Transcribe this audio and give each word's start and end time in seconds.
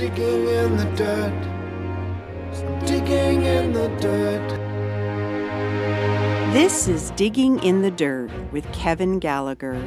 digging 0.00 0.48
in 0.48 0.76
the 0.78 0.84
dirt. 0.96 1.46
I'm 2.54 2.86
digging 2.86 3.42
in 3.42 3.74
the 3.74 3.88
dirt. 4.00 4.48
This 6.54 6.88
is 6.88 7.10
Digging 7.16 7.62
in 7.62 7.82
the 7.82 7.90
Dirt 7.90 8.30
with 8.50 8.64
Kevin 8.72 9.18
Gallagher, 9.18 9.78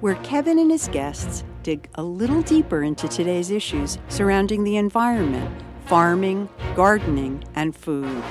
where 0.00 0.16
Kevin 0.16 0.58
and 0.58 0.70
his 0.70 0.88
guests 0.88 1.44
dig 1.62 1.88
a 1.94 2.02
little 2.02 2.42
deeper 2.42 2.82
into 2.82 3.08
today's 3.08 3.50
issues 3.50 3.96
surrounding 4.08 4.64
the 4.64 4.76
environment, 4.76 5.62
farming, 5.86 6.50
gardening, 6.76 7.42
and 7.54 7.74
food. 7.74 8.22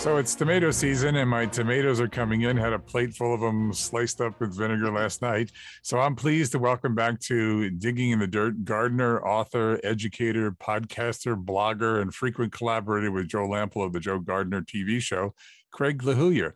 So 0.00 0.16
it's 0.16 0.34
tomato 0.34 0.70
season, 0.70 1.16
and 1.16 1.28
my 1.28 1.44
tomatoes 1.44 2.00
are 2.00 2.08
coming 2.08 2.40
in. 2.40 2.56
Had 2.56 2.72
a 2.72 2.78
plate 2.78 3.12
full 3.12 3.34
of 3.34 3.40
them 3.40 3.70
sliced 3.74 4.22
up 4.22 4.40
with 4.40 4.56
vinegar 4.56 4.90
last 4.90 5.20
night. 5.20 5.52
So 5.82 5.98
I'm 5.98 6.16
pleased 6.16 6.52
to 6.52 6.58
welcome 6.58 6.94
back 6.94 7.20
to 7.20 7.68
Digging 7.68 8.12
in 8.12 8.18
the 8.18 8.26
Dirt 8.26 8.64
gardener, 8.64 9.22
author, 9.22 9.78
educator, 9.84 10.52
podcaster, 10.52 11.36
blogger, 11.36 12.00
and 12.00 12.14
frequent 12.14 12.50
collaborator 12.50 13.12
with 13.12 13.28
Joe 13.28 13.46
Lamp'l 13.46 13.84
of 13.84 13.92
the 13.92 14.00
Joe 14.00 14.18
Gardener 14.18 14.62
TV 14.62 15.02
show, 15.02 15.34
Craig 15.70 16.02
LeHoullier. 16.02 16.52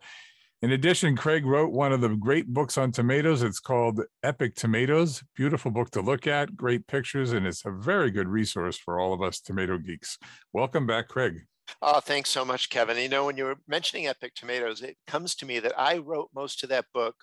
In 0.63 0.71
addition, 0.71 1.15
Craig 1.15 1.45
wrote 1.45 1.71
one 1.71 1.93
of 1.93 2.01
the 2.01 2.15
great 2.15 2.47
books 2.47 2.79
on 2.79 2.91
tomatoes. 2.91 3.43
It's 3.43 3.59
called 3.59 4.01
Epic 4.23 4.55
Tomatoes. 4.55 5.23
Beautiful 5.35 5.69
book 5.69 5.91
to 5.91 6.01
look 6.01 6.25
at, 6.25 6.57
great 6.57 6.87
pictures, 6.87 7.31
and 7.31 7.45
it's 7.45 7.63
a 7.63 7.71
very 7.71 8.09
good 8.09 8.27
resource 8.27 8.75
for 8.75 8.99
all 8.99 9.13
of 9.13 9.21
us 9.21 9.39
tomato 9.39 9.77
geeks. 9.77 10.17
Welcome 10.51 10.87
back, 10.87 11.09
Craig. 11.09 11.43
Oh, 11.81 11.99
thanks 11.99 12.29
so 12.29 12.45
much, 12.45 12.69
Kevin. 12.69 12.97
You 12.97 13.09
know, 13.09 13.25
when 13.25 13.37
you 13.37 13.45
were 13.45 13.57
mentioning 13.67 14.07
Epic 14.07 14.33
Tomatoes, 14.35 14.81
it 14.81 14.97
comes 15.07 15.35
to 15.35 15.45
me 15.45 15.59
that 15.59 15.77
I 15.79 15.97
wrote 15.97 16.29
most 16.33 16.63
of 16.63 16.69
that 16.69 16.85
book 16.93 17.15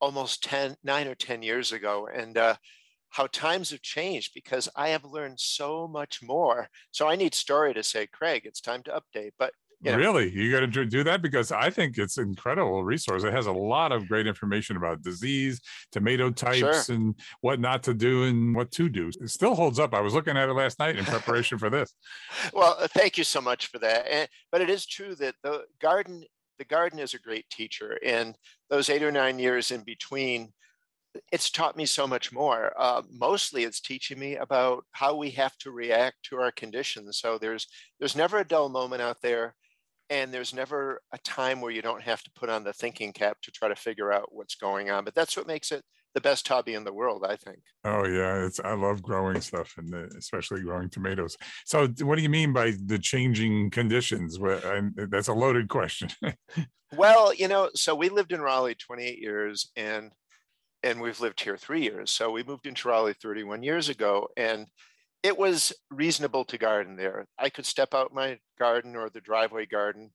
almost 0.00 0.42
10, 0.44 0.76
nine 0.84 1.08
or 1.08 1.14
10 1.14 1.42
years 1.42 1.72
ago. 1.72 2.08
And 2.12 2.36
uh, 2.36 2.56
how 3.10 3.26
times 3.28 3.70
have 3.70 3.82
changed 3.82 4.32
because 4.34 4.68
I 4.76 4.88
have 4.90 5.04
learned 5.04 5.40
so 5.40 5.88
much 5.88 6.20
more. 6.22 6.68
So 6.90 7.08
I 7.08 7.16
need 7.16 7.34
Storey 7.34 7.74
to 7.74 7.82
say, 7.82 8.06
Craig, 8.06 8.42
it's 8.44 8.60
time 8.60 8.82
to 8.84 9.00
update. 9.00 9.32
But 9.38 9.52
you 9.80 9.92
know. 9.92 9.98
Really, 9.98 10.30
you 10.30 10.50
got 10.50 10.60
to 10.72 10.84
do 10.86 11.04
that 11.04 11.22
because 11.22 11.52
I 11.52 11.70
think 11.70 11.98
it's 11.98 12.18
an 12.18 12.28
incredible 12.28 12.82
resource. 12.82 13.22
It 13.22 13.32
has 13.32 13.46
a 13.46 13.52
lot 13.52 13.92
of 13.92 14.08
great 14.08 14.26
information 14.26 14.76
about 14.76 15.02
disease, 15.02 15.60
tomato 15.92 16.30
types, 16.30 16.86
sure. 16.86 16.94
and 16.94 17.14
what 17.42 17.60
not 17.60 17.84
to 17.84 17.94
do 17.94 18.24
and 18.24 18.56
what 18.56 18.72
to 18.72 18.88
do. 18.88 19.08
It 19.20 19.30
still 19.30 19.54
holds 19.54 19.78
up. 19.78 19.94
I 19.94 20.00
was 20.00 20.14
looking 20.14 20.36
at 20.36 20.48
it 20.48 20.54
last 20.54 20.80
night 20.80 20.96
in 20.96 21.04
preparation 21.04 21.58
for 21.58 21.70
this. 21.70 21.94
well, 22.52 22.76
uh, 22.78 22.88
thank 22.88 23.18
you 23.18 23.24
so 23.24 23.40
much 23.40 23.68
for 23.68 23.78
that. 23.78 24.06
And, 24.10 24.28
but 24.50 24.60
it 24.60 24.68
is 24.68 24.84
true 24.84 25.14
that 25.16 25.36
the 25.44 25.64
garden, 25.80 26.24
the 26.58 26.64
garden 26.64 26.98
is 26.98 27.14
a 27.14 27.20
great 27.20 27.48
teacher, 27.48 27.98
and 28.04 28.36
those 28.70 28.90
eight 28.90 29.04
or 29.04 29.12
nine 29.12 29.38
years 29.38 29.70
in 29.70 29.82
between 29.82 30.52
it's 31.32 31.50
taught 31.50 31.76
me 31.76 31.86
so 31.86 32.06
much 32.06 32.32
more. 32.32 32.72
Uh, 32.76 33.02
mostly, 33.10 33.64
it's 33.64 33.80
teaching 33.80 34.18
me 34.18 34.36
about 34.36 34.84
how 34.92 35.16
we 35.16 35.30
have 35.30 35.56
to 35.58 35.70
react 35.70 36.16
to 36.24 36.36
our 36.36 36.52
conditions. 36.52 37.18
So 37.18 37.38
there's 37.38 37.66
there's 37.98 38.16
never 38.16 38.38
a 38.38 38.46
dull 38.46 38.68
moment 38.68 39.02
out 39.02 39.16
there 39.22 39.54
and 40.10 40.32
there's 40.32 40.54
never 40.54 41.00
a 41.12 41.18
time 41.18 41.60
where 41.60 41.70
you 41.70 41.82
don't 41.82 42.02
have 42.02 42.22
to 42.22 42.30
put 42.34 42.48
on 42.48 42.64
the 42.64 42.72
thinking 42.72 43.12
cap 43.12 43.38
to 43.42 43.50
try 43.50 43.68
to 43.68 43.76
figure 43.76 44.12
out 44.12 44.34
what's 44.34 44.54
going 44.54 44.90
on 44.90 45.04
but 45.04 45.14
that's 45.14 45.36
what 45.36 45.46
makes 45.46 45.72
it 45.72 45.84
the 46.14 46.20
best 46.20 46.48
hobby 46.48 46.74
in 46.74 46.84
the 46.84 46.92
world 46.92 47.24
i 47.28 47.36
think. 47.36 47.58
Oh 47.84 48.04
yeah 48.06 48.44
it's 48.44 48.58
i 48.60 48.74
love 48.74 49.02
growing 49.02 49.40
stuff 49.40 49.74
and 49.76 49.94
uh, 49.94 50.06
especially 50.18 50.62
growing 50.62 50.88
tomatoes. 50.88 51.36
So 51.64 51.86
what 52.02 52.16
do 52.16 52.22
you 52.22 52.28
mean 52.28 52.52
by 52.52 52.72
the 52.86 52.98
changing 52.98 53.70
conditions? 53.70 54.38
Uh, 54.40 54.82
that's 55.10 55.28
a 55.28 55.34
loaded 55.34 55.68
question. 55.68 56.10
Well 56.96 57.34
you 57.34 57.48
know 57.48 57.68
so 57.74 57.94
we 57.94 58.08
lived 58.08 58.32
in 58.32 58.40
raleigh 58.40 58.74
28 58.74 59.18
years 59.18 59.70
and 59.76 60.10
and 60.82 61.00
we've 61.00 61.20
lived 61.20 61.40
here 61.40 61.56
three 61.56 61.82
years. 61.82 62.10
So 62.10 62.30
we 62.30 62.42
moved 62.42 62.66
into 62.66 62.88
raleigh 62.88 63.14
31 63.14 63.62
years 63.62 63.88
ago 63.88 64.28
and 64.36 64.66
it 65.22 65.36
was 65.36 65.72
reasonable 65.90 66.44
to 66.44 66.58
garden 66.58 66.96
there. 66.96 67.26
I 67.38 67.50
could 67.50 67.66
step 67.66 67.94
out 67.94 68.14
my 68.14 68.38
garden 68.58 68.96
or 68.96 69.10
the 69.10 69.20
driveway 69.20 69.66
garden 69.66 70.10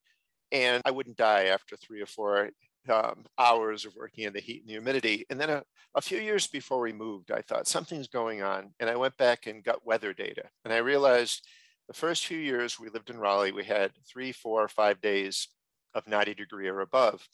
and 0.52 0.82
I 0.86 0.92
wouldn't 0.92 1.18
die 1.18 1.46
after 1.46 1.76
three 1.76 2.02
or 2.02 2.06
four 2.06 2.52
um, 2.88 3.26
hours 3.38 3.86
of 3.86 3.96
working 3.96 4.26
in 4.26 4.34
the 4.34 4.40
heat 4.40 4.62
and 4.62 4.70
the 4.70 4.74
humidity. 4.74 5.26
And 5.30 5.40
then 5.40 5.50
a, 5.50 5.64
a 5.96 6.02
few 6.02 6.20
years 6.20 6.48
before 6.48 6.80
we 6.80 6.94
moved, 6.94 7.32
I 7.32 7.42
thought 7.42 7.68
something's 7.68 8.08
going 8.08 8.44
on. 8.44 8.74
And 8.80 8.90
I 8.90 8.96
went 8.96 9.18
back 9.18 9.48
and 9.48 9.64
got 9.64 9.86
weather 9.86 10.14
data. 10.14 10.44
And 10.64 10.74
I 10.74 10.78
realized 10.78 11.46
the 11.88 11.94
first 11.94 12.26
few 12.26 12.38
years 12.38 12.80
we 12.80 12.90
lived 12.90 13.10
in 13.10 13.18
Raleigh, 13.18 13.52
we 13.52 13.64
had 13.64 13.92
three, 14.08 14.32
four, 14.32 14.68
five 14.68 15.02
days 15.02 15.48
of 15.94 16.08
90 16.08 16.36
degree 16.36 16.68
or 16.68 16.82
above. 16.82 17.28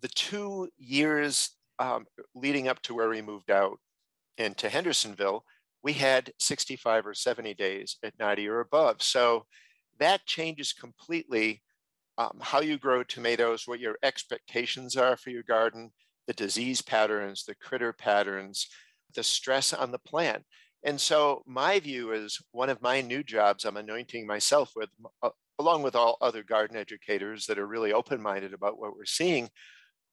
The 0.00 0.08
two 0.08 0.68
years 0.78 1.50
um, 1.78 2.06
leading 2.34 2.68
up 2.68 2.80
to 2.82 2.94
where 2.94 3.08
we 3.08 3.22
moved 3.22 3.50
out 3.50 3.78
into 4.36 4.68
Hendersonville, 4.68 5.44
we 5.82 5.92
had 5.92 6.32
65 6.38 7.06
or 7.06 7.14
70 7.14 7.54
days 7.54 7.96
at 8.02 8.18
90 8.18 8.48
or 8.48 8.60
above. 8.60 9.02
So 9.02 9.46
that 9.98 10.26
changes 10.26 10.72
completely 10.72 11.62
um, 12.16 12.38
how 12.40 12.60
you 12.60 12.78
grow 12.78 13.04
tomatoes, 13.04 13.62
what 13.66 13.80
your 13.80 13.96
expectations 14.02 14.96
are 14.96 15.16
for 15.16 15.30
your 15.30 15.44
garden, 15.44 15.90
the 16.26 16.32
disease 16.32 16.82
patterns, 16.82 17.44
the 17.44 17.54
critter 17.54 17.92
patterns, 17.92 18.68
the 19.14 19.22
stress 19.22 19.72
on 19.72 19.92
the 19.92 20.00
plant. 20.00 20.44
And 20.84 21.00
so 21.00 21.42
my 21.46 21.80
view 21.80 22.12
is 22.12 22.38
one 22.52 22.70
of 22.70 22.82
my 22.82 23.00
new 23.00 23.22
jobs 23.22 23.64
I'm 23.64 23.76
anointing 23.76 24.26
myself 24.26 24.72
with, 24.74 24.90
uh, 25.22 25.30
along 25.58 25.82
with 25.82 25.96
all 25.96 26.18
other 26.20 26.42
garden 26.42 26.76
educators 26.76 27.46
that 27.46 27.58
are 27.58 27.66
really 27.66 27.92
open-minded 27.92 28.52
about 28.52 28.78
what 28.78 28.96
we're 28.96 29.04
seeing. 29.04 29.48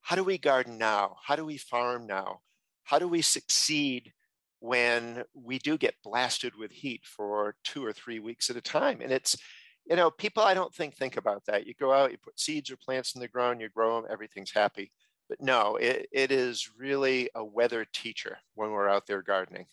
How 0.02 0.16
do 0.16 0.24
we 0.24 0.38
garden 0.38 0.78
now? 0.78 1.16
How 1.26 1.36
do 1.36 1.46
we 1.46 1.58
farm 1.58 2.08
now? 2.08 2.40
How 2.84 3.00
do 3.00 3.08
we 3.08 3.22
succeed 3.22 4.14
when 4.60 5.24
we 5.34 5.60
do 5.60 5.78
get 5.78 5.96
blasted 6.04 6.56
with 6.56 6.72
heat 6.72 7.02
for 7.04 7.56
two 7.64 7.86
or 7.86 7.94
three 7.94 8.20
weeks 8.20 8.50
at 8.50 8.56
a 8.56 8.62
time. 8.62 9.02
And 9.02 9.12
it's, 9.12 9.38
you 9.86 9.96
know, 9.96 10.10
people 10.10 10.44
I 10.44 10.54
don't 10.54 10.74
think 10.74 10.96
think 10.96 11.18
about 11.18 11.46
that. 11.46 11.68
You 11.68 11.74
go 11.80 11.94
out, 11.94 12.12
you 12.12 12.18
put 12.18 12.40
seeds 12.40 12.72
or 12.72 12.78
plants 12.78 13.16
in 13.16 13.22
the 13.22 13.28
ground, 13.28 13.62
you 13.62 13.70
grow 13.70 13.96
them, 13.96 14.10
everything's 14.12 14.52
happy. 14.52 14.92
But 15.30 15.42
no, 15.42 15.76
it, 15.76 16.08
it 16.12 16.32
is 16.32 16.70
really 16.78 17.30
a 17.36 17.44
weather 17.44 17.86
teacher 17.94 18.38
when 18.54 18.72
we're 18.72 18.90
out 18.90 19.08
there 19.08 19.22
gardening. 19.22 19.66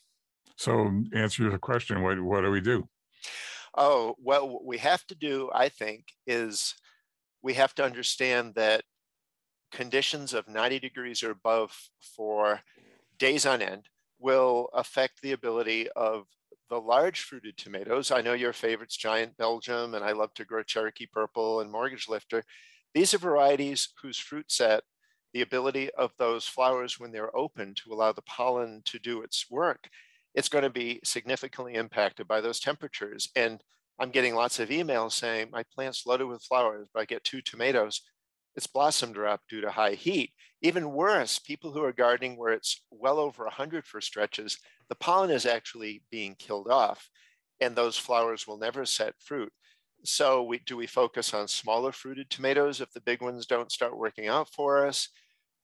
So, 0.56 0.80
um, 0.80 1.10
answer 1.14 1.42
your 1.42 1.58
question 1.58 2.02
what, 2.02 2.20
what 2.20 2.42
do 2.42 2.50
we 2.50 2.60
do? 2.60 2.88
Oh, 3.76 4.16
well, 4.18 4.48
what 4.48 4.64
we 4.64 4.78
have 4.78 5.06
to 5.06 5.14
do, 5.14 5.50
I 5.54 5.68
think, 5.68 6.04
is 6.26 6.74
we 7.42 7.54
have 7.54 7.74
to 7.76 7.84
understand 7.84 8.54
that 8.54 8.82
conditions 9.72 10.34
of 10.34 10.48
90 10.48 10.78
degrees 10.78 11.22
or 11.22 11.30
above 11.30 11.74
for 12.00 12.60
days 13.18 13.46
on 13.46 13.62
end 13.62 13.88
will 14.22 14.68
affect 14.72 15.20
the 15.20 15.32
ability 15.32 15.88
of 15.96 16.26
the 16.70 16.80
large 16.80 17.20
fruited 17.20 17.56
tomatoes. 17.56 18.10
I 18.10 18.22
know 18.22 18.32
your 18.32 18.52
favorites, 18.52 18.96
Giant 18.96 19.36
Belgium, 19.36 19.94
and 19.94 20.04
I 20.04 20.12
love 20.12 20.32
to 20.34 20.44
grow 20.44 20.62
Cherokee 20.62 21.06
Purple 21.06 21.60
and 21.60 21.70
Mortgage 21.70 22.08
Lifter. 22.08 22.44
These 22.94 23.12
are 23.12 23.18
varieties 23.18 23.88
whose 24.00 24.18
fruit 24.18 24.50
set, 24.50 24.82
the 25.34 25.42
ability 25.42 25.90
of 25.92 26.12
those 26.18 26.46
flowers 26.46 27.00
when 27.00 27.10
they're 27.12 27.34
open 27.36 27.74
to 27.74 27.92
allow 27.92 28.12
the 28.12 28.22
pollen 28.22 28.82
to 28.86 28.98
do 28.98 29.22
its 29.22 29.46
work, 29.50 29.88
it's 30.34 30.48
going 30.48 30.64
to 30.64 30.70
be 30.70 31.00
significantly 31.04 31.74
impacted 31.74 32.28
by 32.28 32.40
those 32.40 32.60
temperatures. 32.60 33.28
And 33.36 33.62
I'm 33.98 34.10
getting 34.10 34.34
lots 34.34 34.58
of 34.58 34.68
emails 34.68 35.12
saying 35.12 35.48
my 35.50 35.64
plant's 35.74 36.06
loaded 36.06 36.26
with 36.26 36.42
flowers, 36.42 36.88
but 36.92 37.00
I 37.00 37.04
get 37.04 37.24
two 37.24 37.42
tomatoes 37.42 38.02
its 38.56 38.66
blossom 38.66 39.12
drop 39.12 39.40
due 39.48 39.60
to 39.60 39.70
high 39.70 39.94
heat. 39.94 40.32
Even 40.60 40.92
worse, 40.92 41.38
people 41.38 41.72
who 41.72 41.82
are 41.82 41.92
gardening 41.92 42.36
where 42.36 42.52
it's 42.52 42.82
well 42.90 43.18
over 43.18 43.44
100 43.44 43.84
for 43.84 44.00
stretches, 44.00 44.58
the 44.88 44.94
pollen 44.94 45.30
is 45.30 45.46
actually 45.46 46.02
being 46.10 46.34
killed 46.38 46.68
off 46.68 47.08
and 47.60 47.74
those 47.74 47.96
flowers 47.96 48.46
will 48.46 48.58
never 48.58 48.84
set 48.84 49.14
fruit. 49.18 49.52
So 50.04 50.42
we, 50.42 50.58
do 50.66 50.76
we 50.76 50.86
focus 50.86 51.32
on 51.32 51.46
smaller 51.46 51.92
fruited 51.92 52.28
tomatoes 52.28 52.80
if 52.80 52.92
the 52.92 53.00
big 53.00 53.22
ones 53.22 53.46
don't 53.46 53.70
start 53.70 53.96
working 53.96 54.26
out 54.26 54.48
for 54.48 54.86
us? 54.86 55.08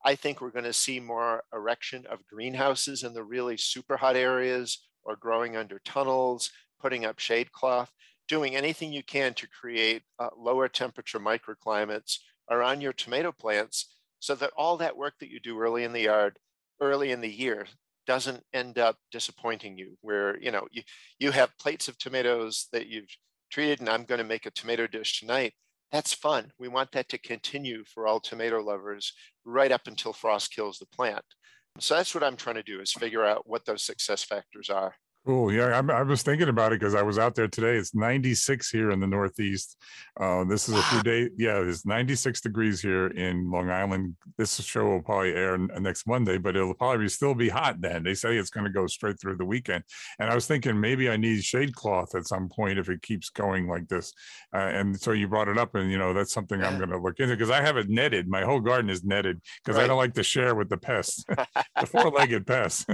I 0.05 0.15
think 0.15 0.39
we're 0.39 0.51
going 0.51 0.65
to 0.65 0.73
see 0.73 0.99
more 0.99 1.43
erection 1.53 2.05
of 2.09 2.25
greenhouses 2.25 3.03
in 3.03 3.13
the 3.13 3.23
really 3.23 3.57
super 3.57 3.97
hot 3.97 4.15
areas 4.15 4.87
or 5.03 5.17
growing 5.17 5.57
under 5.57 5.79
tunnels, 5.79 6.51
putting 6.79 7.05
up 7.05 7.19
shade 7.19 7.51
cloth, 7.51 7.91
doing 8.29 8.55
anything 8.55 8.93
you 8.93 9.03
can 9.03 9.33
to 9.33 9.47
create 9.47 10.03
uh, 10.19 10.29
lower 10.37 10.69
temperature 10.69 11.19
microclimates 11.19 12.19
around 12.49 12.81
your 12.81 12.93
tomato 12.93 13.31
plants 13.31 13.95
so 14.19 14.35
that 14.35 14.51
all 14.57 14.77
that 14.77 14.97
work 14.97 15.13
that 15.19 15.29
you 15.29 15.39
do 15.39 15.59
early 15.59 15.83
in 15.83 15.93
the 15.93 16.01
yard, 16.01 16.37
early 16.81 17.11
in 17.11 17.21
the 17.21 17.29
year, 17.29 17.65
doesn't 18.09 18.43
end 18.53 18.79
up 18.79 18.95
disappointing 19.11 19.77
you 19.77 19.95
where 20.01 20.35
you 20.39 20.49
know 20.49 20.67
you, 20.71 20.81
you 21.19 21.29
have 21.29 21.55
plates 21.59 21.87
of 21.87 21.95
tomatoes 21.99 22.67
that 22.73 22.87
you've 22.87 23.15
treated 23.51 23.79
and 23.81 23.87
i'm 23.87 24.03
going 24.03 24.17
to 24.17 24.23
make 24.23 24.47
a 24.47 24.51
tomato 24.51 24.87
dish 24.87 25.19
tonight. 25.19 25.53
That's 25.91 26.13
fun. 26.13 26.51
We 26.57 26.69
want 26.69 26.91
that 26.93 27.07
to 27.09 27.19
continue 27.19 27.83
for 27.85 28.07
all 28.07 28.19
tomato 28.19 28.61
lovers 28.61 29.13
right 29.45 29.71
up 29.71 29.81
until 29.85 30.13
frost 30.13 30.51
kills 30.51 30.79
the 30.79 30.87
plant. 30.87 31.23
So 31.77 31.93
that's 31.93 32.15
what 32.15 32.23
i'm 32.23 32.35
trying 32.35 32.55
to 32.55 32.63
do 32.63 32.81
is 32.81 32.91
figure 32.91 33.23
out 33.23 33.47
what 33.47 33.65
those 33.65 33.85
success 33.85 34.23
factors 34.23 34.71
are 34.71 34.95
Oh 35.31 35.49
yeah, 35.49 35.77
I'm, 35.77 35.91
i 35.91 36.01
was 36.01 36.23
thinking 36.23 36.49
about 36.49 36.73
it 36.73 36.79
because 36.79 36.95
I 36.95 37.03
was 37.03 37.19
out 37.19 37.35
there 37.35 37.47
today. 37.47 37.75
It's 37.75 37.93
96 37.93 38.67
here 38.71 38.89
in 38.89 38.99
the 38.99 39.05
Northeast. 39.05 39.77
Uh, 40.19 40.43
this 40.43 40.67
is 40.67 40.73
a 40.73 40.81
few 40.81 41.03
days. 41.03 41.29
Yeah, 41.37 41.59
it's 41.59 41.85
96 41.85 42.41
degrees 42.41 42.81
here 42.81 43.07
in 43.09 43.51
Long 43.51 43.69
Island. 43.69 44.15
This 44.39 44.59
show 44.59 44.85
will 44.85 45.03
probably 45.03 45.35
air 45.35 45.55
next 45.55 46.07
Monday, 46.07 46.39
but 46.39 46.55
it'll 46.55 46.73
probably 46.73 47.09
still 47.09 47.35
be 47.35 47.47
hot 47.47 47.79
then. 47.79 48.01
They 48.01 48.15
say 48.15 48.37
it's 48.37 48.49
going 48.49 48.65
to 48.65 48.71
go 48.71 48.87
straight 48.87 49.21
through 49.21 49.37
the 49.37 49.45
weekend. 49.45 49.83
And 50.17 50.31
I 50.31 50.33
was 50.33 50.47
thinking 50.47 50.81
maybe 50.81 51.11
I 51.11 51.17
need 51.17 51.43
shade 51.43 51.75
cloth 51.75 52.15
at 52.15 52.27
some 52.27 52.49
point 52.49 52.79
if 52.79 52.89
it 52.89 53.03
keeps 53.03 53.29
going 53.29 53.67
like 53.67 53.87
this. 53.87 54.11
Uh, 54.51 54.57
and 54.57 54.99
so 54.99 55.11
you 55.11 55.27
brought 55.27 55.47
it 55.47 55.59
up, 55.59 55.75
and 55.75 55.91
you 55.91 55.99
know 55.99 56.11
that's 56.11 56.33
something 56.33 56.59
I'm 56.63 56.79
going 56.79 56.89
to 56.89 56.97
look 56.97 57.19
into 57.19 57.35
because 57.35 57.51
I 57.51 57.61
have 57.61 57.77
it 57.77 57.87
netted. 57.87 58.27
My 58.27 58.41
whole 58.41 58.61
garden 58.61 58.89
is 58.89 59.03
netted 59.03 59.39
because 59.63 59.77
right. 59.77 59.83
I 59.83 59.87
don't 59.87 59.97
like 59.97 60.15
to 60.15 60.23
share 60.23 60.55
with 60.55 60.69
the 60.69 60.77
pests, 60.77 61.23
the 61.79 61.85
four-legged 61.85 62.47
pests. 62.47 62.87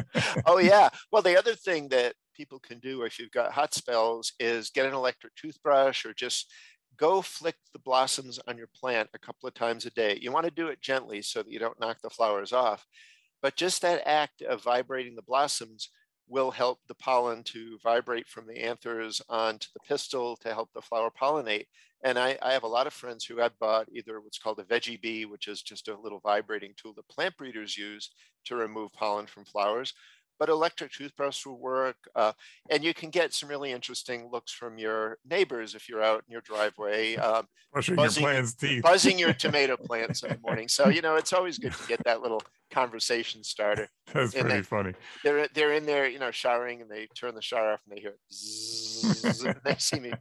oh 0.46 0.58
yeah. 0.60 0.90
Well, 1.14 1.22
the 1.22 1.40
other 1.40 1.56
thing 1.56 1.88
that 1.90 2.14
people 2.36 2.60
can 2.60 2.80
do 2.80 3.04
if 3.04 3.18
you've 3.20 3.32
got 3.32 3.52
hot 3.52 3.74
spells 3.74 4.34
is 4.40 4.70
get 4.70 4.86
an 4.86 4.94
electric 4.94 5.36
toothbrush 5.36 6.06
or 6.06 6.14
just 6.14 6.52
go 6.98 7.22
flick 7.22 7.56
the 7.74 7.80
blossoms 7.80 8.40
on 8.48 8.58
your 8.58 8.70
plant 8.76 9.10
a 9.14 9.20
couple 9.20 9.48
of 9.48 9.54
times 9.54 9.86
a 9.86 9.92
day. 9.92 10.18
You 10.22 10.32
want 10.32 10.46
to 10.46 10.52
do 10.52 10.68
it 10.68 10.82
gently 10.82 11.22
so 11.22 11.42
that 11.42 11.52
you 11.52 11.60
don't 11.60 11.80
knock 11.80 11.98
the 12.02 12.10
flowers 12.10 12.54
off. 12.54 12.86
But 13.42 13.56
just 13.56 13.82
that 13.82 14.08
act 14.08 14.42
of 14.42 14.64
vibrating 14.64 15.16
the 15.16 15.22
blossoms 15.22 15.90
will 16.28 16.52
help 16.52 16.80
the 16.88 16.96
pollen 16.96 17.44
to 17.44 17.78
vibrate 17.84 18.28
from 18.28 18.48
the 18.48 18.58
anthers 18.58 19.22
onto 19.30 19.68
the 19.74 19.80
pistil 19.88 20.36
to 20.38 20.54
help 20.54 20.70
the 20.74 20.82
flower 20.82 21.12
pollinate. 21.12 21.68
And 22.04 22.18
I, 22.18 22.38
I 22.42 22.54
have 22.54 22.64
a 22.64 22.68
lot 22.68 22.88
of 22.88 22.94
friends 22.94 23.26
who 23.26 23.38
have 23.38 23.58
bought 23.60 23.88
either 23.92 24.20
what's 24.20 24.38
called 24.38 24.60
a 24.60 24.64
veggie 24.64 25.00
bee, 25.02 25.26
which 25.26 25.48
is 25.48 25.62
just 25.62 25.88
a 25.88 26.00
little 26.00 26.20
vibrating 26.20 26.74
tool 26.76 26.94
that 26.96 27.08
plant 27.08 27.38
breeders 27.38 27.78
use 27.78 28.12
to 28.46 28.56
remove 28.56 28.94
pollen 28.94 29.26
from 29.28 29.46
flowers, 29.46 29.94
but 30.40 30.50
electric 30.50 30.92
toothbrush 30.92 31.46
will 31.46 31.60
work. 31.60 31.98
Uh, 32.16 32.34
and 32.70 32.84
you 32.84 32.94
can 32.94 33.10
get 33.10 33.34
some 33.34 33.50
really 33.50 33.72
interesting 33.72 34.30
looks 34.32 34.52
from 34.52 34.78
your 34.78 35.18
neighbors 35.30 35.76
if 35.76 35.88
you're 35.90 36.04
out 36.04 36.24
in 36.28 36.32
your 36.32 36.42
driveway. 36.42 37.16
Um, 37.16 37.48
buzzing, 37.74 37.96
your 37.96 38.10
plant's 38.10 38.54
teeth. 38.54 38.84
buzzing 38.84 39.20
your 39.20 39.34
tomato 39.46 39.78
plants 39.78 40.24
in 40.24 40.30
the 40.30 40.40
morning. 40.40 40.68
So, 40.68 40.90
you 40.90 41.02
know, 41.02 41.16
it's 41.16 41.34
always 41.34 41.58
good 41.58 41.74
to 41.74 41.88
get 41.88 42.04
that 42.06 42.22
little 42.22 42.42
conversation 42.72 43.44
starter. 43.44 43.88
That's 44.14 44.34
and 44.34 44.48
pretty 44.48 44.64
funny. 44.64 44.94
They're, 45.24 45.48
they're 45.54 45.74
in 45.74 45.86
there, 45.86 46.08
you 46.08 46.20
know, 46.20 46.32
showering 46.32 46.82
and 46.82 46.90
they 46.90 47.08
turn 47.16 47.36
the 47.36 47.42
shower 47.42 47.74
off 47.74 47.82
and 47.88 47.98
they 47.98 48.02
hear 48.02 48.16
zzz, 48.34 49.46
they 49.64 49.76
see 49.78 50.00
me 50.00 50.14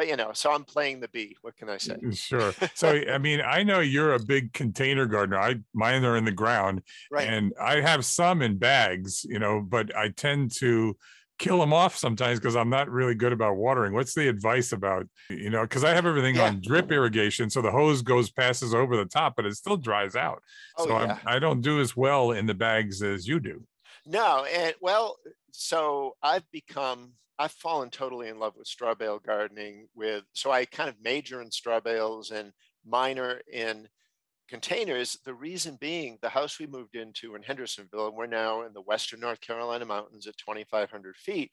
but 0.00 0.08
you 0.08 0.16
know, 0.16 0.30
so 0.32 0.50
I'm 0.50 0.64
playing 0.64 1.00
the 1.00 1.08
bee. 1.08 1.36
What 1.42 1.58
can 1.58 1.68
I 1.68 1.76
say? 1.76 1.98
Sure. 2.14 2.54
So 2.74 2.88
I 2.88 3.18
mean, 3.18 3.42
I 3.42 3.62
know 3.62 3.80
you're 3.80 4.14
a 4.14 4.18
big 4.18 4.54
container 4.54 5.04
gardener. 5.04 5.38
I 5.38 5.56
mine 5.74 6.06
are 6.06 6.16
in 6.16 6.24
the 6.24 6.32
ground, 6.32 6.80
right. 7.10 7.28
and 7.28 7.52
I 7.60 7.82
have 7.82 8.06
some 8.06 8.40
in 8.40 8.56
bags. 8.56 9.26
You 9.28 9.38
know, 9.38 9.60
but 9.60 9.94
I 9.94 10.08
tend 10.08 10.54
to 10.60 10.96
kill 11.38 11.58
them 11.58 11.74
off 11.74 11.98
sometimes 11.98 12.40
because 12.40 12.56
I'm 12.56 12.70
not 12.70 12.88
really 12.88 13.14
good 13.14 13.34
about 13.34 13.56
watering. 13.56 13.92
What's 13.92 14.14
the 14.14 14.26
advice 14.26 14.72
about, 14.72 15.06
you 15.28 15.50
know, 15.50 15.64
because 15.64 15.84
I 15.84 15.90
have 15.90 16.06
everything 16.06 16.36
yeah. 16.36 16.46
on 16.46 16.62
drip 16.62 16.90
irrigation. 16.90 17.50
So 17.50 17.60
the 17.60 17.70
hose 17.70 18.00
goes, 18.00 18.30
passes 18.30 18.72
over 18.72 18.96
the 18.96 19.04
top, 19.04 19.36
but 19.36 19.44
it 19.44 19.54
still 19.54 19.76
dries 19.76 20.16
out. 20.16 20.42
Oh, 20.78 20.86
so 20.86 20.92
yeah. 20.92 21.18
I'm, 21.26 21.36
I 21.36 21.38
don't 21.38 21.60
do 21.60 21.78
as 21.78 21.94
well 21.94 22.30
in 22.30 22.46
the 22.46 22.54
bags 22.54 23.02
as 23.02 23.28
you 23.28 23.38
do. 23.38 23.64
No. 24.06 24.46
And 24.46 24.74
well, 24.80 25.16
so 25.52 26.16
I've 26.22 26.50
become 26.52 27.12
I've 27.40 27.52
fallen 27.52 27.88
totally 27.88 28.28
in 28.28 28.38
love 28.38 28.54
with 28.56 28.66
straw 28.66 28.94
bale 28.94 29.18
gardening 29.18 29.88
with 29.94 30.24
so 30.34 30.50
I 30.50 30.66
kind 30.66 30.90
of 30.90 30.96
major 31.02 31.40
in 31.40 31.50
straw 31.50 31.80
bales 31.80 32.30
and 32.30 32.52
minor 32.84 33.40
in 33.50 33.88
containers. 34.46 35.18
The 35.24 35.32
reason 35.32 35.78
being 35.80 36.18
the 36.20 36.28
house 36.28 36.58
we 36.58 36.66
moved 36.66 36.96
into 36.96 37.34
in 37.34 37.42
Hendersonville, 37.42 38.08
and 38.08 38.16
we're 38.16 38.26
now 38.26 38.62
in 38.62 38.74
the 38.74 38.82
western 38.82 39.20
North 39.20 39.40
Carolina 39.40 39.86
mountains 39.86 40.26
at 40.26 40.36
2,500 40.36 41.16
feet, 41.16 41.50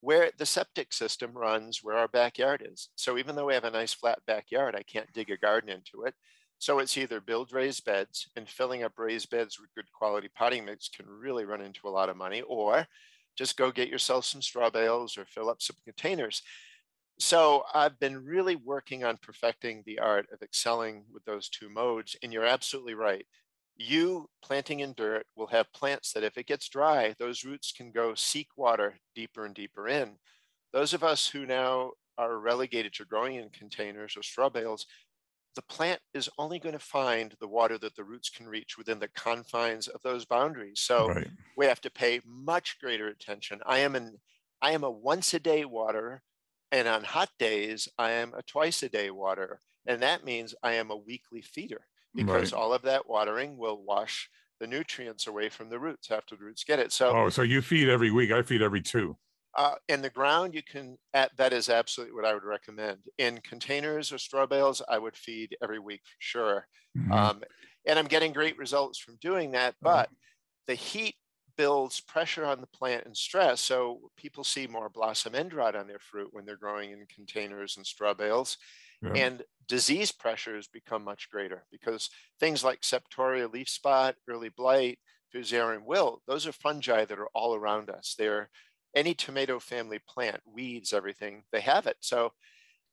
where 0.00 0.32
the 0.38 0.46
septic 0.46 0.92
system 0.92 1.32
runs 1.32 1.80
where 1.82 1.96
our 1.96 2.08
backyard 2.08 2.66
is. 2.68 2.88
So 2.96 3.16
even 3.16 3.36
though 3.36 3.46
we 3.46 3.54
have 3.54 3.64
a 3.64 3.70
nice 3.70 3.94
flat 3.94 4.18
backyard, 4.26 4.74
I 4.74 4.82
can't 4.82 5.12
dig 5.12 5.30
a 5.30 5.36
garden 5.36 5.70
into 5.70 6.04
it. 6.04 6.14
So 6.58 6.80
it's 6.80 6.98
either 6.98 7.20
build 7.20 7.52
raised 7.52 7.84
beds 7.84 8.28
and 8.34 8.48
filling 8.48 8.82
up 8.82 8.98
raised 8.98 9.30
beds 9.30 9.60
with 9.60 9.74
good 9.76 9.92
quality 9.92 10.30
potting 10.34 10.64
mix 10.64 10.88
can 10.88 11.06
really 11.06 11.44
run 11.44 11.60
into 11.60 11.86
a 11.86 11.90
lot 11.90 12.08
of 12.08 12.16
money, 12.16 12.42
or 12.42 12.88
just 13.36 13.56
go 13.56 13.70
get 13.70 13.88
yourself 13.88 14.24
some 14.24 14.42
straw 14.42 14.70
bales 14.70 15.16
or 15.16 15.24
fill 15.24 15.48
up 15.48 15.62
some 15.62 15.76
containers. 15.84 16.42
So 17.18 17.64
I've 17.74 17.98
been 17.98 18.24
really 18.24 18.56
working 18.56 19.04
on 19.04 19.18
perfecting 19.22 19.82
the 19.86 19.98
art 19.98 20.26
of 20.32 20.42
excelling 20.42 21.04
with 21.12 21.24
those 21.24 21.48
two 21.48 21.68
modes. 21.68 22.16
And 22.22 22.32
you're 22.32 22.44
absolutely 22.44 22.94
right. 22.94 23.24
You 23.76 24.28
planting 24.42 24.80
in 24.80 24.92
dirt 24.96 25.26
will 25.36 25.46
have 25.48 25.72
plants 25.72 26.12
that 26.12 26.24
if 26.24 26.36
it 26.36 26.46
gets 26.46 26.68
dry, 26.68 27.14
those 27.18 27.44
roots 27.44 27.72
can 27.72 27.90
go 27.90 28.14
seek 28.14 28.48
water 28.56 28.98
deeper 29.14 29.46
and 29.46 29.54
deeper 29.54 29.88
in. 29.88 30.16
Those 30.72 30.94
of 30.94 31.04
us 31.04 31.26
who 31.26 31.46
now 31.46 31.92
are 32.18 32.38
relegated 32.38 32.92
to 32.94 33.04
growing 33.04 33.36
in 33.36 33.50
containers 33.50 34.16
or 34.16 34.22
straw 34.22 34.48
bales 34.48 34.86
the 35.54 35.62
plant 35.62 36.00
is 36.14 36.28
only 36.38 36.58
going 36.58 36.74
to 36.74 36.78
find 36.78 37.34
the 37.40 37.48
water 37.48 37.78
that 37.78 37.94
the 37.94 38.04
roots 38.04 38.30
can 38.30 38.48
reach 38.48 38.78
within 38.78 38.98
the 38.98 39.08
confines 39.08 39.88
of 39.88 40.00
those 40.02 40.24
boundaries. 40.24 40.80
So 40.80 41.08
right. 41.08 41.28
we 41.56 41.66
have 41.66 41.80
to 41.82 41.90
pay 41.90 42.20
much 42.26 42.78
greater 42.80 43.08
attention. 43.08 43.60
I 43.66 43.78
am 43.78 43.94
an 43.94 44.18
I 44.60 44.72
am 44.72 44.84
a 44.84 44.90
once 44.90 45.34
a 45.34 45.40
day 45.40 45.64
water, 45.64 46.22
and 46.70 46.86
on 46.86 47.04
hot 47.04 47.30
days 47.38 47.88
I 47.98 48.12
am 48.12 48.32
a 48.34 48.42
twice 48.42 48.82
a 48.82 48.88
day 48.88 49.10
water, 49.10 49.60
and 49.86 50.02
that 50.02 50.24
means 50.24 50.54
I 50.62 50.74
am 50.74 50.90
a 50.90 50.96
weekly 50.96 51.42
feeder 51.42 51.86
because 52.14 52.52
right. 52.52 52.60
all 52.60 52.72
of 52.72 52.82
that 52.82 53.08
watering 53.08 53.56
will 53.56 53.82
wash 53.82 54.28
the 54.60 54.66
nutrients 54.66 55.26
away 55.26 55.48
from 55.48 55.68
the 55.68 55.78
roots 55.78 56.10
after 56.10 56.36
the 56.36 56.44
roots 56.44 56.64
get 56.64 56.78
it. 56.78 56.92
So 56.92 57.10
oh, 57.10 57.28
so 57.28 57.42
you 57.42 57.60
feed 57.60 57.88
every 57.88 58.10
week. 58.10 58.30
I 58.30 58.42
feed 58.42 58.62
every 58.62 58.82
two. 58.82 59.16
Uh, 59.56 59.74
in 59.88 60.00
the 60.00 60.10
ground, 60.10 60.54
you 60.54 60.62
can, 60.62 60.96
at, 61.12 61.30
that 61.36 61.52
is 61.52 61.68
absolutely 61.68 62.14
what 62.14 62.24
I 62.24 62.32
would 62.32 62.44
recommend. 62.44 62.98
In 63.18 63.38
containers 63.42 64.12
or 64.12 64.18
straw 64.18 64.46
bales, 64.46 64.80
I 64.88 64.98
would 64.98 65.16
feed 65.16 65.56
every 65.62 65.78
week 65.78 66.00
for 66.04 66.16
sure. 66.20 66.66
Mm-hmm. 66.96 67.12
Um, 67.12 67.42
and 67.86 67.98
I'm 67.98 68.06
getting 68.06 68.32
great 68.32 68.56
results 68.56 68.98
from 68.98 69.18
doing 69.20 69.52
that, 69.52 69.74
but 69.82 70.08
the 70.66 70.74
heat 70.74 71.16
builds 71.56 72.00
pressure 72.00 72.44
on 72.44 72.60
the 72.60 72.66
plant 72.68 73.04
and 73.04 73.16
stress. 73.16 73.60
So 73.60 74.10
people 74.16 74.44
see 74.44 74.66
more 74.66 74.88
blossom 74.88 75.34
end 75.34 75.52
rot 75.52 75.76
on 75.76 75.86
their 75.86 75.98
fruit 75.98 76.28
when 76.32 76.44
they're 76.44 76.56
growing 76.56 76.92
in 76.92 77.04
containers 77.14 77.76
and 77.76 77.86
straw 77.86 78.14
bales. 78.14 78.56
Yeah. 79.02 79.12
And 79.14 79.42
disease 79.68 80.12
pressures 80.12 80.68
become 80.68 81.04
much 81.04 81.28
greater 81.30 81.64
because 81.70 82.08
things 82.40 82.62
like 82.62 82.80
septoria 82.80 83.52
leaf 83.52 83.68
spot, 83.68 84.14
early 84.28 84.48
blight, 84.48 84.98
fusarium 85.34 85.84
wilt, 85.84 86.22
those 86.26 86.46
are 86.46 86.52
fungi 86.52 87.04
that 87.04 87.18
are 87.18 87.28
all 87.34 87.54
around 87.54 87.90
us. 87.90 88.14
They're 88.16 88.48
any 88.94 89.14
tomato 89.14 89.58
family 89.58 90.00
plant, 90.08 90.40
weeds, 90.46 90.92
everything, 90.92 91.42
they 91.52 91.60
have 91.60 91.86
it. 91.86 91.96
So, 92.00 92.32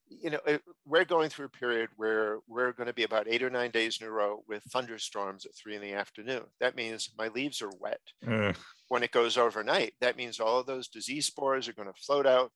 you 0.08 0.32
know, 0.32 0.40
it, 0.48 0.62
we're 0.86 1.06
going 1.06 1.30
through 1.30 1.46
a 1.46 1.50
period 1.50 1.90
where 1.96 2.40
we're 2.48 2.72
going 2.72 2.88
to 2.88 2.94
be 2.94 3.04
about 3.04 3.28
eight 3.28 3.44
or 3.44 3.50
nine 3.50 3.70
days 3.72 4.00
in 4.02 4.08
a 4.08 4.12
row 4.12 4.44
with 4.48 4.64
thunderstorms 4.72 5.46
at 5.46 5.52
three 5.56 5.76
in 5.76 5.82
the 5.82 5.94
afternoon. 5.94 6.44
That 6.60 6.76
means 6.76 7.12
my 7.18 7.28
leaves 7.28 7.62
are 7.62 7.72
wet. 7.80 8.02
Uh. 8.28 8.54
When 8.88 9.04
it 9.04 9.12
goes 9.12 9.38
overnight, 9.38 9.94
that 10.02 10.18
means 10.18 10.40
all 10.40 10.60
of 10.60 10.66
those 10.66 10.88
disease 10.88 11.28
spores 11.28 11.68
are 11.68 11.74
going 11.74 11.88
to 11.88 12.02
float 12.02 12.26
out. 12.26 12.52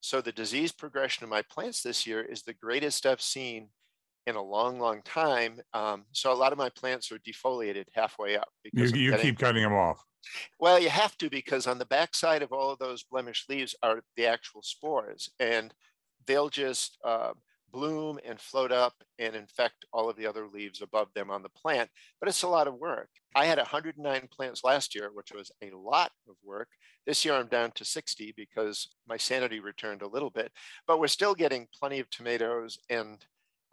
So 0.00 0.20
the 0.20 0.32
disease 0.32 0.72
progression 0.72 1.24
of 1.24 1.30
my 1.30 1.42
plants 1.50 1.82
this 1.82 2.06
year 2.06 2.22
is 2.22 2.42
the 2.42 2.54
greatest 2.54 3.06
I've 3.06 3.22
seen 3.22 3.68
in 4.26 4.34
a 4.34 4.42
long, 4.42 4.80
long 4.80 5.02
time. 5.02 5.60
Um, 5.72 6.04
so 6.12 6.32
a 6.32 6.34
lot 6.34 6.52
of 6.52 6.58
my 6.58 6.70
plants 6.70 7.12
are 7.12 7.18
defoliated 7.18 7.84
halfway 7.94 8.36
up 8.36 8.48
because 8.64 8.90
you, 8.92 8.98
you 8.98 9.10
getting, 9.12 9.26
keep 9.26 9.38
cutting 9.38 9.62
them 9.62 9.72
off. 9.72 10.02
Well, 10.58 10.78
you 10.80 10.88
have 10.88 11.16
to 11.18 11.30
because 11.30 11.66
on 11.66 11.78
the 11.78 11.86
backside 11.86 12.42
of 12.42 12.52
all 12.52 12.70
of 12.70 12.78
those 12.78 13.04
blemished 13.04 13.48
leaves 13.48 13.74
are 13.82 14.02
the 14.16 14.26
actual 14.26 14.62
spores, 14.62 15.30
and 15.38 15.72
they'll 16.26 16.48
just 16.48 16.98
uh, 17.04 17.32
bloom 17.72 18.18
and 18.24 18.40
float 18.40 18.72
up 18.72 18.94
and 19.18 19.36
infect 19.36 19.84
all 19.92 20.08
of 20.08 20.16
the 20.16 20.26
other 20.26 20.46
leaves 20.48 20.82
above 20.82 21.08
them 21.14 21.30
on 21.30 21.42
the 21.42 21.48
plant. 21.50 21.90
But 22.20 22.28
it's 22.28 22.42
a 22.42 22.48
lot 22.48 22.68
of 22.68 22.74
work. 22.74 23.08
I 23.34 23.44
had 23.44 23.58
109 23.58 24.28
plants 24.32 24.64
last 24.64 24.94
year, 24.94 25.10
which 25.12 25.32
was 25.32 25.50
a 25.62 25.70
lot 25.76 26.10
of 26.28 26.36
work. 26.42 26.68
This 27.06 27.24
year 27.24 27.34
I'm 27.34 27.48
down 27.48 27.72
to 27.72 27.84
60 27.84 28.32
because 28.36 28.88
my 29.06 29.16
sanity 29.16 29.60
returned 29.60 30.02
a 30.02 30.08
little 30.08 30.30
bit, 30.30 30.50
but 30.86 30.98
we're 30.98 31.06
still 31.06 31.34
getting 31.34 31.68
plenty 31.78 32.00
of 32.00 32.10
tomatoes 32.10 32.78
and 32.88 33.24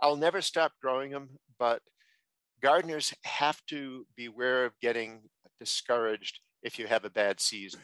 I'll 0.01 0.17
never 0.17 0.41
stop 0.41 0.74
growing 0.81 1.12
them, 1.12 1.29
but 1.57 1.81
gardeners 2.62 3.13
have 3.24 3.62
to 3.67 4.05
beware 4.17 4.65
of 4.65 4.74
getting 4.81 5.22
discouraged 5.60 6.39
if 6.62 6.79
you 6.79 6.88
have 6.88 7.05
a 7.05 7.10
bad 7.10 7.39
season. 7.39 7.81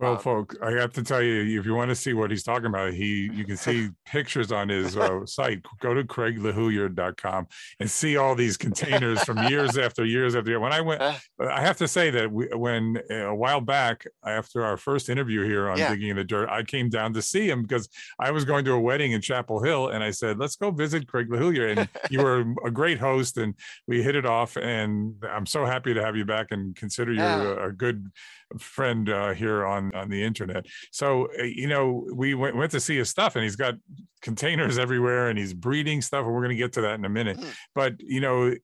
Well, 0.00 0.12
um, 0.12 0.18
folks, 0.18 0.56
I 0.62 0.70
have 0.72 0.94
to 0.94 1.02
tell 1.02 1.22
you, 1.22 1.58
if 1.58 1.66
you 1.66 1.74
want 1.74 1.90
to 1.90 1.94
see 1.94 2.14
what 2.14 2.30
he's 2.30 2.42
talking 2.42 2.66
about, 2.66 2.94
he 2.94 3.30
you 3.34 3.44
can 3.44 3.56
see 3.56 3.90
pictures 4.06 4.50
on 4.50 4.70
his 4.70 4.96
uh, 4.96 5.26
site. 5.26 5.60
Go 5.80 5.92
to 5.92 6.04
craiglehoullier.com 6.04 7.46
and 7.78 7.90
see 7.90 8.16
all 8.16 8.34
these 8.34 8.56
containers 8.56 9.22
from 9.22 9.38
years 9.48 9.76
after 9.76 10.04
years 10.04 10.34
after 10.34 10.50
year. 10.50 10.60
When 10.60 10.72
I 10.72 10.80
went, 10.80 11.02
uh. 11.02 11.14
I 11.50 11.60
have 11.60 11.76
to 11.78 11.88
say 11.88 12.10
that 12.10 12.32
we, 12.32 12.46
when 12.46 12.98
a 13.10 13.34
while 13.34 13.60
back, 13.60 14.06
after 14.24 14.64
our 14.64 14.78
first 14.78 15.10
interview 15.10 15.44
here 15.44 15.68
on 15.68 15.76
yeah. 15.76 15.90
Digging 15.90 16.08
in 16.08 16.16
the 16.16 16.24
Dirt, 16.24 16.48
I 16.48 16.62
came 16.62 16.88
down 16.88 17.12
to 17.12 17.22
see 17.22 17.48
him 17.48 17.62
because 17.62 17.88
I 18.18 18.30
was 18.30 18.46
going 18.46 18.64
to 18.64 18.72
a 18.72 18.80
wedding 18.80 19.12
in 19.12 19.20
Chapel 19.20 19.62
Hill, 19.62 19.88
and 19.88 20.02
I 20.02 20.12
said, 20.12 20.38
"Let's 20.38 20.56
go 20.56 20.70
visit 20.70 21.06
Craig 21.06 21.28
LeHoullier." 21.28 21.76
And 21.76 21.88
you 22.10 22.22
were 22.22 22.54
a 22.64 22.70
great 22.70 22.98
host, 22.98 23.36
and 23.36 23.54
we 23.86 24.02
hit 24.02 24.16
it 24.16 24.24
off. 24.24 24.56
And 24.56 25.14
I'm 25.30 25.44
so 25.44 25.66
happy 25.66 25.92
to 25.92 26.02
have 26.02 26.16
you 26.16 26.24
back 26.24 26.48
and 26.52 26.74
consider 26.74 27.12
you 27.12 27.18
yeah. 27.18 27.42
a, 27.42 27.68
a, 27.68 27.72
good 27.72 28.10
friend 28.58 29.08
uh, 29.08 29.32
here 29.32 29.64
on 29.64 29.89
on 29.94 30.00
on 30.00 30.10
the 30.10 30.22
internet. 30.22 30.66
So 30.90 31.28
uh, 31.38 31.44
you 31.44 31.68
know, 31.68 32.06
we 32.12 32.34
went, 32.34 32.56
went 32.56 32.72
to 32.72 32.80
see 32.80 32.96
his 32.96 33.08
stuff, 33.08 33.36
and 33.36 33.44
he's 33.44 33.56
got 33.56 33.74
containers 34.22 34.78
everywhere, 34.86 35.28
and 35.28 35.38
he's 35.38 35.54
breeding 35.54 36.02
stuff. 36.02 36.24
And 36.24 36.34
we're 36.34 36.42
going 36.42 36.50
to 36.50 36.56
get 36.56 36.72
to 36.74 36.80
that 36.82 36.94
in 36.94 37.04
a 37.04 37.10
minute. 37.10 37.38
Mm. 37.38 37.54
But 37.74 37.94
you 38.00 38.20
know, 38.20 38.54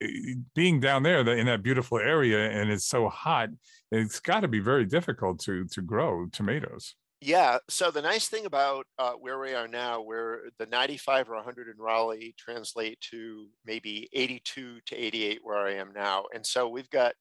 being 0.55 0.81
down 0.81 1.03
there 1.03 1.21
in 1.21 1.47
that 1.47 1.63
beautiful 1.63 1.99
area, 1.99 2.51
and 2.51 2.71
it's 2.71 2.87
so 2.87 3.09
hot, 3.09 3.51
it's 3.91 4.21
got 4.21 4.41
to 4.41 4.49
be 4.49 4.61
very 4.61 4.85
difficult 4.85 5.41
to 5.41 5.67
to 5.73 5.83
grow 5.83 6.27
tomatoes. 6.33 6.95
Yeah. 7.23 7.59
So 7.71 7.91
the 7.91 8.03
nice 8.03 8.29
thing 8.29 8.45
about 8.45 8.87
uh, 8.99 9.13
where 9.13 9.41
we 9.41 9.55
are 9.55 9.67
now, 9.67 10.03
where 10.03 10.43
the 10.59 10.67
95 10.67 11.31
or 11.31 11.37
100 11.37 11.69
in 11.69 11.83
Raleigh 11.83 12.35
translate 12.39 13.01
to 13.11 13.47
maybe 13.65 14.07
82 14.13 14.81
to 14.85 14.95
88 14.95 15.41
where 15.43 15.67
I 15.67 15.75
am 15.77 15.93
now. 15.95 16.27
And 16.35 16.45
so 16.45 16.69
we've 16.69 16.91
got 16.91 17.15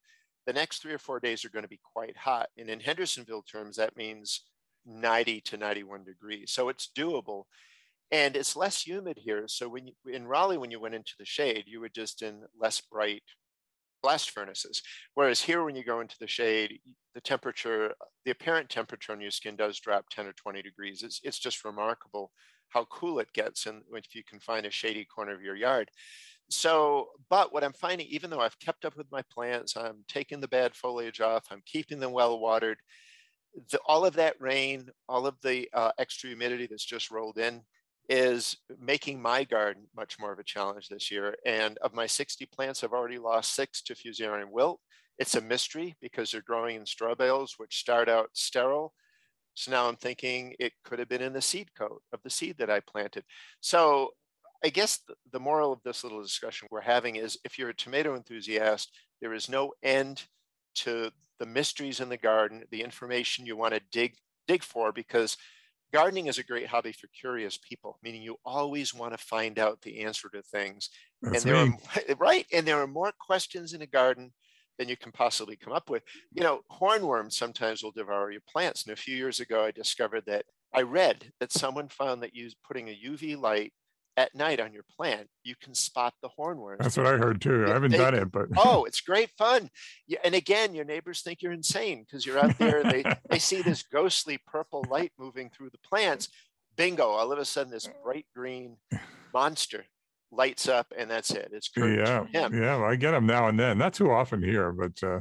the 0.45 0.53
next 0.53 0.81
three 0.81 0.93
or 0.93 0.99
four 0.99 1.19
days 1.19 1.43
are 1.43 1.49
going 1.49 1.63
to 1.63 1.69
be 1.69 1.79
quite 1.93 2.17
hot. 2.17 2.49
And 2.57 2.69
in 2.69 2.79
Hendersonville 2.79 3.43
terms, 3.43 3.77
that 3.77 3.97
means 3.97 4.41
90 4.85 5.41
to 5.41 5.57
91 5.57 6.03
degrees. 6.03 6.51
So 6.51 6.69
it's 6.69 6.89
doable. 6.95 7.43
And 8.11 8.35
it's 8.35 8.55
less 8.55 8.85
humid 8.85 9.17
here. 9.17 9.45
So 9.47 9.67
when 9.67 9.87
you, 9.87 9.93
in 10.11 10.27
Raleigh, 10.27 10.59
when 10.59 10.71
you 10.71 10.79
went 10.79 10.95
into 10.95 11.13
the 11.17 11.25
shade, 11.25 11.63
you 11.65 11.79
were 11.79 11.89
just 11.89 12.21
in 12.21 12.43
less 12.59 12.79
bright 12.79 13.23
blast 14.03 14.29
furnaces. 14.29 14.83
Whereas 15.15 15.41
here, 15.41 15.63
when 15.63 15.75
you 15.75 15.83
go 15.83 15.99
into 15.99 16.15
the 16.19 16.27
shade, 16.27 16.79
the 17.15 17.21
temperature, 17.21 17.95
the 18.23 18.31
apparent 18.31 18.69
temperature 18.69 19.11
on 19.11 19.21
your 19.21 19.31
skin 19.31 19.55
does 19.55 19.79
drop 19.79 20.05
10 20.11 20.27
or 20.27 20.33
20 20.33 20.61
degrees. 20.61 21.01
It's, 21.01 21.19
it's 21.23 21.39
just 21.39 21.65
remarkable 21.65 22.31
how 22.69 22.85
cool 22.85 23.19
it 23.19 23.33
gets 23.33 23.65
and 23.65 23.81
if 23.93 24.13
you 24.13 24.23
can 24.23 24.39
find 24.39 24.65
a 24.65 24.71
shady 24.71 25.05
corner 25.05 25.33
of 25.33 25.41
your 25.41 25.55
yard. 25.55 25.89
So, 26.49 27.07
but 27.29 27.53
what 27.53 27.63
I'm 27.63 27.73
finding, 27.73 28.07
even 28.07 28.29
though 28.29 28.39
I've 28.39 28.59
kept 28.59 28.85
up 28.85 28.95
with 28.95 29.11
my 29.11 29.23
plants, 29.31 29.75
I'm 29.75 30.03
taking 30.07 30.39
the 30.39 30.47
bad 30.47 30.75
foliage 30.75 31.21
off, 31.21 31.45
I'm 31.51 31.63
keeping 31.65 31.99
them 31.99 32.11
well 32.11 32.39
watered, 32.39 32.77
the, 33.71 33.79
all 33.85 34.05
of 34.05 34.15
that 34.15 34.35
rain, 34.39 34.89
all 35.07 35.25
of 35.25 35.35
the 35.41 35.69
uh, 35.73 35.91
extra 35.97 36.29
humidity 36.29 36.67
that's 36.67 36.85
just 36.85 37.11
rolled 37.11 37.37
in 37.37 37.61
is 38.09 38.57
making 38.79 39.21
my 39.21 39.43
garden 39.43 39.83
much 39.95 40.19
more 40.19 40.31
of 40.31 40.39
a 40.39 40.43
challenge 40.43 40.87
this 40.87 41.09
year. 41.09 41.35
And 41.45 41.77
of 41.79 41.93
my 41.93 42.05
60 42.05 42.45
plants, 42.47 42.83
I've 42.83 42.93
already 42.93 43.17
lost 43.17 43.55
six 43.55 43.81
to 43.83 43.95
Fusarium 43.95 44.51
wilt. 44.51 44.79
It's 45.17 45.35
a 45.35 45.41
mystery 45.41 45.95
because 46.01 46.31
they're 46.31 46.41
growing 46.41 46.75
in 46.75 46.85
straw 46.85 47.15
bales, 47.15 47.55
which 47.57 47.79
start 47.79 48.09
out 48.09 48.29
sterile. 48.33 48.93
So 49.53 49.71
now 49.71 49.87
I'm 49.87 49.95
thinking 49.95 50.53
it 50.59 50.73
could 50.83 50.99
have 50.99 51.07
been 51.07 51.21
in 51.21 51.33
the 51.33 51.41
seed 51.41 51.73
coat 51.75 52.01
of 52.11 52.19
the 52.23 52.29
seed 52.29 52.57
that 52.57 52.69
I 52.69 52.81
planted. 52.81 53.23
So 53.61 54.11
I 54.65 54.69
guess 54.69 54.99
the 55.31 55.39
moral 55.39 55.71
of 55.71 55.83
this 55.83 56.03
little 56.03 56.23
discussion 56.23 56.67
we're 56.71 56.81
having 56.81 57.17
is 57.17 57.37
if 57.45 57.59
you're 57.59 57.69
a 57.69 57.75
tomato 57.75 58.15
enthusiast, 58.15 58.89
there 59.21 59.35
is 59.35 59.47
no 59.47 59.73
end 59.83 60.23
to 60.77 61.11
the 61.37 61.45
mysteries 61.45 61.99
in 61.99 62.09
the 62.09 62.17
garden, 62.17 62.63
the 62.71 62.81
information 62.81 63.45
you 63.45 63.55
want 63.55 63.75
to 63.75 63.81
dig 63.91 64.15
dig 64.47 64.63
for 64.63 64.91
because 64.91 65.37
gardening 65.93 66.25
is 66.25 66.39
a 66.39 66.43
great 66.43 66.65
hobby 66.65 66.91
for 66.91 67.05
curious 67.07 67.59
people, 67.59 67.99
meaning 68.01 68.23
you 68.23 68.37
always 68.43 68.91
want 68.91 69.11
to 69.15 69.23
find 69.23 69.59
out 69.59 69.83
the 69.83 69.99
answer 69.99 70.29
to 70.29 70.41
things. 70.41 70.89
That's 71.21 71.45
and 71.45 71.53
there 71.53 71.65
me. 71.67 71.77
are 72.09 72.15
right, 72.19 72.47
and 72.51 72.65
there 72.65 72.81
are 72.81 72.87
more 72.87 73.11
questions 73.19 73.73
in 73.73 73.83
a 73.83 73.87
garden 73.87 74.33
than 74.79 74.89
you 74.89 74.97
can 74.97 75.11
possibly 75.11 75.55
come 75.55 75.73
up 75.73 75.91
with. 75.91 76.01
You 76.33 76.41
know, 76.41 76.61
hornworms 76.71 77.33
sometimes 77.33 77.83
will 77.83 77.91
devour 77.91 78.31
your 78.31 78.41
plants. 78.51 78.83
And 78.83 78.93
a 78.93 78.99
few 78.99 79.15
years 79.15 79.39
ago, 79.39 79.63
I 79.63 79.69
discovered 79.69 80.23
that 80.25 80.45
I 80.73 80.81
read 80.81 81.31
that 81.39 81.51
someone 81.51 81.87
found 81.87 82.23
that 82.23 82.35
you 82.35 82.49
putting 82.67 82.89
a 82.89 82.99
UV 83.05 83.39
light 83.39 83.71
at 84.17 84.33
night 84.33 84.59
on 84.59 84.73
your 84.73 84.85
plant, 84.97 85.27
you 85.43 85.55
can 85.61 85.75
spot 85.75 86.13
the 86.21 86.29
hornworms. 86.39 86.77
That's 86.79 86.97
what 86.97 87.05
I 87.05 87.17
heard 87.17 87.41
too. 87.41 87.65
I 87.67 87.71
haven't 87.71 87.91
They- 87.91 87.97
done 87.97 88.13
it, 88.13 88.31
but 88.31 88.47
oh, 88.57 88.85
it's 88.85 89.01
great 89.01 89.29
fun. 89.31 89.69
And 90.23 90.35
again, 90.35 90.73
your 90.73 90.85
neighbors 90.85 91.21
think 91.21 91.41
you're 91.41 91.51
insane 91.51 92.03
because 92.05 92.25
you're 92.25 92.39
out 92.39 92.57
there. 92.57 92.83
They 92.83 93.03
they 93.29 93.39
see 93.39 93.61
this 93.61 93.83
ghostly 93.83 94.39
purple 94.47 94.85
light 94.89 95.11
moving 95.19 95.49
through 95.49 95.71
the 95.71 95.79
plants. 95.79 96.29
Bingo! 96.77 97.07
All 97.07 97.31
of 97.31 97.39
a 97.39 97.45
sudden, 97.45 97.71
this 97.71 97.89
bright 98.03 98.25
green 98.35 98.77
monster 99.33 99.85
lights 100.31 100.67
up, 100.67 100.87
and 100.97 101.09
that's 101.09 101.31
it. 101.31 101.49
It's 101.53 101.69
curtains 101.69 102.07
yeah, 102.07 102.19
for 102.21 102.27
him. 102.27 102.61
yeah, 102.61 102.77
I 102.83 102.95
get 102.95 103.11
them 103.11 103.25
now 103.25 103.47
and 103.47 103.59
then. 103.59 103.77
Not 103.77 103.93
too 103.93 104.11
often 104.11 104.43
here, 104.43 104.71
but 104.71 105.01
uh, 105.03 105.19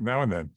now 0.00 0.22
and 0.22 0.32
then. 0.32 0.50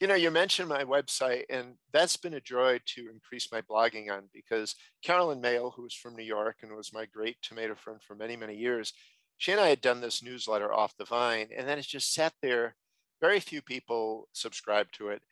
You 0.00 0.06
know, 0.06 0.14
you 0.14 0.30
mentioned 0.30 0.68
my 0.68 0.84
website, 0.84 1.44
and 1.50 1.74
that's 1.92 2.16
been 2.16 2.34
a 2.34 2.40
joy 2.40 2.80
to 2.94 3.08
increase 3.12 3.50
my 3.52 3.60
blogging 3.62 4.10
on 4.10 4.24
because 4.32 4.74
Carolyn 5.02 5.40
Male, 5.40 5.74
was 5.78 5.94
from 5.94 6.16
New 6.16 6.24
York 6.24 6.56
and 6.62 6.72
was 6.72 6.92
my 6.92 7.06
great 7.06 7.36
tomato 7.42 7.74
friend 7.74 8.00
for 8.02 8.14
many, 8.14 8.36
many 8.36 8.56
years, 8.56 8.92
she 9.36 9.52
and 9.52 9.60
I 9.60 9.68
had 9.68 9.80
done 9.80 10.00
this 10.00 10.22
newsletter 10.22 10.72
off 10.72 10.96
the 10.96 11.04
vine, 11.04 11.48
and 11.56 11.68
then 11.68 11.78
it 11.78 11.86
just 11.86 12.14
sat 12.14 12.32
there. 12.40 12.76
Very 13.20 13.40
few 13.40 13.62
people 13.62 14.28
subscribed 14.32 14.94
to 14.94 15.08
it. 15.08 15.22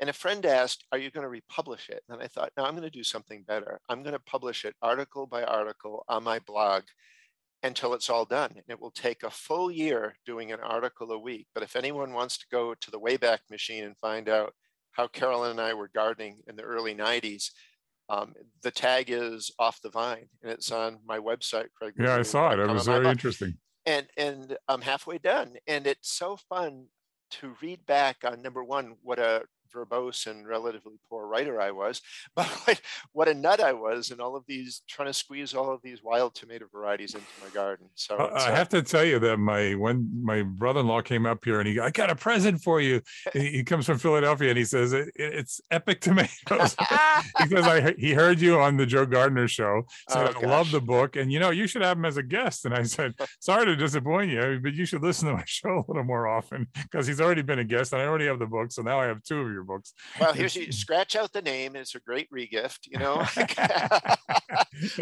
And 0.00 0.10
a 0.10 0.12
friend 0.12 0.44
asked, 0.44 0.84
Are 0.90 0.98
you 0.98 1.10
going 1.10 1.22
to 1.22 1.28
republish 1.28 1.88
it? 1.88 2.02
And 2.08 2.20
I 2.20 2.26
thought, 2.26 2.52
No, 2.56 2.64
I'm 2.64 2.74
going 2.74 2.82
to 2.82 2.90
do 2.90 3.04
something 3.04 3.42
better. 3.42 3.80
I'm 3.88 4.02
going 4.02 4.14
to 4.14 4.18
publish 4.20 4.64
it 4.64 4.74
article 4.82 5.26
by 5.26 5.44
article 5.44 6.04
on 6.08 6.24
my 6.24 6.40
blog 6.40 6.82
until 7.64 7.94
it's 7.94 8.10
all 8.10 8.26
done. 8.26 8.52
And 8.52 8.64
it 8.68 8.80
will 8.80 8.90
take 8.90 9.22
a 9.22 9.30
full 9.30 9.70
year 9.70 10.14
doing 10.26 10.52
an 10.52 10.60
article 10.60 11.10
a 11.10 11.18
week. 11.18 11.48
But 11.54 11.64
if 11.64 11.74
anyone 11.74 12.12
wants 12.12 12.38
to 12.38 12.46
go 12.52 12.74
to 12.74 12.90
the 12.90 13.00
Wayback 13.00 13.38
Machine 13.50 13.84
and 13.84 13.96
find 13.96 14.28
out 14.28 14.52
how 14.92 15.08
Carolyn 15.08 15.52
and 15.52 15.60
I 15.60 15.74
were 15.74 15.90
gardening 15.92 16.38
in 16.46 16.56
the 16.56 16.62
early 16.62 16.94
90s, 16.94 17.50
um, 18.10 18.34
the 18.62 18.70
tag 18.70 19.06
is 19.08 19.50
off 19.58 19.80
the 19.82 19.90
vine 19.90 20.28
and 20.42 20.52
it's 20.52 20.70
on 20.70 20.98
my 21.06 21.18
website, 21.18 21.68
Craig. 21.76 21.94
Yeah, 21.98 22.16
I 22.16 22.22
saw 22.22 22.52
it. 22.52 22.60
It 22.60 22.68
was 22.68 22.84
very 22.86 23.08
interesting. 23.08 23.54
And, 23.86 24.06
and 24.18 24.56
I'm 24.68 24.82
halfway 24.82 25.18
done. 25.18 25.54
And 25.66 25.86
it's 25.86 26.12
so 26.12 26.36
fun 26.36 26.86
to 27.32 27.56
read 27.62 27.84
back 27.86 28.18
on 28.24 28.42
number 28.42 28.62
one, 28.62 28.94
what 29.02 29.18
a 29.18 29.42
verbose 29.74 30.26
and 30.26 30.46
relatively 30.46 30.94
poor 31.08 31.26
writer 31.26 31.60
I 31.60 31.70
was, 31.70 32.00
but 32.36 32.46
what, 32.46 32.80
what 33.12 33.28
a 33.28 33.34
nut 33.34 33.60
I 33.60 33.72
was 33.72 34.10
in 34.10 34.20
all 34.20 34.36
of 34.36 34.44
these 34.46 34.82
trying 34.88 35.08
to 35.08 35.12
squeeze 35.14 35.54
all 35.54 35.72
of 35.72 35.80
these 35.82 36.02
wild 36.02 36.34
tomato 36.34 36.66
varieties 36.72 37.14
into 37.14 37.26
my 37.42 37.50
garden. 37.50 37.86
So 37.94 38.16
Uh, 38.16 38.32
I 38.34 38.50
have 38.50 38.68
to 38.70 38.82
tell 38.82 39.04
you 39.04 39.18
that 39.20 39.38
my 39.38 39.74
when 39.74 40.08
my 40.22 40.42
brother-in-law 40.42 41.02
came 41.02 41.26
up 41.26 41.44
here 41.44 41.58
and 41.60 41.68
he 41.68 41.80
I 41.80 41.90
got 41.90 42.10
a 42.10 42.16
present 42.16 42.62
for 42.62 42.80
you. 42.80 43.00
He, 43.32 43.64
comes 43.64 43.86
from 43.86 43.98
Philadelphia 43.98 44.50
and 44.50 44.58
he 44.58 44.64
says 44.64 44.92
it, 44.92 45.10
it's 45.16 45.60
epic 45.70 46.00
tomatoes. 46.00 46.76
he 47.40 47.48
says 47.48 47.64
I 47.66 47.80
he- 47.80 48.06
he 48.08 48.12
heard 48.12 48.40
you 48.40 48.60
on 48.60 48.76
the 48.76 48.86
Joe 48.86 49.06
Gardener 49.06 49.48
show. 49.48 49.82
Said 50.08 50.34
Oh, 50.36 50.40
I 50.42 50.46
love 50.46 50.70
the 50.70 50.80
book 50.80 51.16
and 51.16 51.32
you 51.32 51.38
know 51.38 51.50
you 51.50 51.66
should 51.66 51.82
have 51.82 51.96
him 51.96 52.04
as 52.04 52.16
a 52.16 52.22
guest. 52.22 52.64
And 52.64 52.74
I 52.74 52.82
said 52.82 53.14
sorry 53.40 53.66
to 53.66 53.76
disappoint 53.76 54.30
you, 54.30 54.60
but 54.62 54.74
you 54.74 54.84
should 54.84 55.02
listen 55.02 55.28
to 55.28 55.34
my 55.34 55.44
show 55.46 55.78
a 55.78 55.84
little 55.88 56.04
more 56.04 56.26
often 56.28 56.68
because 56.82 57.06
he's 57.06 57.20
already 57.20 57.42
been 57.42 57.58
a 57.58 57.64
guest 57.64 57.92
and 57.92 58.02
I 58.02 58.06
already 58.06 58.26
have 58.26 58.38
the 58.38 58.46
book. 58.46 58.70
So 58.72 58.82
now 58.82 59.00
I 59.00 59.06
have 59.06 59.22
two 59.22 59.40
of 59.40 59.50
your 59.52 59.63
books. 59.64 59.94
well, 60.20 60.32
here's 60.32 60.54
you 60.56 60.72
scratch 60.72 61.16
out 61.16 61.32
the 61.32 61.42
name. 61.42 61.76
It's 61.76 61.94
a 61.94 62.00
great 62.00 62.30
regift, 62.30 62.80
you 62.86 62.98
know. 62.98 63.24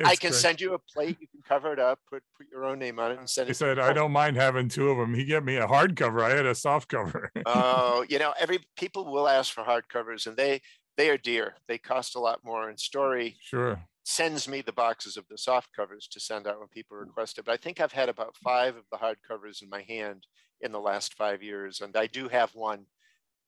I 0.05 0.17
can 0.17 0.31
great. 0.31 0.35
send 0.35 0.61
you 0.61 0.75
a 0.75 0.79
plate. 0.79 1.19
You 1.21 1.27
can 1.29 1.43
cover 1.47 1.73
it 1.73 1.79
up, 1.79 1.99
put 2.09 2.23
put 2.37 2.47
your 2.51 2.65
own 2.65 2.79
name 2.79 2.99
on 2.99 3.13
it, 3.13 3.19
and 3.19 3.29
send 3.29 3.49
it. 3.49 3.51
He 3.51 3.55
said. 3.55 3.79
I 3.79 3.93
don't 3.93 4.13
mind 4.13 4.37
having 4.37 4.69
two 4.69 4.91
of 4.91 4.99
them. 4.99 5.15
He 5.15 5.25
gave 5.25 5.45
me 5.45 5.57
a 5.57 5.67
hardcover. 5.67 6.23
I 6.23 6.35
had 6.35 6.47
a 6.47 6.55
soft 6.55 6.89
cover. 6.89 7.31
Oh, 7.45 8.05
you 8.09 8.19
know, 8.19 8.33
every 8.39 8.61
people 8.77 9.11
will 9.11 9.29
ask 9.29 9.53
for 9.53 9.63
hardcovers, 9.63 10.27
and 10.27 10.37
they 10.37 10.61
they 10.97 11.11
are 11.11 11.19
dear. 11.19 11.55
They 11.69 11.79
cost 11.79 12.15
a 12.15 12.21
lot 12.21 12.41
more. 12.45 12.69
And 12.69 12.79
Storey 12.79 13.37
sure. 13.41 13.83
sends 14.05 14.49
me 14.49 14.61
the 14.61 14.73
boxes 14.73 15.17
of 15.17 15.25
the 15.29 15.39
soft 15.39 15.71
covers 15.75 16.09
to 16.09 16.21
send 16.21 16.47
out 16.47 16.59
when 16.59 16.69
people 16.69 16.97
request 16.97 17.39
it. 17.39 17.45
But 17.45 17.53
I 17.53 17.57
think 17.57 17.81
I've 17.81 17.93
had 17.93 18.09
about 18.09 18.37
five 18.43 18.77
of 18.77 18.85
the 18.91 18.99
hardcovers 18.99 19.63
in 19.63 19.69
my 19.69 19.83
hand 19.83 20.27
in 20.61 20.73
the 20.73 20.81
last 20.81 21.15
five 21.15 21.43
years, 21.43 21.81
and 21.81 21.97
I 21.97 22.07
do 22.07 22.29
have 22.29 22.55
one 22.55 22.87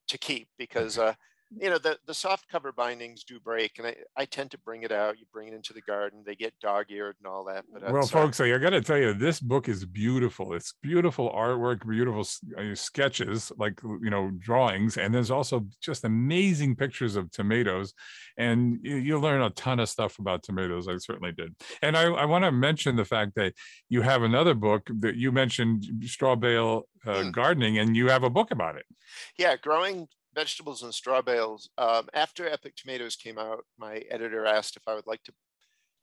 to 0.08 0.18
keep 0.18 0.49
because 0.58 0.99
uh, 0.99 1.14
you 1.61 1.70
know 1.70 1.78
the 1.78 1.99
the 2.06 2.14
soft 2.14 2.49
cover 2.49 2.73
bindings 2.73 3.25
do 3.25 3.38
break, 3.40 3.78
and 3.78 3.87
I, 3.87 3.96
I 4.16 4.25
tend 4.25 4.50
to 4.52 4.58
bring 4.58 4.82
it 4.82 4.92
out. 4.92 5.18
You 5.18 5.26
bring 5.32 5.49
it 5.49 5.54
into 5.54 5.73
the 5.73 5.82
garden, 5.82 6.23
they 6.25 6.34
get 6.34 6.58
dog 6.61 6.87
eared 6.90 7.16
and 7.18 7.26
all 7.26 7.44
that. 7.44 7.64
But 7.73 7.82
well, 7.87 8.02
that's, 8.02 8.14
uh, 8.14 8.18
folks, 8.20 8.40
I 8.40 8.56
got 8.58 8.70
to 8.70 8.80
tell 8.80 8.99
you, 8.99 9.14
this 9.14 9.40
book 9.40 9.68
is 9.68 9.84
beautiful. 9.84 10.54
It's 10.54 10.75
beautiful 10.82 11.30
artwork, 11.30 11.88
beautiful 11.88 12.26
uh, 12.58 12.75
sketches, 12.75 13.52
like 13.56 13.80
you 13.82 14.11
know, 14.11 14.30
drawings, 14.38 14.96
and 14.96 15.14
there's 15.14 15.30
also 15.30 15.66
just 15.80 16.04
amazing 16.04 16.76
pictures 16.76 17.16
of 17.16 17.30
tomatoes. 17.30 17.94
And 18.37 18.78
you, 18.82 18.96
you'll 18.96 19.20
learn 19.20 19.42
a 19.42 19.50
ton 19.50 19.80
of 19.80 19.88
stuff 19.88 20.18
about 20.18 20.42
tomatoes. 20.42 20.88
I 20.88 20.96
certainly 20.99 21.32
did. 21.32 21.54
And 21.82 21.96
I, 21.96 22.04
I 22.04 22.25
want 22.25 22.44
to 22.44 22.52
mention 22.52 22.96
the 22.96 23.04
fact 23.04 23.34
that 23.37 23.54
you 23.88 24.02
have 24.02 24.23
another 24.23 24.54
book 24.54 24.88
that 25.00 25.16
you 25.16 25.30
mentioned, 25.32 25.84
straw 26.06 26.34
bale 26.37 26.88
uh, 27.06 27.23
Hmm. 27.23 27.30
gardening, 27.30 27.78
and 27.78 27.96
you 27.96 28.08
have 28.08 28.25
a 28.25 28.30
book 28.30 28.50
about 28.50 28.76
it. 28.76 28.87
yeah, 29.38 29.56
growing 29.56 30.08
vegetables 30.35 30.83
and 30.83 30.95
straw 30.95 31.23
bales. 31.23 31.71
Um, 31.79 32.09
after 32.14 32.49
Epic 32.49 32.75
Tomatoes 32.76 33.17
came 33.17 33.38
out, 33.38 33.64
my 33.79 33.99
editor 34.11 34.47
asked 34.47 34.76
if 34.76 34.83
I 34.87 34.95
would 34.95 35.07
like 35.07 35.23
to 35.25 35.33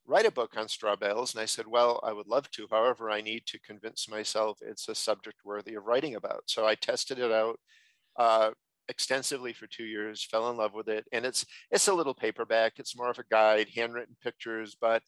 write 0.06 0.26
a 0.26 0.32
book 0.32 0.54
on 0.58 0.68
straw 0.68 0.96
bales, 0.96 1.34
and 1.34 1.42
I 1.42 1.46
said, 1.46 1.68
"Well, 1.68 2.00
I 2.04 2.14
would 2.14 2.28
love 2.28 2.50
to. 2.52 2.68
However, 2.70 3.10
I 3.10 3.22
need 3.22 3.46
to 3.48 3.60
convince 3.60 4.10
myself 4.10 4.60
it's 4.62 4.88
a 4.90 4.96
subject 4.96 5.38
worthy 5.46 5.76
of 5.76 5.86
writing 5.86 6.16
about." 6.16 6.44
So 6.48 6.66
I 6.66 6.76
tested 6.76 7.20
it 7.20 7.32
out 7.32 7.60
uh, 8.18 8.52
extensively 8.90 9.54
for 9.54 9.68
two 9.68 9.86
years, 9.86 10.26
fell 10.26 10.50
in 10.50 10.58
love 10.58 10.74
with 10.74 10.90
it, 10.90 11.06
and 11.12 11.26
it's 11.26 11.46
it's 11.72 11.88
a 11.88 11.94
little 11.94 12.14
paperback. 12.14 12.74
It's 12.78 12.98
more 12.98 13.10
of 13.10 13.20
a 13.20 13.24
guide, 13.30 13.70
handwritten 13.76 14.16
pictures, 14.24 14.76
but 14.80 15.04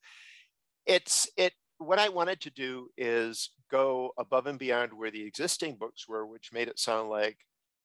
it's 0.85 1.29
it. 1.37 1.53
What 1.79 1.99
I 1.99 2.09
wanted 2.09 2.39
to 2.41 2.51
do 2.51 2.89
is 2.97 3.51
go 3.71 4.11
above 4.17 4.47
and 4.47 4.59
beyond 4.59 4.93
where 4.93 5.11
the 5.11 5.25
existing 5.25 5.75
books 5.77 6.07
were, 6.07 6.25
which 6.25 6.53
made 6.53 6.67
it 6.69 6.79
sound 6.79 7.09
like 7.09 7.37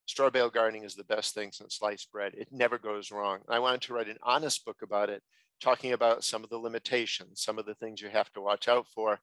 straw 0.08 0.30
bale 0.30 0.48
gardening 0.48 0.84
is 0.84 0.94
the 0.94 1.04
best 1.04 1.34
thing 1.34 1.52
since 1.52 1.76
sliced 1.76 2.10
bread. 2.10 2.32
It 2.34 2.48
never 2.50 2.78
goes 2.78 3.12
wrong. 3.12 3.40
I 3.48 3.58
wanted 3.58 3.82
to 3.82 3.92
write 3.92 4.08
an 4.08 4.16
honest 4.22 4.64
book 4.64 4.78
about 4.82 5.10
it, 5.10 5.22
talking 5.60 5.92
about 5.92 6.24
some 6.24 6.42
of 6.42 6.50
the 6.50 6.56
limitations, 6.56 7.42
some 7.42 7.58
of 7.58 7.66
the 7.66 7.74
things 7.74 8.00
you 8.00 8.08
have 8.08 8.32
to 8.32 8.40
watch 8.40 8.68
out 8.68 8.86
for. 8.94 9.20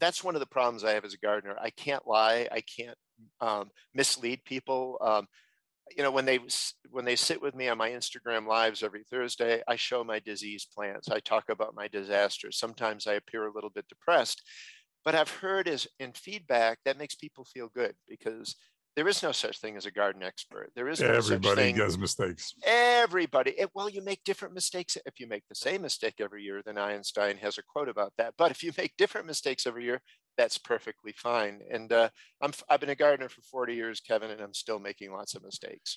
That's 0.00 0.24
one 0.24 0.34
of 0.34 0.40
the 0.40 0.46
problems 0.46 0.82
I 0.82 0.94
have 0.94 1.04
as 1.04 1.14
a 1.14 1.18
gardener. 1.18 1.56
I 1.60 1.70
can't 1.70 2.06
lie. 2.08 2.48
I 2.50 2.60
can't 2.60 2.98
um, 3.40 3.70
mislead 3.94 4.44
people. 4.44 4.98
Um, 5.00 5.28
you 5.96 6.02
know, 6.02 6.10
when 6.10 6.24
they 6.24 6.40
when 6.90 7.04
they 7.04 7.16
sit 7.16 7.40
with 7.40 7.54
me 7.54 7.68
on 7.68 7.78
my 7.78 7.90
Instagram 7.90 8.48
lives 8.48 8.82
every 8.82 9.04
Thursday, 9.04 9.62
I 9.68 9.76
show 9.76 10.02
my 10.02 10.18
disease 10.18 10.66
plants. 10.74 11.08
I 11.08 11.20
talk 11.20 11.50
about 11.50 11.76
my 11.76 11.86
disasters. 11.86 12.58
Sometimes 12.58 13.06
I 13.06 13.14
appear 13.14 13.46
a 13.46 13.52
little 13.52 13.70
bit 13.70 13.86
depressed, 13.88 14.42
but 15.04 15.14
I've 15.14 15.30
heard 15.30 15.68
as 15.68 15.86
in 16.00 16.12
feedback 16.12 16.78
that 16.84 16.98
makes 16.98 17.14
people 17.14 17.44
feel 17.44 17.68
good 17.74 17.94
because 18.08 18.56
there 18.96 19.08
is 19.08 19.22
no 19.22 19.32
such 19.32 19.58
thing 19.60 19.76
as 19.76 19.86
a 19.86 19.90
garden 19.90 20.22
expert. 20.22 20.70
There 20.74 20.88
is 20.88 21.00
no 21.00 21.08
everybody 21.08 21.72
does 21.72 21.96
mistakes. 21.96 22.54
Everybody. 22.64 23.54
Well, 23.74 23.88
you 23.88 24.02
make 24.02 24.24
different 24.24 24.54
mistakes. 24.54 24.96
If 25.06 25.20
you 25.20 25.28
make 25.28 25.46
the 25.48 25.54
same 25.54 25.82
mistake 25.82 26.14
every 26.20 26.42
year, 26.42 26.62
then 26.64 26.76
Einstein 26.76 27.36
has 27.38 27.56
a 27.56 27.62
quote 27.62 27.88
about 27.88 28.12
that. 28.18 28.34
But 28.36 28.50
if 28.50 28.62
you 28.62 28.72
make 28.76 28.96
different 28.96 29.26
mistakes 29.26 29.66
every 29.66 29.84
year, 29.84 30.02
that's 30.36 30.58
perfectly 30.58 31.12
fine. 31.12 31.60
And 31.70 31.92
uh, 31.92 32.08
I'm, 32.40 32.52
I've 32.68 32.80
been 32.80 32.90
a 32.90 32.94
gardener 32.94 33.28
for 33.28 33.42
40 33.42 33.74
years, 33.74 34.00
Kevin, 34.00 34.30
and 34.30 34.40
I'm 34.40 34.54
still 34.54 34.78
making 34.78 35.12
lots 35.12 35.34
of 35.34 35.42
mistakes. 35.42 35.96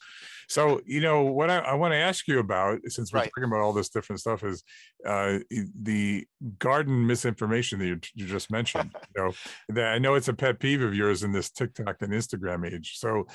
So, 0.49 0.81
you 0.85 1.01
know, 1.01 1.23
what 1.23 1.49
I, 1.49 1.59
I 1.59 1.73
want 1.75 1.93
to 1.93 1.97
ask 1.97 2.27
you 2.27 2.39
about, 2.39 2.79
since 2.87 3.13
we're 3.13 3.19
right. 3.19 3.29
talking 3.29 3.45
about 3.45 3.61
all 3.61 3.73
this 3.73 3.89
different 3.89 4.19
stuff, 4.19 4.43
is 4.43 4.63
uh, 5.05 5.39
the 5.81 6.25
garden 6.59 7.07
misinformation 7.07 7.79
that 7.79 7.87
you, 7.87 7.99
you 8.15 8.25
just 8.25 8.51
mentioned. 8.51 8.93
you 9.15 9.23
know, 9.23 9.31
that 9.69 9.93
I 9.93 9.97
know 9.99 10.15
it's 10.15 10.27
a 10.27 10.33
pet 10.33 10.59
peeve 10.59 10.81
of 10.81 10.93
yours 10.93 11.23
in 11.23 11.31
this 11.31 11.49
TikTok 11.49 12.01
and 12.01 12.11
Instagram 12.11 12.71
age. 12.71 12.97
So, 12.97 13.25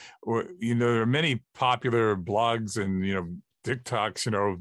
you 0.58 0.74
know, 0.74 0.92
there 0.92 1.02
are 1.02 1.06
many 1.06 1.42
popular 1.54 2.16
blogs 2.16 2.76
and, 2.76 3.04
you 3.04 3.14
know, 3.14 3.28
TikToks, 3.64 4.26
you 4.26 4.32
know, 4.32 4.56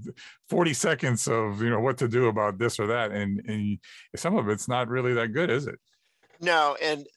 40 0.49 0.73
seconds 0.73 1.27
of, 1.27 1.61
you 1.61 1.69
know, 1.69 1.79
what 1.79 1.97
to 1.99 2.07
do 2.07 2.27
about 2.27 2.57
this 2.57 2.79
or 2.79 2.87
that. 2.87 3.11
And, 3.11 3.41
and 3.47 3.79
some 4.15 4.35
of 4.35 4.49
it's 4.49 4.67
not 4.67 4.89
really 4.89 5.13
that 5.13 5.33
good, 5.33 5.49
is 5.49 5.67
it? 5.67 5.79
No, 6.39 6.77
and 6.81 7.07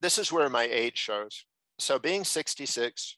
this 0.00 0.18
is 0.18 0.32
where 0.32 0.48
my 0.48 0.64
age 0.64 0.98
shows. 0.98 1.44
So 1.78 1.98
being 1.98 2.24
66, 2.24 3.16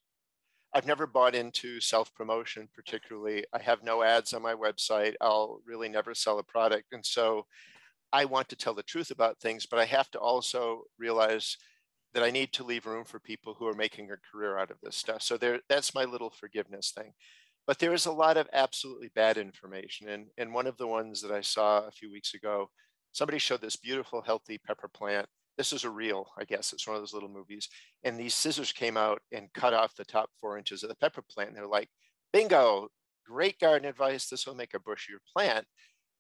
I've 0.75 0.87
never 0.87 1.07
bought 1.07 1.35
into 1.35 1.81
self 1.81 2.15
promotion 2.15 2.69
particularly. 2.75 3.45
I 3.53 3.63
have 3.63 3.83
no 3.83 4.03
ads 4.03 4.33
on 4.33 4.43
my 4.43 4.55
website. 4.55 5.15
I'll 5.21 5.61
really 5.67 5.89
never 5.89 6.15
sell 6.15 6.39
a 6.39 6.43
product. 6.43 6.93
And 6.93 7.05
so 7.05 7.47
I 8.13 8.25
want 8.25 8.49
to 8.51 8.57
tell 8.57 8.75
the 8.75 8.83
truth 8.83 9.11
about 9.11 9.41
things, 9.41 9.67
but 9.67 9.79
I 9.79 9.85
have 9.87 10.11
to 10.13 10.19
also 10.19 10.83
realize 10.99 11.57
that 12.15 12.23
I 12.23 12.31
need 12.31 12.53
to 12.55 12.65
leave 12.65 12.87
room 12.87 13.05
for 13.05 13.21
people 13.21 13.55
who 13.59 13.67
are 13.67 13.75
making 13.75 14.11
a 14.11 14.17
career 14.33 14.59
out 14.59 14.71
of 14.71 14.79
this 14.83 14.97
stuff. 14.97 15.23
So 15.23 15.37
there 15.37 15.61
that's 15.69 15.95
my 15.95 16.05
little 16.05 16.31
forgiveness 16.31 16.93
thing. 16.97 17.13
But 17.67 17.79
there 17.79 17.93
is 17.93 18.07
a 18.07 18.13
lot 18.13 18.39
of 18.39 18.49
absolutely 18.53 19.11
bad 19.15 19.37
information. 19.37 20.09
And, 20.09 20.29
and 20.39 20.55
one 20.55 20.67
of 20.67 20.79
the 20.79 20.87
ones 20.87 21.21
that 21.21 21.31
I 21.31 21.43
saw 21.43 21.87
a 21.87 21.91
few 21.91 22.11
weeks 22.11 22.33
ago, 22.33 22.71
somebody 23.13 23.39
showed 23.39 23.61
this 23.61 23.77
beautiful, 23.77 24.23
healthy 24.23 24.59
pepper 24.59 24.89
plant 24.89 25.29
this 25.59 25.73
is 25.73 25.85
a 25.85 25.91
reel, 25.91 26.29
I 26.39 26.45
guess. 26.45 26.73
It's 26.73 26.87
one 26.87 26.97
of 26.97 27.03
those 27.03 27.13
little 27.13 27.29
movies. 27.29 27.69
And 28.05 28.19
these 28.19 28.35
scissors 28.35 28.73
came 28.73 28.97
out 28.97 29.21
and 29.33 29.53
cut 29.53 29.75
off 29.75 29.97
the 29.97 30.05
top 30.05 30.31
four 30.41 30.57
inches 30.57 30.83
of 30.83 30.89
the 30.89 30.97
pepper 30.97 31.23
plant. 31.23 31.51
And 31.51 31.59
they're 31.59 31.67
like, 31.67 31.91
bingo, 32.33 32.89
great 33.27 33.59
garden 33.59 33.89
advice. 33.89 34.29
This 34.29 34.47
will 34.47 34.55
make 34.55 34.75
a 34.75 34.79
bushier 34.79 35.19
plant. 35.31 35.67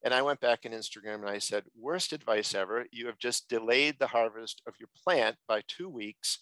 And 0.04 0.12
I 0.12 0.22
went 0.22 0.40
back 0.40 0.64
in 0.64 0.72
Instagram 0.72 1.20
and 1.20 1.30
I 1.30 1.38
said, 1.38 1.64
worst 1.80 2.12
advice 2.12 2.54
ever. 2.54 2.84
You 2.92 3.06
have 3.06 3.18
just 3.18 3.48
delayed 3.48 3.96
the 3.98 4.08
harvest 4.08 4.60
of 4.66 4.74
your 4.78 4.88
plant 5.02 5.36
by 5.48 5.62
two 5.66 5.88
weeks 5.88 6.38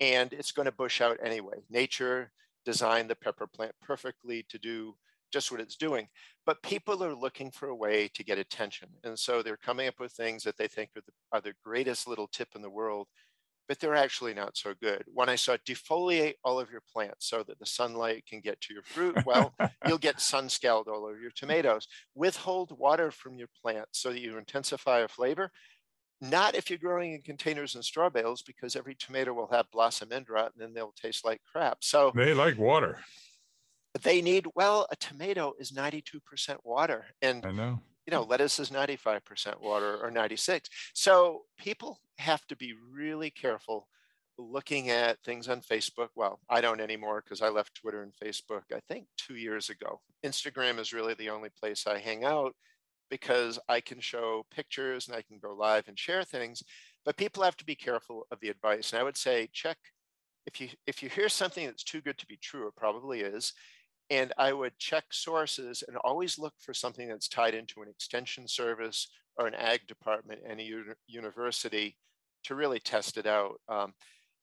and 0.00 0.32
it's 0.32 0.52
going 0.52 0.66
to 0.66 0.72
bush 0.72 1.00
out 1.00 1.18
anyway. 1.22 1.58
Nature 1.70 2.32
designed 2.64 3.08
the 3.08 3.16
pepper 3.16 3.46
plant 3.46 3.72
perfectly 3.82 4.44
to 4.48 4.58
do 4.58 4.94
just 5.32 5.50
what 5.50 5.60
it's 5.60 5.76
doing. 5.76 6.08
But 6.44 6.62
people 6.62 7.02
are 7.02 7.14
looking 7.14 7.50
for 7.50 7.68
a 7.68 7.74
way 7.74 8.08
to 8.14 8.24
get 8.24 8.38
attention. 8.38 8.88
And 9.04 9.18
so 9.18 9.42
they're 9.42 9.56
coming 9.56 9.88
up 9.88 9.98
with 9.98 10.12
things 10.12 10.44
that 10.44 10.56
they 10.56 10.68
think 10.68 10.90
are 10.96 11.02
the, 11.06 11.12
are 11.32 11.40
the 11.40 11.54
greatest 11.64 12.06
little 12.06 12.28
tip 12.28 12.48
in 12.54 12.62
the 12.62 12.70
world, 12.70 13.08
but 13.68 13.80
they're 13.80 13.96
actually 13.96 14.34
not 14.34 14.56
so 14.56 14.74
good. 14.80 15.04
When 15.12 15.28
I 15.28 15.34
saw 15.36 15.56
defoliate 15.66 16.34
all 16.44 16.60
of 16.60 16.70
your 16.70 16.82
plants 16.92 17.28
so 17.28 17.42
that 17.42 17.58
the 17.58 17.66
sunlight 17.66 18.24
can 18.26 18.40
get 18.40 18.60
to 18.62 18.74
your 18.74 18.84
fruit, 18.84 19.16
well, 19.26 19.54
you'll 19.86 19.98
get 19.98 20.20
sun 20.20 20.48
scald 20.48 20.88
all 20.88 21.04
over 21.04 21.18
your 21.18 21.32
tomatoes. 21.32 21.88
Withhold 22.14 22.78
water 22.78 23.10
from 23.10 23.38
your 23.38 23.48
plants 23.60 24.00
so 24.00 24.12
that 24.12 24.20
you 24.20 24.38
intensify 24.38 25.00
a 25.00 25.08
flavor. 25.08 25.50
Not 26.20 26.54
if 26.54 26.70
you're 26.70 26.78
growing 26.78 27.12
in 27.12 27.22
containers 27.22 27.74
and 27.74 27.84
straw 27.84 28.08
bales, 28.08 28.40
because 28.40 28.74
every 28.74 28.94
tomato 28.94 29.34
will 29.34 29.50
have 29.52 29.70
blossom 29.70 30.12
end 30.12 30.30
rot 30.30 30.52
and 30.54 30.62
then 30.62 30.72
they'll 30.72 30.92
taste 30.92 31.24
like 31.24 31.42
crap. 31.50 31.78
So 31.82 32.12
they 32.14 32.32
like 32.32 32.56
water 32.56 33.00
they 34.02 34.20
need 34.20 34.46
well 34.54 34.86
a 34.90 34.96
tomato 34.96 35.54
is 35.58 35.72
92% 35.72 36.20
water 36.64 37.04
and 37.22 37.44
i 37.46 37.50
know. 37.50 37.80
you 38.06 38.10
know 38.10 38.22
lettuce 38.22 38.58
is 38.58 38.70
95% 38.70 39.60
water 39.60 39.98
or 40.02 40.10
96 40.10 40.68
so 40.94 41.42
people 41.58 42.00
have 42.18 42.46
to 42.46 42.56
be 42.56 42.74
really 42.92 43.30
careful 43.30 43.88
looking 44.38 44.90
at 44.90 45.18
things 45.24 45.48
on 45.48 45.60
facebook. 45.60 46.08
Well 46.14 46.40
i 46.50 46.60
don't 46.60 46.80
anymore 46.80 47.22
because 47.24 47.42
i 47.42 47.48
left 47.48 47.74
twitter 47.74 48.02
and 48.02 48.12
facebook 48.22 48.62
i 48.74 48.80
think 48.88 49.06
two 49.16 49.36
years 49.36 49.70
ago. 49.70 50.00
Instagram 50.24 50.78
is 50.78 50.92
really 50.92 51.14
the 51.14 51.30
only 51.30 51.48
place 51.58 51.86
i 51.86 51.98
hang 51.98 52.24
out 52.24 52.54
because 53.10 53.58
i 53.68 53.80
can 53.80 54.00
show 54.00 54.44
pictures 54.50 55.08
and 55.08 55.16
i 55.16 55.22
can 55.22 55.38
go 55.38 55.54
live 55.54 55.88
and 55.88 55.98
share 55.98 56.24
things 56.24 56.62
but 57.04 57.16
people 57.16 57.42
have 57.42 57.56
to 57.56 57.64
be 57.64 57.76
careful 57.76 58.26
of 58.30 58.40
the 58.40 58.48
advice. 58.48 58.92
And 58.92 59.00
i 59.00 59.04
would 59.04 59.16
say 59.16 59.48
check 59.52 59.78
if 60.46 60.60
you 60.60 60.68
if 60.86 61.02
you 61.02 61.08
hear 61.08 61.28
something 61.28 61.66
that's 61.66 61.84
too 61.84 62.00
good 62.00 62.18
to 62.18 62.26
be 62.26 62.36
true 62.36 62.66
it 62.68 62.76
probably 62.76 63.20
is 63.20 63.52
and 64.10 64.32
I 64.38 64.52
would 64.52 64.78
check 64.78 65.04
sources 65.10 65.82
and 65.86 65.96
always 65.98 66.38
look 66.38 66.54
for 66.60 66.72
something 66.72 67.08
that's 67.08 67.28
tied 67.28 67.54
into 67.54 67.82
an 67.82 67.88
extension 67.88 68.46
service 68.46 69.08
or 69.36 69.46
an 69.46 69.54
ag 69.54 69.86
department 69.86 70.40
and 70.48 70.60
a 70.60 70.84
university 71.06 71.96
to 72.44 72.54
really 72.54 72.78
test 72.78 73.18
it 73.18 73.26
out. 73.26 73.60
Um, 73.68 73.92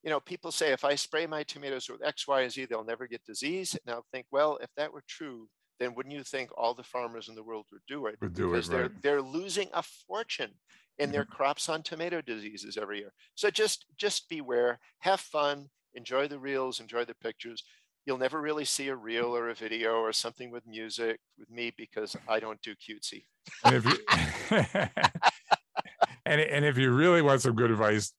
you 0.03 0.09
know, 0.09 0.19
people 0.19 0.51
say 0.51 0.73
if 0.73 0.83
I 0.83 0.95
spray 0.95 1.25
my 1.25 1.43
tomatoes 1.43 1.87
with 1.89 2.03
X, 2.03 2.27
Y, 2.27 2.41
and 2.41 2.51
Z, 2.51 2.65
they'll 2.65 2.83
never 2.83 3.07
get 3.07 3.23
disease. 3.23 3.75
And 3.85 3.95
I'll 3.95 4.05
think, 4.11 4.25
well, 4.31 4.59
if 4.61 4.69
that 4.75 4.91
were 4.91 5.03
true, 5.07 5.47
then 5.79 5.95
wouldn't 5.95 6.13
you 6.13 6.23
think 6.23 6.49
all 6.57 6.73
the 6.73 6.83
farmers 6.83 7.29
in 7.29 7.35
the 7.35 7.43
world 7.43 7.65
would 7.71 7.81
do 7.87 8.07
it? 8.07 8.17
Would 8.21 8.33
do 8.33 8.51
because 8.51 8.67
it, 8.67 8.71
they're 8.71 8.81
right. 8.83 9.01
they're 9.01 9.21
losing 9.21 9.69
a 9.73 9.83
fortune 10.07 10.51
in 10.99 11.11
their 11.11 11.23
mm-hmm. 11.23 11.33
crops 11.33 11.69
on 11.69 11.81
tomato 11.81 12.21
diseases 12.21 12.77
every 12.77 12.99
year. 12.99 13.13
So 13.35 13.49
just 13.49 13.85
just 13.97 14.29
beware, 14.29 14.79
have 14.99 15.21
fun, 15.21 15.69
enjoy 15.95 16.27
the 16.27 16.39
reels, 16.39 16.79
enjoy 16.79 17.05
the 17.05 17.15
pictures 17.15 17.63
you'll 18.05 18.17
never 18.17 18.41
really 18.41 18.65
see 18.65 18.89
a 18.89 18.95
reel 18.95 19.35
or 19.35 19.49
a 19.49 19.55
video 19.55 19.93
or 19.95 20.11
something 20.11 20.51
with 20.51 20.65
music 20.67 21.19
with 21.37 21.49
me 21.49 21.73
because 21.77 22.15
I 22.27 22.39
don't 22.39 22.61
do 22.61 22.75
cutesy. 22.75 23.25
and, 23.63 23.75
if 23.75 23.85
you, 23.85 23.97
and, 26.25 26.41
and 26.41 26.65
if 26.65 26.77
you 26.77 26.91
really 26.91 27.21
want 27.21 27.41
some 27.41 27.55
good 27.55 27.71
advice, 27.71 28.13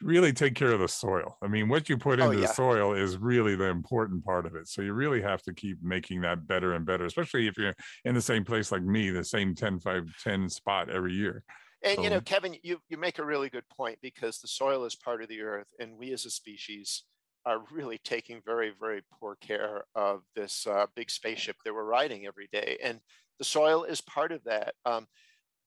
really 0.00 0.32
take 0.32 0.54
care 0.54 0.72
of 0.72 0.80
the 0.80 0.88
soil. 0.88 1.36
I 1.42 1.48
mean, 1.48 1.68
what 1.68 1.88
you 1.88 1.98
put 1.98 2.20
oh, 2.20 2.24
into 2.24 2.38
oh, 2.38 2.40
yeah. 2.40 2.46
the 2.46 2.54
soil 2.54 2.94
is 2.94 3.18
really 3.18 3.54
the 3.54 3.66
important 3.66 4.24
part 4.24 4.46
of 4.46 4.54
it. 4.54 4.68
So 4.68 4.82
you 4.82 4.94
really 4.94 5.20
have 5.22 5.42
to 5.42 5.52
keep 5.52 5.78
making 5.82 6.22
that 6.22 6.46
better 6.46 6.72
and 6.72 6.86
better, 6.86 7.04
especially 7.04 7.46
if 7.48 7.58
you're 7.58 7.74
in 8.04 8.14
the 8.14 8.22
same 8.22 8.44
place 8.44 8.72
like 8.72 8.82
me, 8.82 9.10
the 9.10 9.24
same 9.24 9.54
10, 9.54 9.80
5, 9.80 10.04
10 10.22 10.48
spot 10.48 10.88
every 10.88 11.12
year. 11.12 11.44
And 11.84 11.96
so, 11.96 12.02
you 12.02 12.10
know, 12.10 12.20
Kevin, 12.20 12.56
you, 12.62 12.78
you 12.88 12.96
make 12.96 13.18
a 13.18 13.24
really 13.24 13.50
good 13.50 13.68
point 13.68 13.98
because 14.02 14.40
the 14.40 14.48
soil 14.48 14.84
is 14.84 14.96
part 14.96 15.22
of 15.22 15.28
the 15.28 15.42
earth 15.42 15.68
and 15.78 15.96
we 15.96 16.12
as 16.12 16.24
a 16.24 16.30
species 16.30 17.04
are 17.48 17.62
really 17.72 17.96
taking 18.04 18.42
very, 18.44 18.72
very 18.78 19.00
poor 19.18 19.34
care 19.36 19.84
of 19.94 20.20
this 20.36 20.66
uh, 20.66 20.84
big 20.94 21.10
spaceship 21.10 21.56
that 21.64 21.72
we're 21.72 21.82
riding 21.82 22.26
every 22.26 22.46
day. 22.52 22.76
And 22.82 23.00
the 23.38 23.44
soil 23.44 23.84
is 23.84 24.02
part 24.02 24.32
of 24.32 24.44
that. 24.44 24.74
Um, 24.84 25.06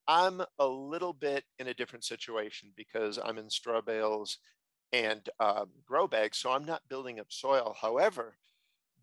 I'm 0.08 0.44
a 0.60 0.67
little 0.67 1.13
bit 1.13 1.44
in 1.58 1.67
a 1.70 1.74
different 1.74 2.06
situation 2.06 2.70
because 2.78 3.17
I'm 3.17 3.39
in 3.39 3.50
straw 3.50 3.82
bales 3.82 4.38
and 4.94 5.28
um, 5.39 5.70
grow 5.84 6.08
bags, 6.08 6.38
so 6.38 6.52
I'm 6.52 6.65
not 6.65 6.88
building 6.88 7.20
up 7.20 7.28
soil. 7.30 7.76
However, 7.82 8.36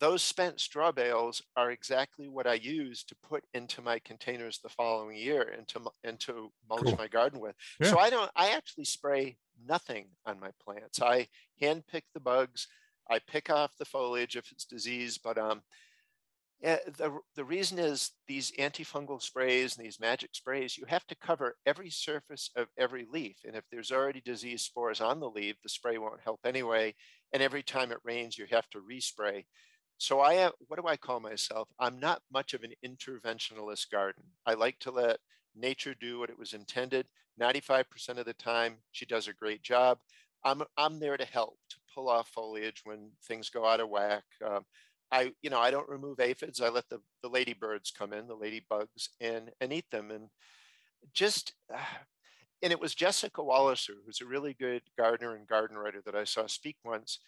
those 0.01 0.23
spent 0.23 0.61
straw 0.61 0.93
bales 0.93 1.43
are 1.57 1.71
exactly 1.71 2.29
what 2.29 2.47
I 2.47 2.55
use 2.55 3.05
to 3.05 3.17
put 3.29 3.45
into 3.55 3.83
my 3.83 3.99
containers 4.01 4.59
the 4.59 4.69
following 4.69 5.17
year 5.17 5.55
and 5.57 5.67
to, 5.69 5.81
and 6.05 6.19
to 6.21 6.51
mulch 6.69 6.85
cool. 6.85 6.97
my 6.97 7.09
garden 7.09 7.41
with. 7.41 7.55
Yeah. 7.81 7.91
So 7.91 7.99
I 7.99 8.11
don't, 8.11 8.31
I 8.37 8.51
actually 8.51 8.85
spray 8.85 9.37
nothing 9.67 10.07
on 10.27 10.41
my 10.41 10.51
plants. 10.65 11.03
I 11.03 11.29
hand 11.61 11.85
pick 11.91 12.05
the 12.15 12.21
bugs. 12.21 12.69
I 13.11 13.21
pick 13.27 13.51
off 13.51 13.73
the 13.79 13.85
foliage 13.85 14.37
if 14.37 14.53
it's 14.53 14.67
diseased, 14.67 15.21
but 15.25 15.39
um, 15.39 15.63
yeah, 16.61 16.79
the, 16.97 17.19
the 17.37 17.45
reason 17.45 17.79
is 17.79 18.11
these 18.27 18.51
antifungal 18.59 19.23
sprays 19.23 19.77
and 19.77 19.87
these 19.87 20.01
magic 20.01 20.31
sprays, 20.35 20.77
you 20.77 20.85
have 20.89 21.07
to 21.07 21.15
cover 21.17 21.57
every 21.65 21.89
surface 21.89 22.51
of 22.57 22.67
every 22.77 23.07
leaf. 23.11 23.37
And 23.47 23.55
if 23.55 23.65
there's 23.71 23.93
already 23.93 24.21
disease 24.21 24.63
spores 24.63 25.01
on 25.01 25.21
the 25.21 25.31
leaf, 25.31 25.57
the 25.63 25.69
spray 25.69 25.99
won't 25.99 26.21
help 26.23 26.41
anyway. 26.45 26.95
And 27.33 27.43
every 27.43 27.63
time 27.63 27.93
it 27.93 27.99
rains, 28.05 28.37
you 28.37 28.47
have 28.51 28.69
to 28.71 28.81
respray. 28.81 29.45
So 29.99 30.21
I 30.21 30.35
am, 30.35 30.53
what 30.69 30.81
do 30.81 30.87
I 30.87 30.97
call 30.97 31.19
myself? 31.19 31.69
I'm 31.79 31.99
not 31.99 32.23
much 32.33 32.55
of 32.55 32.63
an 32.63 32.73
interventionalist 32.87 33.91
garden. 33.91 34.23
I 34.47 34.55
like 34.55 34.79
to 34.81 34.93
let 34.93 35.19
nature 35.57 35.95
do 36.01 36.21
what 36.21 36.31
it 36.31 36.39
was 36.39 36.53
intended. 36.53 37.07
95% 37.41 38.19
of 38.19 38.25
the 38.25 38.35
time, 38.35 38.77
she 38.93 39.07
does 39.07 39.27
a 39.27 39.33
great 39.33 39.63
job. 39.63 39.99
I'm, 40.45 40.63
I'm 40.77 41.01
there 41.01 41.17
to 41.17 41.25
help, 41.25 41.59
to 41.71 41.77
pull 41.93 42.09
off 42.09 42.29
foliage 42.29 42.83
when 42.85 43.11
things 43.27 43.51
go 43.51 43.67
out 43.67 43.81
of 43.81 43.89
whack. 43.89 44.23
Um, 44.45 44.65
I, 45.11 45.33
you 45.43 45.51
know, 45.51 45.59
I 45.59 45.73
don't 45.73 45.89
remove 45.89 46.21
aphids. 46.21 46.61
I 46.61 46.69
let 46.69 46.89
the, 46.89 47.01
the 47.23 47.29
ladybirds 47.29 47.91
come 47.91 48.13
in, 48.13 48.29
the 48.29 48.37
ladybugs, 48.37 49.09
and 49.21 49.51
and 49.61 49.73
eat 49.73 49.87
them. 49.91 50.11
And 50.11 50.29
just, 51.13 51.55
uh, 51.75 51.79
and 52.63 52.73
it 52.73 52.81
was 52.81 52.95
Jessica 52.95 53.41
Walliser, 53.41 53.95
who's 54.05 54.21
a 54.21 54.27
really 54.27 54.55
good 54.55 54.83
gardener 54.97 55.35
and 55.35 55.47
garden 55.47 55.77
writer 55.77 56.03
that 56.05 56.15
I 56.15 56.25
saw 56.25 56.47
speak 56.47 56.77
once. 56.85 57.21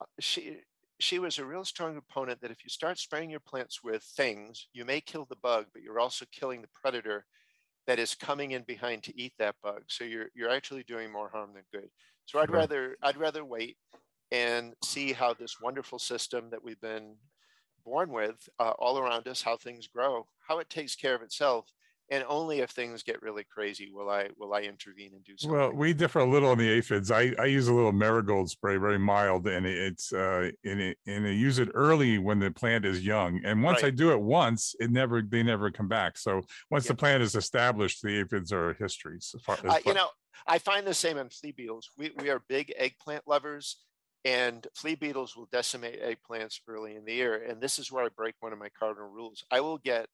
Uh, 0.00 0.06
she 0.20 0.58
she 1.00 1.18
was 1.18 1.38
a 1.38 1.44
real 1.44 1.64
strong 1.64 1.96
opponent 1.96 2.40
that 2.40 2.50
if 2.50 2.64
you 2.64 2.70
start 2.70 2.98
spraying 2.98 3.30
your 3.30 3.40
plants 3.40 3.82
with 3.82 4.02
things, 4.02 4.68
you 4.72 4.84
may 4.84 5.00
kill 5.00 5.26
the 5.28 5.36
bug, 5.36 5.66
but 5.72 5.82
you're 5.82 6.00
also 6.00 6.24
killing 6.32 6.60
the 6.60 6.68
predator 6.74 7.24
that 7.86 7.98
is 7.98 8.14
coming 8.14 8.50
in 8.50 8.62
behind 8.62 9.02
to 9.04 9.20
eat 9.20 9.32
that 9.38 9.56
bug. 9.62 9.82
So 9.88 10.04
you're 10.04 10.28
you're 10.34 10.50
actually 10.50 10.82
doing 10.82 11.10
more 11.10 11.30
harm 11.30 11.54
than 11.54 11.64
good. 11.72 11.88
So 12.26 12.38
I'd 12.38 12.50
rather 12.50 12.96
I'd 13.02 13.16
rather 13.16 13.44
wait 13.44 13.76
and 14.30 14.74
see 14.84 15.12
how 15.12 15.32
this 15.34 15.60
wonderful 15.60 15.98
system 15.98 16.50
that 16.50 16.62
we've 16.62 16.80
been 16.80 17.16
born 17.84 18.10
with 18.10 18.36
uh, 18.58 18.72
all 18.78 18.98
around 18.98 19.26
us, 19.26 19.40
how 19.40 19.56
things 19.56 19.86
grow, 19.86 20.26
how 20.46 20.58
it 20.58 20.68
takes 20.68 20.94
care 20.94 21.14
of 21.14 21.22
itself, 21.22 21.72
and 22.10 22.24
only 22.28 22.60
if 22.60 22.70
things 22.70 23.02
get 23.02 23.20
really 23.22 23.44
crazy 23.44 23.90
will 23.92 24.08
I 24.08 24.28
will 24.38 24.54
I 24.54 24.62
intervene 24.62 25.12
and 25.14 25.24
do 25.24 25.34
something. 25.36 25.58
Well, 25.58 25.72
we 25.72 25.92
differ 25.92 26.20
a 26.20 26.24
little 26.24 26.50
on 26.50 26.58
the 26.58 26.68
aphids. 26.68 27.10
I, 27.10 27.32
I 27.38 27.44
use 27.46 27.68
a 27.68 27.74
little 27.74 27.92
marigold 27.92 28.50
spray, 28.50 28.76
very 28.76 28.98
mild, 28.98 29.46
and 29.46 29.66
it's 29.66 30.12
uh 30.12 30.50
and 30.64 30.80
it 30.80 30.98
and 31.06 31.26
I 31.26 31.30
use 31.30 31.58
it 31.58 31.68
early 31.74 32.18
when 32.18 32.38
the 32.38 32.50
plant 32.50 32.84
is 32.84 33.04
young. 33.04 33.40
And 33.44 33.62
once 33.62 33.82
right. 33.82 33.88
I 33.88 33.96
do 33.96 34.12
it 34.12 34.20
once, 34.20 34.74
it 34.80 34.90
never 34.90 35.22
they 35.22 35.42
never 35.42 35.70
come 35.70 35.88
back. 35.88 36.18
So 36.18 36.42
once 36.70 36.86
the 36.86 36.94
plant 36.94 37.22
is 37.22 37.34
established, 37.34 38.02
the 38.02 38.20
aphids 38.20 38.52
are 38.52 38.74
history. 38.74 39.18
So 39.20 39.38
far, 39.38 39.58
uh, 39.66 39.78
you 39.84 39.94
know, 39.94 40.08
I 40.46 40.58
find 40.58 40.86
the 40.86 40.94
same 40.94 41.18
on 41.18 41.28
flea 41.28 41.52
beetles. 41.52 41.90
We 41.96 42.12
we 42.16 42.30
are 42.30 42.42
big 42.48 42.72
eggplant 42.76 43.26
lovers. 43.26 43.76
And 44.24 44.66
flea 44.74 44.96
beetles 44.96 45.36
will 45.36 45.48
decimate 45.52 46.02
eggplants 46.02 46.56
early 46.66 46.96
in 46.96 47.04
the 47.04 47.14
year. 47.14 47.44
And 47.48 47.60
this 47.60 47.78
is 47.78 47.92
where 47.92 48.04
I 48.04 48.08
break 48.14 48.34
one 48.40 48.52
of 48.52 48.58
my 48.58 48.68
cardinal 48.76 49.08
rules. 49.08 49.44
I 49.50 49.60
will 49.60 49.78
get 49.78 50.08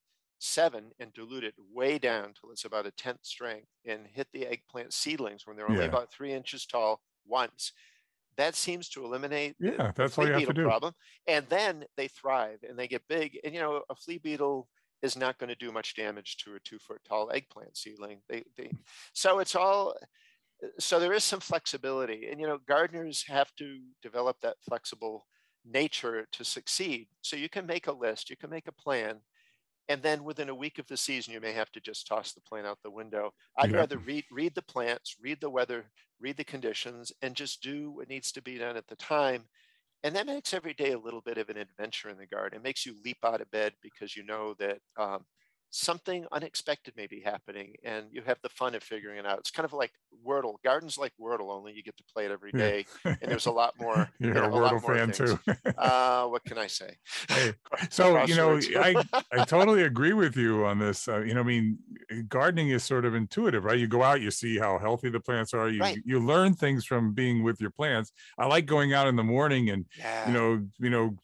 Sevin 0.44 0.90
and 1.00 1.12
dilute 1.14 1.42
it 1.42 1.54
way 1.72 1.98
down 1.98 2.34
till 2.38 2.50
it's 2.50 2.66
about 2.66 2.86
a 2.86 2.90
tenth 2.90 3.24
strength 3.24 3.68
and 3.86 4.06
hit 4.12 4.28
the 4.32 4.46
eggplant 4.46 4.92
seedlings 4.92 5.46
when 5.46 5.56
they're 5.56 5.68
only 5.68 5.80
yeah. 5.82 5.88
about 5.88 6.12
three 6.12 6.32
inches 6.32 6.66
tall 6.66 7.00
once. 7.26 7.72
That 8.36 8.54
seems 8.54 8.88
to 8.90 9.04
eliminate 9.04 9.56
yeah, 9.58 9.92
that's 9.94 10.18
all 10.18 10.26
you 10.26 10.34
have 10.34 10.46
to 10.46 10.52
do. 10.52 10.64
problem. 10.64 10.92
And 11.26 11.46
then 11.48 11.84
they 11.96 12.08
thrive 12.08 12.58
and 12.68 12.78
they 12.78 12.88
get 12.88 13.02
big. 13.08 13.38
And 13.42 13.54
you 13.54 13.60
know, 13.60 13.82
a 13.88 13.94
flea 13.94 14.18
beetle 14.18 14.68
is 15.02 15.16
not 15.16 15.38
going 15.38 15.48
to 15.48 15.54
do 15.54 15.72
much 15.72 15.94
damage 15.94 16.36
to 16.38 16.56
a 16.56 16.60
two 16.60 16.78
foot 16.78 17.00
tall 17.08 17.30
eggplant 17.32 17.76
seedling. 17.76 18.20
They, 18.28 18.44
they, 18.56 18.70
so 19.14 19.38
it's 19.38 19.54
all 19.54 19.94
so 20.78 20.98
there 20.98 21.12
is 21.12 21.24
some 21.24 21.40
flexibility 21.40 22.28
and 22.30 22.40
you 22.40 22.46
know 22.46 22.58
gardeners 22.66 23.24
have 23.26 23.54
to 23.56 23.80
develop 24.02 24.36
that 24.40 24.56
flexible 24.66 25.26
nature 25.66 26.26
to 26.32 26.44
succeed 26.44 27.08
so 27.22 27.36
you 27.36 27.48
can 27.48 27.66
make 27.66 27.86
a 27.86 27.92
list 27.92 28.30
you 28.30 28.36
can 28.36 28.50
make 28.50 28.68
a 28.68 28.72
plan 28.72 29.16
and 29.88 30.02
then 30.02 30.24
within 30.24 30.48
a 30.48 30.54
week 30.54 30.78
of 30.78 30.86
the 30.86 30.96
season 30.96 31.32
you 31.32 31.40
may 31.40 31.52
have 31.52 31.70
to 31.72 31.80
just 31.80 32.06
toss 32.06 32.32
the 32.32 32.40
plant 32.42 32.66
out 32.66 32.78
the 32.82 32.90
window. 32.90 33.32
I'd 33.58 33.70
yeah. 33.70 33.78
rather 33.78 33.98
read 33.98 34.24
read 34.30 34.54
the 34.54 34.62
plants 34.62 35.16
read 35.22 35.40
the 35.40 35.50
weather 35.50 35.86
read 36.20 36.36
the 36.36 36.44
conditions 36.44 37.12
and 37.22 37.34
just 37.34 37.62
do 37.62 37.90
what 37.90 38.08
needs 38.08 38.32
to 38.32 38.42
be 38.42 38.58
done 38.58 38.76
at 38.76 38.86
the 38.88 38.96
time. 38.96 39.44
And 40.02 40.14
that 40.16 40.26
makes 40.26 40.52
every 40.52 40.74
day 40.74 40.92
a 40.92 40.98
little 40.98 41.22
bit 41.22 41.38
of 41.38 41.48
an 41.48 41.56
adventure 41.56 42.10
in 42.10 42.18
the 42.18 42.26
garden. 42.26 42.58
It 42.58 42.62
makes 42.62 42.84
you 42.84 42.94
leap 43.04 43.18
out 43.24 43.40
of 43.40 43.50
bed 43.50 43.72
because 43.82 44.14
you 44.14 44.22
know 44.24 44.54
that 44.58 44.78
um, 44.98 45.24
something 45.74 46.24
unexpected 46.30 46.94
may 46.96 47.08
be 47.08 47.18
happening 47.18 47.74
and 47.82 48.06
you 48.12 48.22
have 48.24 48.38
the 48.44 48.48
fun 48.48 48.76
of 48.76 48.82
figuring 48.82 49.18
it 49.18 49.26
out. 49.26 49.40
It's 49.40 49.50
kind 49.50 49.64
of 49.64 49.72
like 49.72 49.90
Wordle. 50.24 50.54
Gardens 50.62 50.96
like 50.96 51.12
Wordle, 51.20 51.50
only 51.50 51.72
you 51.72 51.82
get 51.82 51.96
to 51.96 52.04
play 52.04 52.26
it 52.26 52.30
every 52.30 52.52
day. 52.52 52.86
Yeah. 53.04 53.16
and 53.20 53.30
there's 53.30 53.46
a 53.46 53.50
lot 53.62 53.74
more. 53.80 54.08
You're 54.20 54.34
you 54.34 54.40
know, 54.40 54.46
a 54.46 54.50
Wordle 54.50 54.76
a 54.76 54.80
fan 54.80 55.10
too. 55.10 55.38
uh, 55.78 56.26
what 56.26 56.44
can 56.44 56.58
I 56.58 56.68
say? 56.68 56.96
Hey, 57.28 57.54
so, 57.90 58.24
you 58.24 58.36
know, 58.36 58.60
I, 58.76 58.94
I 59.32 59.44
totally 59.44 59.82
agree 59.82 60.12
with 60.12 60.36
you 60.36 60.64
on 60.64 60.78
this. 60.78 61.08
Uh, 61.08 61.22
you 61.22 61.34
know, 61.34 61.40
I 61.40 61.44
mean, 61.44 61.78
gardening 62.28 62.68
is 62.68 62.84
sort 62.84 63.04
of 63.04 63.16
intuitive, 63.16 63.64
right? 63.64 63.78
You 63.78 63.88
go 63.88 64.04
out, 64.04 64.20
you 64.20 64.30
see 64.30 64.56
how 64.56 64.78
healthy 64.78 65.10
the 65.10 65.18
plants 65.18 65.54
are. 65.54 65.68
You, 65.68 65.80
right. 65.80 65.98
you 66.04 66.20
learn 66.20 66.54
things 66.54 66.84
from 66.84 67.14
being 67.14 67.42
with 67.42 67.60
your 67.60 67.70
plants. 67.70 68.12
I 68.38 68.46
like 68.46 68.66
going 68.66 68.92
out 68.92 69.08
in 69.08 69.16
the 69.16 69.24
morning 69.24 69.70
and, 69.70 69.86
yeah. 69.98 70.28
you 70.28 70.34
know, 70.34 70.64
you 70.78 70.90
know, 70.90 71.16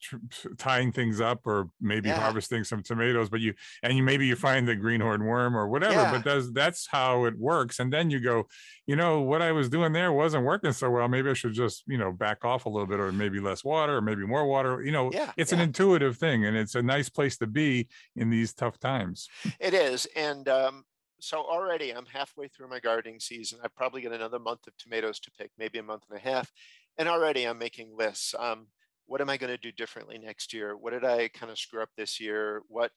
tying 0.58 0.90
things 0.90 1.20
up 1.20 1.46
or 1.46 1.68
maybe 1.80 2.08
yeah. 2.08 2.18
harvesting 2.18 2.64
some 2.64 2.82
tomatoes, 2.82 3.28
but 3.30 3.40
you, 3.40 3.54
and 3.84 3.96
you, 3.96 4.02
maybe 4.02 4.26
you 4.26 4.34
find 4.40 4.66
the 4.66 4.74
greenhorn 4.74 5.24
worm 5.24 5.56
or 5.56 5.68
whatever 5.68 5.94
yeah. 5.94 6.10
but 6.10 6.24
that's 6.24 6.50
that's 6.52 6.86
how 6.86 7.24
it 7.26 7.38
works. 7.38 7.78
And 7.78 7.92
then 7.92 8.10
you 8.10 8.20
go 8.20 8.46
you 8.86 8.96
know 8.96 9.20
what 9.20 9.42
i 9.42 9.52
was 9.52 9.68
doing 9.68 9.92
there 9.92 10.12
wasn't 10.12 10.44
working 10.44 10.72
so 10.72 10.90
well. 10.90 11.08
Maybe 11.08 11.30
i 11.30 11.34
should 11.34 11.52
just 11.52 11.84
you 11.86 11.98
know 11.98 12.12
back 12.12 12.44
off 12.44 12.66
a 12.66 12.68
little 12.68 12.86
bit 12.86 13.00
or 13.00 13.12
maybe 13.12 13.40
less 13.40 13.62
water 13.62 13.96
or 13.96 14.00
maybe 14.00 14.26
more 14.26 14.46
water. 14.46 14.82
You 14.82 14.92
know 14.92 15.10
yeah, 15.12 15.32
it's 15.36 15.52
yeah. 15.52 15.58
an 15.58 15.64
intuitive 15.64 16.16
thing 16.16 16.46
and 16.46 16.56
it's 16.56 16.74
a 16.74 16.82
nice 16.82 17.08
place 17.08 17.36
to 17.38 17.46
be 17.46 17.88
in 18.16 18.30
these 18.30 18.52
tough 18.54 18.78
times. 18.78 19.28
It 19.58 19.74
is. 19.74 20.06
And 20.16 20.48
um 20.48 20.84
so 21.22 21.38
already 21.38 21.90
i'm 21.90 22.06
halfway 22.06 22.48
through 22.48 22.68
my 22.68 22.80
gardening 22.80 23.20
season. 23.20 23.58
I've 23.62 23.74
probably 23.76 24.00
got 24.00 24.12
another 24.12 24.38
month 24.38 24.66
of 24.66 24.76
tomatoes 24.78 25.20
to 25.20 25.30
pick 25.38 25.50
maybe 25.58 25.78
a 25.78 25.82
month 25.82 26.04
and 26.10 26.18
a 26.18 26.22
half. 26.22 26.50
And 26.98 27.08
already 27.08 27.44
i'm 27.44 27.58
making 27.58 27.96
lists. 27.96 28.34
Um, 28.38 28.68
what 29.06 29.20
am 29.20 29.28
i 29.28 29.36
going 29.36 29.50
to 29.50 29.58
do 29.58 29.72
differently 29.72 30.18
next 30.18 30.52
year? 30.52 30.76
What 30.76 30.92
did 30.92 31.04
i 31.04 31.28
kind 31.28 31.50
of 31.50 31.58
screw 31.58 31.82
up 31.82 31.90
this 31.96 32.20
year? 32.20 32.62
What 32.68 32.92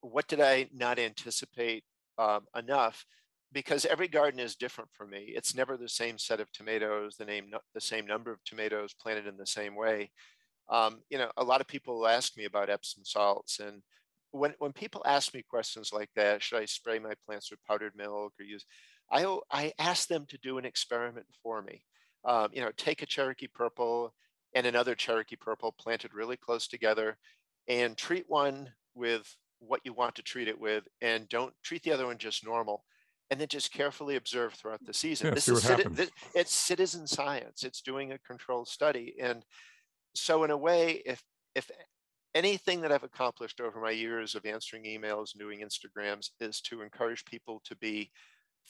what 0.00 0.28
did 0.28 0.40
I 0.40 0.68
not 0.72 0.98
anticipate 0.98 1.84
um, 2.18 2.46
enough? 2.56 3.04
Because 3.52 3.86
every 3.86 4.08
garden 4.08 4.40
is 4.40 4.56
different 4.56 4.90
for 4.92 5.06
me. 5.06 5.32
It's 5.34 5.54
never 5.54 5.76
the 5.76 5.88
same 5.88 6.18
set 6.18 6.40
of 6.40 6.52
tomatoes, 6.52 7.16
the 7.16 7.24
name, 7.24 7.50
the 7.74 7.80
same 7.80 8.06
number 8.06 8.30
of 8.30 8.44
tomatoes 8.44 8.94
planted 8.94 9.26
in 9.26 9.36
the 9.36 9.46
same 9.46 9.74
way. 9.74 10.10
Um, 10.68 11.00
you 11.08 11.16
know, 11.16 11.30
a 11.36 11.44
lot 11.44 11.60
of 11.62 11.66
people 11.66 12.06
ask 12.06 12.36
me 12.36 12.44
about 12.44 12.68
Epsom 12.68 13.04
salts, 13.04 13.58
and 13.58 13.82
when 14.32 14.54
when 14.58 14.72
people 14.72 15.02
ask 15.06 15.32
me 15.32 15.42
questions 15.48 15.92
like 15.92 16.10
that, 16.14 16.42
should 16.42 16.60
I 16.60 16.66
spray 16.66 16.98
my 16.98 17.14
plants 17.24 17.50
with 17.50 17.64
powdered 17.64 17.94
milk 17.96 18.34
or 18.38 18.44
use? 18.44 18.66
I 19.10 19.38
I 19.50 19.72
ask 19.78 20.08
them 20.08 20.26
to 20.28 20.38
do 20.38 20.58
an 20.58 20.66
experiment 20.66 21.26
for 21.42 21.62
me. 21.62 21.84
Um, 22.24 22.50
you 22.52 22.60
know, 22.60 22.70
take 22.76 23.02
a 23.02 23.06
Cherokee 23.06 23.46
purple 23.46 24.12
and 24.54 24.66
another 24.66 24.94
Cherokee 24.94 25.36
purple 25.36 25.72
planted 25.72 26.12
really 26.12 26.36
close 26.36 26.68
together, 26.68 27.16
and 27.66 27.96
treat 27.96 28.24
one 28.28 28.70
with 28.94 29.34
what 29.60 29.80
you 29.84 29.92
want 29.92 30.14
to 30.14 30.22
treat 30.22 30.48
it 30.48 30.58
with 30.58 30.84
and 31.00 31.28
don't 31.28 31.54
treat 31.62 31.82
the 31.82 31.92
other 31.92 32.06
one 32.06 32.18
just 32.18 32.44
normal 32.44 32.84
and 33.30 33.40
then 33.40 33.48
just 33.48 33.72
carefully 33.72 34.16
observe 34.16 34.54
throughout 34.54 34.84
the 34.84 34.94
season. 34.94 35.28
Yeah, 35.28 35.34
this 35.34 35.48
is 35.48 35.62
citi- 35.62 35.94
this, 35.94 36.10
it's 36.34 36.54
citizen 36.54 37.06
science. 37.06 37.62
It's 37.62 37.82
doing 37.82 38.12
a 38.12 38.18
controlled 38.18 38.68
study. 38.68 39.16
And 39.20 39.44
so 40.14 40.44
in 40.44 40.50
a 40.50 40.56
way, 40.56 41.02
if 41.04 41.22
if 41.54 41.70
anything 42.34 42.80
that 42.80 42.92
I've 42.92 43.02
accomplished 43.02 43.60
over 43.60 43.80
my 43.80 43.90
years 43.90 44.34
of 44.34 44.46
answering 44.46 44.84
emails 44.84 45.32
and 45.32 45.40
doing 45.40 45.60
Instagrams 45.60 46.30
is 46.40 46.60
to 46.62 46.82
encourage 46.82 47.24
people 47.24 47.60
to 47.64 47.76
be 47.76 48.10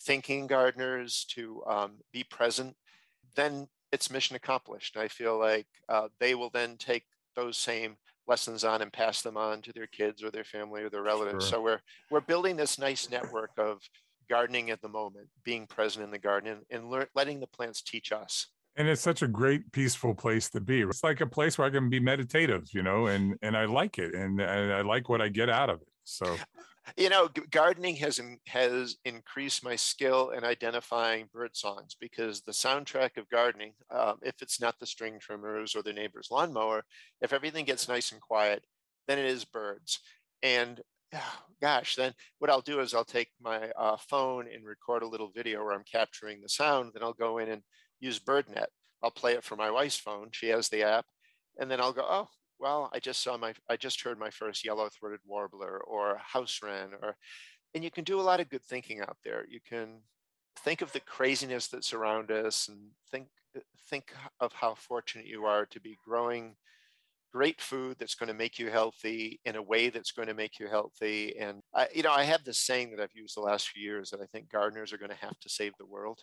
thinking 0.01 0.47
gardeners, 0.47 1.27
to 1.31 1.63
um, 1.67 1.99
be 2.13 2.25
present, 2.25 2.75
then 3.37 3.69
it's 3.93 4.11
mission 4.11 4.37
accomplished. 4.37 4.97
I 4.97 5.09
feel 5.09 5.39
like 5.39 5.67
uh, 5.89 6.09
they 6.21 6.35
will 6.35 6.51
then 6.51 6.77
take 6.77 7.05
those 7.37 7.57
same 7.57 7.97
lessons 8.29 8.65
on 8.65 8.83
and 8.83 8.93
pass 8.93 9.23
them 9.23 9.37
on 9.37 9.63
to 9.63 9.73
their 9.73 9.87
kids 9.87 10.23
or 10.23 10.31
their 10.31 10.45
family 10.45 10.83
or 10.83 10.91
their 10.91 11.03
relatives. 11.03 11.49
Sure. 11.49 11.59
So 11.59 11.63
we're 11.63 11.81
we're 12.11 12.21
building 12.21 12.57
this 12.57 12.79
nice 12.79 13.11
network 13.11 13.51
of 13.59 13.81
gardening 14.29 14.71
at 14.71 14.81
the 14.83 14.89
moment, 14.89 15.29
being 15.45 15.67
present 15.67 16.05
in 16.05 16.11
the 16.11 16.19
garden 16.19 16.53
and, 16.53 16.63
and 16.71 16.91
lear- 16.91 17.09
letting 17.15 17.41
the 17.41 17.47
plants 17.47 17.83
teach 17.83 18.13
us. 18.13 18.49
And 18.77 18.87
it's 18.87 19.01
such 19.01 19.23
a 19.23 19.29
great 19.29 19.73
peaceful 19.73 20.15
place 20.15 20.51
to 20.51 20.61
be. 20.61 20.83
It's 20.83 21.03
like 21.03 21.21
a 21.21 21.27
place 21.27 21.59
where 21.59 21.67
I 21.67 21.71
can 21.71 21.89
be 21.89 21.99
meditative, 21.99 22.69
you 22.73 22.83
know, 22.83 23.07
and 23.07 23.37
and 23.43 23.57
I 23.57 23.65
like 23.65 23.99
it 23.99 24.15
and, 24.15 24.41
and 24.41 24.73
I 24.73 24.83
like 24.83 25.09
what 25.09 25.21
I 25.21 25.29
get 25.29 25.49
out 25.49 25.71
of 25.71 25.81
it. 25.81 25.89
So 26.05 26.37
you 26.97 27.09
know, 27.09 27.29
gardening 27.51 27.97
has 27.97 28.21
has 28.47 28.97
increased 29.05 29.65
my 29.65 29.77
skill 29.77 30.31
in 30.31 30.45
identifying 30.45 31.29
bird 31.33 31.57
songs 31.57 31.97
because 32.01 32.41
the 32.41 32.53
soundtrack 32.53 33.17
of 33.17 33.29
gardening, 33.29 33.73
um, 33.91 34.19
if 34.23 34.41
it's 34.41 34.61
not 34.61 34.79
the 34.79 34.87
string 34.87 35.19
trimmers 35.21 35.75
or 35.75 35.83
the 35.83 35.93
neighbor's 35.93 36.29
lawnmower, 36.31 36.85
if 37.21 37.33
everything 37.33 37.65
gets 37.65 37.89
nice 37.89 38.13
and 38.13 38.21
quiet, 38.21 38.63
then 39.07 39.19
it 39.19 39.27
is 39.27 39.45
birds. 39.45 40.01
And 40.43 40.81
oh, 41.15 41.39
gosh, 41.61 41.97
then 41.97 42.15
what 42.39 42.51
I'll 42.51 42.61
do 42.61 42.81
is 42.81 42.95
I'll 42.95 43.05
take 43.05 43.31
my 43.41 43.71
uh, 43.79 43.97
phone 43.97 44.47
and 44.53 44.65
record 44.65 45.03
a 45.03 45.09
little 45.09 45.33
video 45.35 45.65
where 45.65 45.75
I'm 45.75 45.85
capturing 45.91 46.41
the 46.41 46.49
sound. 46.49 46.93
Then 46.95 47.03
I'll 47.03 47.13
go 47.13 47.39
in 47.39 47.49
and 47.51 47.63
use 48.01 48.19
BirdNet. 48.19 48.67
I'll 49.03 49.11
play 49.11 49.33
it 49.35 49.45
for 49.45 49.57
my 49.57 49.71
wife's 49.71 49.99
phone. 49.99 50.29
She 50.33 50.49
has 50.49 50.69
the 50.69 50.83
app, 50.83 51.07
and 51.59 51.71
then 51.71 51.81
I'll 51.81 51.93
go, 51.93 52.07
oh, 52.09 52.29
well, 52.59 52.91
I 52.93 52.99
just 52.99 53.23
saw 53.23 53.37
my, 53.37 53.55
I 53.69 53.77
just 53.77 54.03
heard 54.03 54.19
my 54.19 54.31
first 54.31 54.65
yellow-throated 54.65 55.21
warbler 55.27 55.79
or 55.79 56.19
house 56.19 56.61
wren, 56.63 56.91
or, 57.03 57.17
and 57.75 57.85
you 57.85 57.91
can 57.91 58.05
do 58.05 58.21
a 58.21 58.23
lot 58.23 58.41
of 58.41 58.49
good 58.49 58.65
thinking 58.65 59.01
out 59.01 59.17
there. 59.25 59.45
You 59.49 59.61
can 59.67 60.01
think 60.61 60.83
of 60.83 60.93
the 60.93 61.01
craziness 61.01 61.69
that's 61.69 61.93
around 61.93 62.31
us 62.31 62.69
and 62.69 62.79
think, 63.11 63.29
think 63.89 64.13
of 64.41 64.53
how 64.53 64.75
fortunate 64.75 65.27
you 65.27 65.45
are 65.45 65.67
to 65.67 65.81
be 65.81 65.97
growing 66.05 66.57
great 67.33 67.61
food 67.61 67.97
that's 67.99 68.15
going 68.15 68.29
to 68.29 68.35
make 68.35 68.59
you 68.59 68.71
healthy 68.71 69.41
in 69.45 69.57
a 69.57 69.63
way 69.63 69.91
that's 69.91 70.13
going 70.13 70.29
to 70.29 70.35
make 70.35 70.59
you 70.59 70.69
healthy. 70.69 71.37
And 71.39 71.61
I, 71.75 71.89
you 71.95 72.03
know, 72.03 72.13
I 72.13 72.25
have 72.25 72.45
this 72.45 72.65
saying 72.65 72.91
that 72.97 73.03
I've 73.03 73.15
used 73.15 73.37
the 73.37 73.41
last 73.41 73.69
few 73.69 73.83
years 73.83 74.11
that 74.11 74.21
I 74.21 74.27
think 74.33 74.51
gardeners 74.51 74.93
are 74.93 74.99
going 74.99 75.11
to 75.11 75.17
have 75.17 75.39
to 75.41 75.49
save 75.49 75.73
the 75.79 75.87
world. 75.87 76.21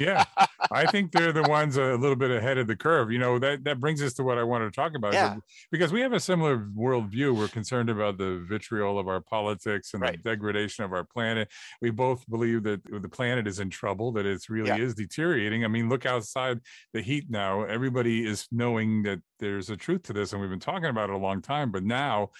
yeah, 0.00 0.24
I 0.70 0.86
think 0.86 1.12
they're 1.12 1.32
the 1.32 1.42
ones 1.44 1.76
a 1.76 1.94
little 1.94 2.16
bit 2.16 2.30
ahead 2.30 2.58
of 2.58 2.66
the 2.66 2.76
curve. 2.76 3.10
You 3.10 3.18
know, 3.18 3.38
that 3.38 3.64
that 3.64 3.80
brings 3.80 4.02
us 4.02 4.14
to 4.14 4.24
what 4.24 4.38
I 4.38 4.42
wanted 4.42 4.66
to 4.66 4.76
talk 4.76 4.94
about. 4.94 5.14
Yeah. 5.14 5.36
Because 5.70 5.92
we 5.92 6.00
have 6.00 6.12
a 6.12 6.20
similar 6.20 6.58
worldview. 6.76 7.36
We're 7.36 7.48
concerned 7.48 7.88
about 7.90 8.18
the 8.18 8.44
vitriol 8.48 8.98
of 8.98 9.08
our 9.08 9.20
politics 9.20 9.94
and 9.94 10.02
Right. 10.02 10.22
the 10.22 10.30
degradation 10.30 10.84
of 10.84 10.92
our 10.92 11.04
planet. 11.04 11.48
We 11.80 11.90
both 11.90 12.28
believe 12.28 12.62
that 12.64 12.82
the 12.84 13.08
planet 13.08 13.46
is 13.46 13.60
in 13.60 13.70
trouble, 13.70 14.12
that 14.12 14.26
it's 14.26 14.50
really 14.50 14.68
Yeah. 14.68 14.76
is 14.78 14.94
deteriorating. 14.94 15.64
I 15.64 15.68
mean, 15.68 15.88
look 15.88 16.04
outside 16.04 16.60
the 16.92 17.02
heat 17.02 17.30
now. 17.30 17.62
Everybody 17.64 18.26
is 18.26 18.46
knowing 18.50 19.02
that 19.04 19.20
there's 19.38 19.70
a 19.70 19.76
truth 19.76 20.04
to 20.04 20.12
this, 20.12 20.32
and 20.32 20.40
we've 20.40 20.50
been 20.50 20.60
talking 20.60 20.88
about 20.88 21.10
it 21.10 21.14
a 21.14 21.18
long 21.18 21.42
time. 21.42 21.70
But 21.70 21.84
now 21.84 22.30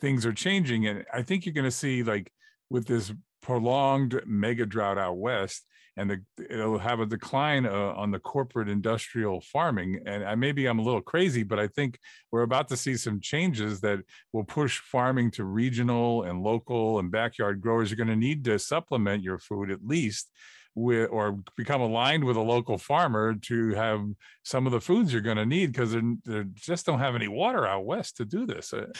things 0.00 0.26
are 0.26 0.32
changing, 0.32 0.86
and 0.86 1.04
I 1.12 1.22
think 1.22 1.46
you're 1.46 1.52
going 1.52 1.64
to 1.64 1.70
see 1.70 2.02
like 2.02 2.32
with 2.70 2.86
this 2.86 3.12
prolonged 3.42 4.20
mega 4.26 4.66
drought 4.66 4.98
out 4.98 5.16
west 5.18 5.64
and 5.96 6.10
the, 6.10 6.22
it'll 6.50 6.78
have 6.78 7.00
a 7.00 7.06
decline 7.06 7.64
uh, 7.64 7.92
on 7.96 8.10
the 8.10 8.18
corporate 8.18 8.68
industrial 8.68 9.40
farming. 9.40 10.02
And 10.04 10.24
I, 10.24 10.34
maybe 10.34 10.66
I'm 10.66 10.78
a 10.78 10.82
little 10.82 11.00
crazy, 11.00 11.42
but 11.42 11.58
I 11.58 11.68
think 11.68 11.98
we're 12.30 12.42
about 12.42 12.68
to 12.68 12.76
see 12.76 12.96
some 12.96 13.20
changes 13.20 13.80
that 13.80 14.00
will 14.32 14.44
push 14.44 14.78
farming 14.78 15.30
to 15.32 15.44
regional 15.44 16.24
and 16.24 16.42
local 16.42 16.98
and 16.98 17.10
backyard 17.10 17.60
growers. 17.60 17.90
You're 17.90 17.96
going 17.96 18.08
to 18.08 18.16
need 18.16 18.44
to 18.44 18.58
supplement 18.58 19.22
your 19.22 19.38
food 19.38 19.70
at 19.70 19.86
least 19.86 20.30
with 20.76 21.10
or 21.10 21.40
become 21.56 21.80
aligned 21.80 22.22
with 22.24 22.36
a 22.36 22.42
local 22.42 22.78
farmer 22.78 23.34
to 23.34 23.70
have 23.74 24.06
some 24.44 24.66
of 24.66 24.72
the 24.72 24.80
foods 24.80 25.12
you're 25.12 25.22
going 25.22 25.38
to 25.38 25.46
need 25.46 25.72
because 25.72 25.92
they 25.92 26.02
they 26.24 26.44
just 26.54 26.86
don't 26.86 27.00
have 27.00 27.16
any 27.16 27.28
water 27.28 27.66
out 27.66 27.86
west 27.86 28.18
to 28.18 28.24
do 28.26 28.46
this. 28.46 28.72
Uh, 28.72 28.92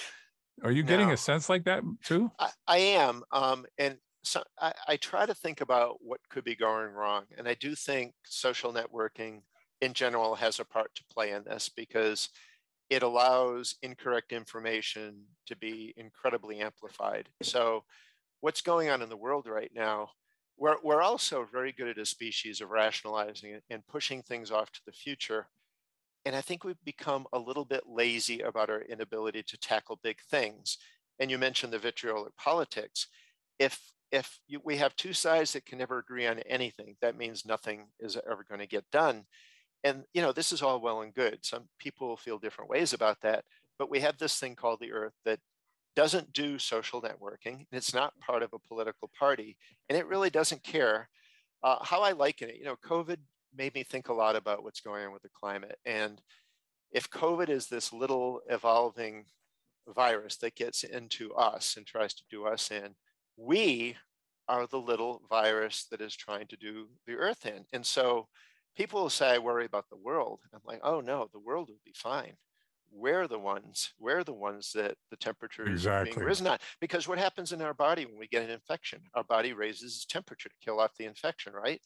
are 0.65 0.73
you 0.73 0.83
getting 0.83 1.11
No. 1.11 1.13
a 1.13 1.17
sense 1.17 1.49
like 1.49 1.65
that 1.65 1.83
too? 2.03 2.31
I, 2.39 2.51
I 2.67 2.79
am. 2.79 3.23
Um, 3.31 3.67
and 3.79 3.99
so 4.25 4.43
I, 4.61 4.73
I 4.89 4.97
try 4.97 5.27
to 5.27 5.35
think 5.35 5.61
about 5.61 5.99
what 6.03 6.21
could 6.31 6.45
be 6.45 6.57
going 6.57 6.91
wrong. 6.93 7.27
And 7.37 7.47
I 7.49 7.55
do 7.55 7.75
think 7.75 8.15
social 8.25 8.73
networking 8.73 9.43
in 9.81 9.93
general 9.93 10.35
has 10.37 10.59
a 10.59 10.65
part 10.65 10.95
to 10.95 11.05
play 11.13 11.33
in 11.33 11.45
this 11.45 11.69
because 11.69 12.31
it 12.91 13.03
allows 13.03 13.77
incorrect 13.83 14.33
information 14.33 15.27
to 15.47 15.57
be 15.57 15.93
incredibly 15.97 16.61
amplified. 16.61 17.29
So, 17.43 17.85
what's 18.41 18.63
going 18.63 18.91
on 18.91 19.03
in 19.03 19.09
the 19.09 19.17
world 19.17 19.47
right 19.47 19.71
now? 19.75 20.11
We're, 20.59 20.77
we're 20.83 21.03
also 21.03 21.47
very 21.51 21.73
good 21.73 21.89
at 21.89 21.99
a 21.99 22.07
species 22.07 22.61
of 22.61 22.71
rationalizing 22.71 23.61
and 23.69 23.87
pushing 23.87 24.23
things 24.23 24.51
off 24.51 24.73
to 24.73 24.81
the 24.87 24.93
future. 24.93 25.49
And 26.25 26.35
I 26.35 26.41
think 26.41 26.65
we've 26.65 26.83
become 26.85 27.27
a 27.33 27.39
little 27.39 27.65
bit 27.65 27.85
lazy 27.87 28.41
about 28.41 28.71
our 28.71 28.81
inability 28.83 29.43
to 29.45 29.59
tackle 29.59 30.01
big 30.03 30.19
things. 30.31 30.79
And 31.21 31.31
you 31.31 31.39
mentioned 31.39 31.73
the 31.73 31.79
vitriolic 31.79 32.37
politics. 32.37 33.07
If 33.59 33.93
if 34.13 34.39
you, 34.47 34.61
we 34.65 34.77
have 34.77 34.95
two 34.95 35.13
sides 35.13 35.53
that 35.53 35.67
can 35.67 35.79
never 35.79 35.99
agree 35.99 36.27
on 36.27 36.39
anything, 36.41 36.97
that 37.01 37.17
means 37.17 37.45
nothing 37.45 37.89
is 37.99 38.17
ever 38.31 38.45
going 38.49 38.61
to 38.61 38.67
get 38.67 38.89
done. 38.93 39.25
And 39.83 40.05
you 40.15 40.23
know, 40.23 40.33
this 40.33 40.53
is 40.53 40.63
all 40.63 40.81
well 40.81 41.03
and 41.03 41.15
good. 41.15 41.41
Some 41.43 41.65
people 41.79 42.17
feel 42.17 42.39
different 42.39 42.71
ways 42.71 42.93
about 42.93 43.21
that, 43.23 43.45
but 43.79 43.91
we 43.91 44.01
have 44.01 44.19
this 44.19 44.39
thing 44.39 44.55
called 44.55 44.81
the 44.81 44.93
Earth 44.93 45.15
that 45.25 45.41
doesn't 45.97 46.33
do 46.33 46.59
social 46.59 47.03
networking. 47.03 47.57
And 47.57 47.67
it's 47.73 47.95
not 47.95 48.19
part 48.21 48.43
of 48.43 48.53
a 48.53 48.59
political 48.59 49.11
party, 49.19 49.57
and 49.89 49.99
it 49.99 50.07
really 50.07 50.31
doesn't 50.31 50.63
care. 50.63 51.09
Uh, 51.63 51.79
how 51.83 52.03
I 52.03 52.13
liken 52.13 52.49
it, 52.49 52.57
you 52.57 52.65
know, 52.65 52.77
COVID 52.77 53.17
made 53.57 53.75
me 53.75 53.83
think 53.83 54.09
a 54.09 54.13
lot 54.13 54.37
about 54.37 54.63
what's 54.63 54.81
going 54.81 55.07
on 55.07 55.13
with 55.13 55.23
the 55.23 55.31
climate. 55.31 55.79
And 55.85 56.21
if 56.93 57.11
COVID 57.11 57.49
is 57.49 57.67
this 57.67 57.93
little 57.93 58.43
evolving 58.49 59.25
virus 59.89 60.37
that 60.37 60.55
gets 60.55 60.85
into 60.85 61.33
us 61.35 61.77
and 61.77 61.87
tries 61.87 62.15
to 62.15 62.23
do 62.31 62.45
us 62.47 62.71
in, 62.71 62.95
we 63.37 63.97
are 64.49 64.67
the 64.67 64.79
little 64.79 65.23
virus 65.29 65.87
that 65.91 66.01
is 66.01 66.15
trying 66.15 66.47
to 66.49 66.57
do 66.57 66.89
the 67.07 67.15
earth 67.15 67.47
in. 67.47 67.65
And 67.73 67.85
so 67.85 68.29
people 68.77 69.03
will 69.03 69.11
say, 69.11 69.35
I 69.35 69.39
worry 69.39 69.65
about 69.65 69.89
the 69.89 69.97
world. 69.97 70.41
I'm 70.55 70.61
like, 70.65 70.81
oh 70.83 71.01
no, 71.01 71.29
the 71.33 71.41
world 71.41 71.69
will 71.69 71.81
be 71.85 71.95
fine. 71.97 72.35
We're 72.93 73.29
the 73.29 73.39
ones, 73.39 73.93
we're 73.99 74.25
the 74.25 74.33
ones 74.33 74.73
that 74.75 74.97
the 75.11 75.17
temperature 75.17 75.65
is 75.67 75.73
Exactly. 75.83 76.13
being 76.15 76.27
risen 76.27 76.47
on. 76.47 76.59
Because 76.81 77.07
what 77.07 77.19
happens 77.19 77.53
in 77.53 77.61
our 77.63 77.75
body 77.75 78.07
when 78.07 78.19
we 78.19 78.27
get 78.29 78.43
an 78.45 78.51
infection? 78.51 79.03
Our 79.15 79.25
body 79.25 79.53
raises 79.53 79.97
its 79.97 80.07
temperature 80.07 80.49
to 80.49 80.55
kill 80.65 80.81
off 80.81 80.97
the 80.97 81.05
infection, 81.05 81.53
right? 81.53 81.81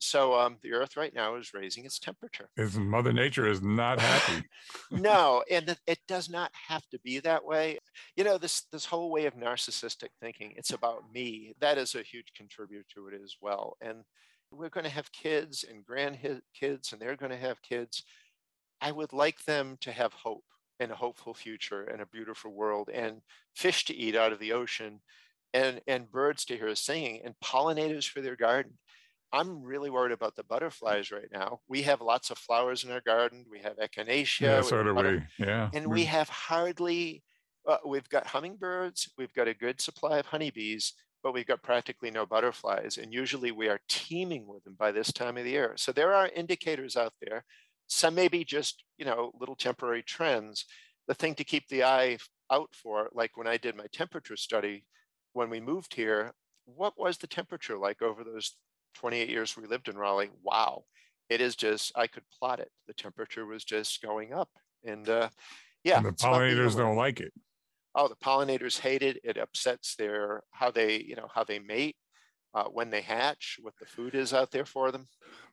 So 0.00 0.38
um, 0.38 0.58
the 0.62 0.72
earth 0.74 0.96
right 0.96 1.12
now 1.12 1.34
is 1.34 1.52
raising 1.52 1.84
its 1.84 1.98
temperature. 1.98 2.48
Is 2.56 2.78
Mother 2.78 3.12
Nature 3.12 3.48
is 3.48 3.60
not 3.60 3.98
happy. 4.00 4.44
no, 4.92 5.42
and 5.50 5.68
it- 5.68 5.80
it 5.88 5.98
does 6.06 6.30
not 6.30 6.52
have 6.68 6.86
to 6.90 7.00
be 7.00 7.18
that 7.20 7.44
way. 7.44 7.78
You 8.14 8.22
know, 8.22 8.38
this 8.38 8.62
this 8.70 8.84
whole 8.84 9.10
way 9.10 9.26
of 9.26 9.34
narcissistic 9.34 10.10
thinking, 10.20 10.54
it's 10.56 10.72
about 10.72 11.12
me. 11.12 11.52
That 11.60 11.78
is 11.78 11.96
a 11.96 12.02
huge 12.02 12.32
contributor 12.36 12.84
to 12.94 13.08
it 13.08 13.20
as 13.20 13.34
well. 13.40 13.76
And 13.80 14.04
we're 14.52 14.68
going 14.70 14.84
to 14.84 14.90
have 14.90 15.10
kids 15.12 15.64
and 15.68 15.84
grandkids, 15.84 16.92
and 16.92 17.00
they're 17.02 17.16
going 17.16 17.32
to 17.32 17.36
have 17.36 17.60
kids. 17.62 18.04
I 18.80 18.92
would 18.92 19.12
like 19.12 19.44
them 19.44 19.76
to 19.80 19.92
have 19.92 20.12
hope 20.12 20.44
and 20.80 20.92
a 20.92 20.96
hopeful 20.96 21.34
future 21.34 21.82
and 21.82 22.00
a 22.00 22.06
beautiful 22.06 22.52
world 22.52 22.88
and 22.92 23.20
fish 23.54 23.84
to 23.86 23.96
eat 23.96 24.14
out 24.14 24.32
of 24.32 24.38
the 24.38 24.52
ocean 24.52 25.00
and 25.52 25.80
and 25.86 26.10
birds 26.10 26.44
to 26.44 26.56
hear 26.56 26.74
singing 26.74 27.20
and 27.24 27.34
pollinators 27.42 28.08
for 28.08 28.20
their 28.20 28.36
garden. 28.36 28.78
I'm 29.32 29.62
really 29.62 29.90
worried 29.90 30.12
about 30.12 30.36
the 30.36 30.44
butterflies 30.44 31.10
right 31.10 31.28
now. 31.32 31.60
We 31.68 31.82
have 31.82 32.00
lots 32.00 32.30
of 32.30 32.38
flowers 32.38 32.84
in 32.84 32.90
our 32.90 33.02
garden. 33.02 33.44
We 33.50 33.58
have 33.58 33.76
echinacea. 33.76 34.40
Yeah, 34.40 34.60
so 34.62 34.82
do 34.82 34.94
we. 34.94 35.22
Yeah. 35.38 35.68
and 35.74 35.88
we 35.88 36.04
have 36.04 36.28
hardly 36.28 37.22
uh, 37.66 37.78
we've 37.86 38.08
got 38.08 38.26
hummingbirds 38.26 39.10
we've 39.18 39.34
got 39.34 39.48
a 39.48 39.54
good 39.54 39.80
supply 39.80 40.18
of 40.18 40.26
honeybees 40.26 40.94
but 41.22 41.34
we've 41.34 41.46
got 41.46 41.62
practically 41.62 42.10
no 42.10 42.24
butterflies 42.24 42.96
and 42.96 43.12
usually 43.12 43.50
we 43.50 43.68
are 43.68 43.80
teeming 43.88 44.46
with 44.46 44.64
them 44.64 44.74
by 44.78 44.90
this 44.90 45.12
time 45.12 45.36
of 45.36 45.44
the 45.44 45.50
year 45.50 45.74
so 45.76 45.92
there 45.92 46.14
are 46.14 46.28
indicators 46.28 46.96
out 46.96 47.12
there 47.20 47.44
some 47.88 48.14
may 48.14 48.28
be 48.28 48.44
just 48.44 48.84
you 48.98 49.04
know 49.04 49.32
little 49.40 49.56
temporary 49.56 50.02
trends. 50.02 50.64
The 51.08 51.14
thing 51.14 51.34
to 51.36 51.44
keep 51.44 51.68
the 51.68 51.84
eye 51.84 52.18
out 52.50 52.70
for 52.74 53.10
like 53.12 53.36
when 53.36 53.46
i 53.46 53.56
did 53.58 53.76
my 53.76 53.86
temperature 53.92 54.36
study 54.36 54.84
when 55.34 55.50
we 55.50 55.60
moved 55.60 55.94
here 55.94 56.32
what 56.64 56.98
was 56.98 57.18
the 57.18 57.26
temperature 57.26 57.76
like 57.78 58.02
over 58.02 58.24
those 58.24 58.56
28 58.94 59.28
years 59.28 59.56
we 59.56 59.66
lived 59.66 59.88
in 59.88 59.96
raleigh? 59.98 60.30
Wow. 60.42 60.84
It 61.28 61.40
is 61.40 61.56
just 61.56 61.92
i 61.96 62.06
could 62.06 62.24
plot 62.38 62.60
it. 62.60 62.70
The 62.86 62.94
temperature 62.94 63.46
was 63.46 63.64
just 63.64 64.02
going 64.02 64.32
up 64.32 64.50
and 64.84 65.08
uh 65.08 65.28
yeah 65.84 65.98
And 65.98 66.06
the 66.06 66.12
it's 66.12 66.24
about 66.24 66.46
being 66.46 66.58
pollinators 66.58 66.76
don't 66.76 66.96
like 66.96 67.20
it. 67.20 67.32
oh 67.94 68.08
the 68.08 68.16
pollinators 68.16 68.78
hate 68.80 69.02
it. 69.02 69.18
It 69.24 69.36
upsets 69.38 69.96
their 69.96 70.42
how 70.50 70.70
they 70.70 71.00
you 71.00 71.16
know 71.16 71.28
how 71.34 71.44
they 71.44 71.58
mate 71.58 71.96
uh, 72.58 72.68
when 72.68 72.90
they 72.90 73.02
hatch 73.02 73.58
what 73.62 73.74
the 73.78 73.86
food 73.86 74.14
is 74.14 74.32
out 74.32 74.50
there 74.50 74.64
for 74.66 74.90
them 74.92 75.08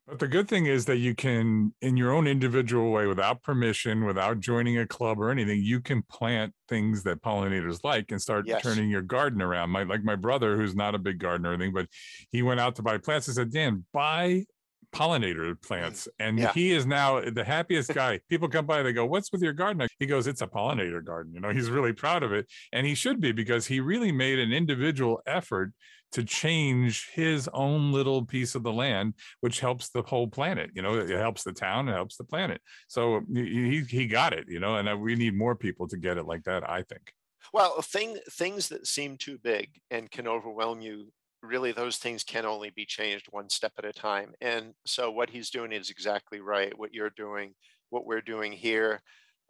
But 0.07 0.19
the 0.19 0.27
good 0.27 0.47
thing 0.47 0.67
is 0.67 0.85
that 0.85 0.97
you 0.97 1.15
can, 1.15 1.73
in 1.81 1.97
your 1.97 2.11
own 2.11 2.27
individual 2.27 2.91
way, 2.91 3.07
without 3.07 3.41
permission, 3.41 4.05
without 4.05 4.39
joining 4.39 4.77
a 4.77 4.85
club 4.85 5.19
or 5.19 5.31
anything, 5.31 5.61
you 5.63 5.81
can 5.81 6.03
plant 6.03 6.53
things 6.69 7.01
that 7.03 7.23
pollinators 7.23 7.79
like 7.83 8.11
and 8.11 8.21
start 8.21 8.45
Yes. 8.45 8.61
turning 8.61 8.89
your 8.91 9.01
garden 9.01 9.41
around. 9.41 9.71
My 9.71 9.81
like 9.81 10.03
my 10.03 10.15
brother, 10.15 10.57
who's 10.57 10.75
not 10.75 10.93
a 10.93 10.99
big 10.99 11.17
gardener 11.17 11.49
or 11.49 11.53
anything, 11.53 11.73
but 11.73 11.87
he 12.29 12.43
went 12.43 12.59
out 12.59 12.75
to 12.75 12.83
buy 12.83 12.99
plants 12.99 13.27
and 13.27 13.35
said, 13.35 13.51
Dan, 13.51 13.83
buy 13.93 14.45
pollinator 14.93 15.59
plants. 15.59 16.07
And 16.19 16.37
Mm, 16.37 16.43
Yeah. 16.43 16.53
he 16.53 16.71
is 16.71 16.85
now 16.85 17.19
the 17.19 17.43
happiest 17.43 17.91
guy. 17.91 18.19
People 18.29 18.47
come 18.47 18.67
by, 18.67 18.83
they 18.83 18.93
go, 18.93 19.07
What's 19.07 19.31
with 19.31 19.41
your 19.41 19.53
garden? 19.53 19.87
He 19.97 20.05
goes, 20.05 20.27
It's 20.27 20.41
a 20.41 20.47
pollinator 20.47 21.03
garden. 21.03 21.33
You 21.33 21.39
know, 21.39 21.49
he's 21.49 21.71
really 21.71 21.93
proud 21.93 22.21
of 22.21 22.31
it. 22.31 22.45
And 22.71 22.85
he 22.85 22.93
should 22.93 23.19
be 23.19 23.31
because 23.31 23.65
he 23.65 23.79
really 23.79 24.11
made 24.11 24.37
an 24.37 24.53
individual 24.53 25.21
effort 25.25 25.73
to 26.13 26.23
change 26.23 27.09
his 27.13 27.49
own 27.53 27.91
little 27.91 28.25
piece 28.25 28.55
of 28.55 28.63
the 28.63 28.71
land, 28.73 29.13
which 29.41 29.59
helps 29.59 29.89
the 29.89 30.01
whole 30.01 30.27
planet. 30.27 30.71
You 30.73 30.81
know, 30.81 30.95
it 30.99 31.09
helps 31.09 31.43
the 31.43 31.53
town, 31.53 31.89
it 31.89 31.93
helps 31.93 32.17
the 32.17 32.23
planet. 32.23 32.61
So 32.87 33.21
he 33.33 33.83
he- 33.89 34.07
got 34.07 34.33
it. 34.33 34.45
You 34.47 34.59
know, 34.59 34.75
and 34.77 34.87
uh, 34.89 34.97
we 34.97 35.15
need 35.15 35.35
more 35.37 35.55
people 35.55 35.87
to 35.89 35.97
get 35.97 36.17
it 36.17 36.25
like 36.25 36.43
that. 36.43 36.69
I 36.69 36.83
think. 36.83 37.13
well 37.53 37.81
thing, 37.81 38.17
things 38.31 38.69
that 38.69 38.87
seem 38.87 39.17
too 39.17 39.37
big 39.37 39.69
and 39.91 40.11
can 40.11 40.27
overwhelm 40.27 40.81
you 40.81 41.11
really 41.41 41.71
those 41.71 41.97
things 41.97 42.23
can 42.23 42.45
only 42.45 42.71
be 42.71 42.85
changed 42.85 43.27
one 43.29 43.49
step 43.49 43.71
at 43.77 43.85
a 43.85 43.93
time 43.93 44.33
and 44.41 44.73
so 44.85 45.11
what 45.11 45.29
he's 45.29 45.49
doing 45.51 45.71
is 45.71 45.89
exactly 45.89 46.39
right 46.41 46.77
what 46.77 46.93
you're 46.93 47.11
doing 47.11 47.53
what 47.89 48.05
we're 48.05 48.21
doing 48.21 48.51
here 48.51 49.01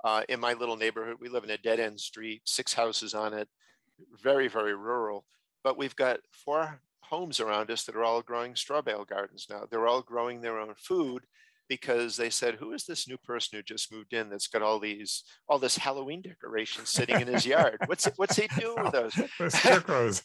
uh, 0.03 0.21
in 0.27 0.39
my 0.39 0.53
little 0.53 0.75
neighborhood 0.75 1.15
we 1.21 1.29
live 1.29 1.43
in 1.45 1.51
a 1.51 1.57
dead 1.57 1.79
end 1.79 1.99
street 1.99 2.41
six 2.45 2.73
houses 2.73 3.13
on 3.13 3.33
it 3.33 3.47
very 4.21 4.47
very 4.49 4.75
rural 4.75 5.25
but 5.65 5.77
we've 5.77 5.95
got 5.97 6.19
four 6.31 6.79
homes 7.01 7.41
around 7.41 7.69
us 7.69 7.83
that 7.83 7.95
are 7.95 8.03
all 8.05 8.21
growing 8.21 8.55
straw 8.55 8.81
bale 8.81 9.03
gardens 9.03 9.47
now 9.49 9.63
they're 9.69 9.87
all 9.87 10.01
growing 10.01 10.39
their 10.39 10.57
own 10.57 10.73
food 10.77 11.23
because 11.67 12.15
they 12.15 12.29
said, 12.29 12.55
"Who 12.55 12.73
is 12.73 12.85
this 12.85 13.07
new 13.07 13.17
person 13.17 13.57
who 13.57 13.63
just 13.63 13.91
moved 13.91 14.13
in 14.13 14.29
that's 14.29 14.47
got 14.47 14.61
all 14.61 14.79
these 14.79 15.23
all 15.47 15.59
this 15.59 15.77
Halloween 15.77 16.21
decorations 16.21 16.89
sitting 16.89 17.19
in 17.19 17.27
his 17.27 17.45
yard? 17.45 17.77
What's 17.85 18.05
what's 18.17 18.35
he 18.35 18.47
doing 18.59 18.83
with 18.83 18.93
those?" 18.93 19.15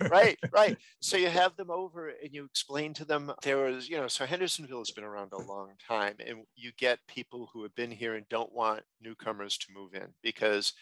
Right, 0.11 0.39
right. 0.53 0.77
So 1.01 1.17
you 1.17 1.29
have 1.29 1.57
them 1.57 1.71
over 1.71 2.09
and 2.09 2.33
you 2.33 2.45
explain 2.45 2.95
to 2.95 3.05
them 3.05 3.33
there 3.43 3.59
was, 3.59 3.89
you 3.89 3.97
know, 3.97 4.09
so 4.09 4.27
Hendersonville 4.27 4.79
has 4.79 4.91
been 4.91 5.05
around 5.05 5.33
a 5.33 5.39
long 5.39 5.73
time, 5.87 6.17
and 6.25 6.45
you 6.57 6.73
get 6.79 6.99
people 7.07 7.51
who 7.53 7.63
have 7.63 7.75
been 7.75 7.91
here 7.91 8.15
and 8.15 8.29
don't 8.29 8.53
want 8.53 8.83
newcomers 9.01 9.57
to 9.59 9.73
move 9.73 9.95
in 9.95 10.09
because 10.23 10.73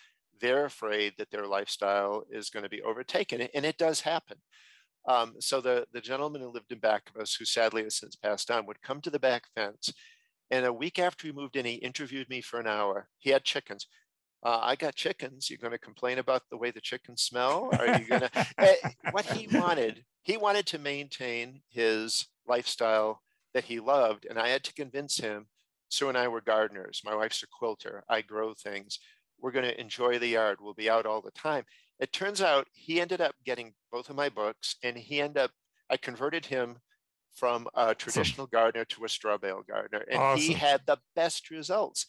they're 0.40 0.64
afraid 0.64 1.14
that 1.18 1.30
their 1.30 1.46
lifestyle 1.46 2.24
is 2.30 2.50
going 2.50 2.62
to 2.62 2.68
be 2.68 2.82
overtaken, 2.82 3.42
and 3.54 3.64
it 3.64 3.78
does 3.78 4.00
happen. 4.00 4.38
Um, 5.06 5.36
so 5.40 5.60
the, 5.60 5.86
the 5.92 6.00
gentleman 6.00 6.42
who 6.42 6.48
lived 6.48 6.70
in 6.70 6.78
back 6.78 7.10
of 7.14 7.20
us, 7.20 7.34
who 7.34 7.44
sadly 7.44 7.82
has 7.84 7.96
since 7.96 8.14
passed 8.14 8.50
on, 8.50 8.66
would 8.66 8.82
come 8.82 9.00
to 9.00 9.10
the 9.10 9.18
back 9.18 9.44
fence. 9.54 9.92
And 10.50 10.66
a 10.66 10.72
week 10.72 10.98
after 10.98 11.26
he 11.26 11.32
moved 11.32 11.56
in, 11.56 11.64
he 11.64 11.74
interviewed 11.74 12.28
me 12.28 12.40
for 12.40 12.60
an 12.60 12.66
hour. 12.66 13.08
He 13.18 13.30
had 13.30 13.44
chickens. 13.44 13.86
Uh, 14.42 14.60
I 14.62 14.76
got 14.76 14.94
chickens. 14.94 15.50
You're 15.50 15.58
going 15.58 15.72
to 15.72 15.78
complain 15.78 16.18
about 16.18 16.42
the 16.50 16.56
way 16.56 16.70
the 16.70 16.80
chickens 16.80 17.22
smell? 17.22 17.70
Are 17.78 17.98
you 17.98 18.06
going 18.06 18.20
to? 18.32 18.46
Eh, 18.58 18.74
what 19.10 19.26
he 19.26 19.48
wanted, 19.56 20.04
he 20.22 20.36
wanted 20.36 20.66
to 20.66 20.78
maintain 20.78 21.62
his 21.68 22.26
lifestyle 22.46 23.22
that 23.54 23.64
he 23.64 23.80
loved. 23.80 24.26
And 24.28 24.38
I 24.38 24.48
had 24.48 24.64
to 24.64 24.74
convince 24.74 25.18
him. 25.18 25.46
Sue 25.90 26.10
and 26.10 26.18
I 26.18 26.28
were 26.28 26.42
gardeners. 26.42 27.00
My 27.02 27.14
wife's 27.14 27.42
a 27.42 27.46
quilter. 27.46 28.04
I 28.08 28.20
grow 28.20 28.52
things. 28.52 28.98
We're 29.40 29.52
going 29.52 29.64
to 29.64 29.80
enjoy 29.80 30.18
the 30.18 30.28
yard. 30.28 30.58
We'll 30.60 30.74
be 30.74 30.90
out 30.90 31.06
all 31.06 31.20
the 31.20 31.30
time. 31.30 31.64
It 32.00 32.12
turns 32.12 32.40
out 32.40 32.68
he 32.72 33.00
ended 33.00 33.20
up 33.20 33.34
getting 33.44 33.74
both 33.90 34.08
of 34.10 34.16
my 34.16 34.28
books, 34.28 34.76
and 34.82 34.96
he 34.96 35.20
ended 35.20 35.42
up, 35.42 35.50
I 35.90 35.96
converted 35.96 36.46
him 36.46 36.78
from 37.34 37.68
a 37.74 37.94
traditional 37.94 38.44
awesome. 38.44 38.50
gardener 38.52 38.84
to 38.84 39.04
a 39.04 39.08
straw 39.08 39.38
bale 39.38 39.62
gardener, 39.68 40.04
and 40.10 40.20
awesome. 40.20 40.42
he 40.42 40.52
had 40.52 40.82
the 40.86 40.98
best 41.14 41.50
results. 41.50 42.06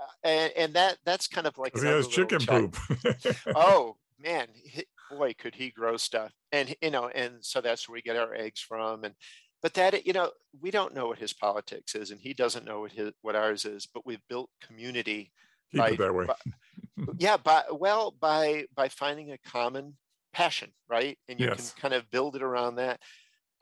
Uh, 0.00 0.28
and, 0.28 0.52
and 0.56 0.74
that 0.74 0.98
that's 1.04 1.26
kind 1.26 1.46
of 1.46 1.58
like 1.58 1.78
he 1.78 1.86
has 1.86 2.08
chicken 2.08 2.40
poop. 2.40 2.76
oh 3.54 3.96
man, 4.18 4.46
he, 4.54 4.84
boy, 5.10 5.34
could 5.38 5.54
he 5.54 5.70
grow 5.70 5.96
stuff! 5.96 6.32
And 6.52 6.74
you 6.80 6.90
know, 6.90 7.08
and 7.08 7.34
so 7.40 7.60
that's 7.60 7.88
where 7.88 7.94
we 7.94 8.02
get 8.02 8.16
our 8.16 8.34
eggs 8.34 8.60
from. 8.60 9.04
And 9.04 9.14
but 9.62 9.74
that 9.74 10.06
you 10.06 10.12
know, 10.12 10.30
we 10.60 10.70
don't 10.70 10.94
know 10.94 11.06
what 11.06 11.18
his 11.18 11.32
politics 11.32 11.94
is, 11.94 12.10
and 12.10 12.20
he 12.20 12.32
doesn't 12.32 12.64
know 12.64 12.80
what 12.80 12.92
his 12.92 13.12
what 13.20 13.36
ours 13.36 13.64
is. 13.64 13.86
But 13.92 14.06
we've 14.06 14.26
built 14.28 14.50
community 14.62 15.32
Keep 15.72 15.80
by, 15.80 15.90
it 15.90 15.98
that 15.98 16.14
way. 16.14 16.26
by, 16.96 17.12
yeah, 17.18 17.36
but 17.36 17.80
well, 17.80 18.14
by 18.18 18.64
by 18.74 18.88
finding 18.88 19.32
a 19.32 19.38
common 19.38 19.94
passion, 20.32 20.70
right? 20.88 21.18
And 21.28 21.40
you 21.40 21.46
yes. 21.46 21.72
can 21.72 21.82
kind 21.82 21.94
of 21.94 22.10
build 22.10 22.36
it 22.36 22.42
around 22.42 22.76
that. 22.76 23.00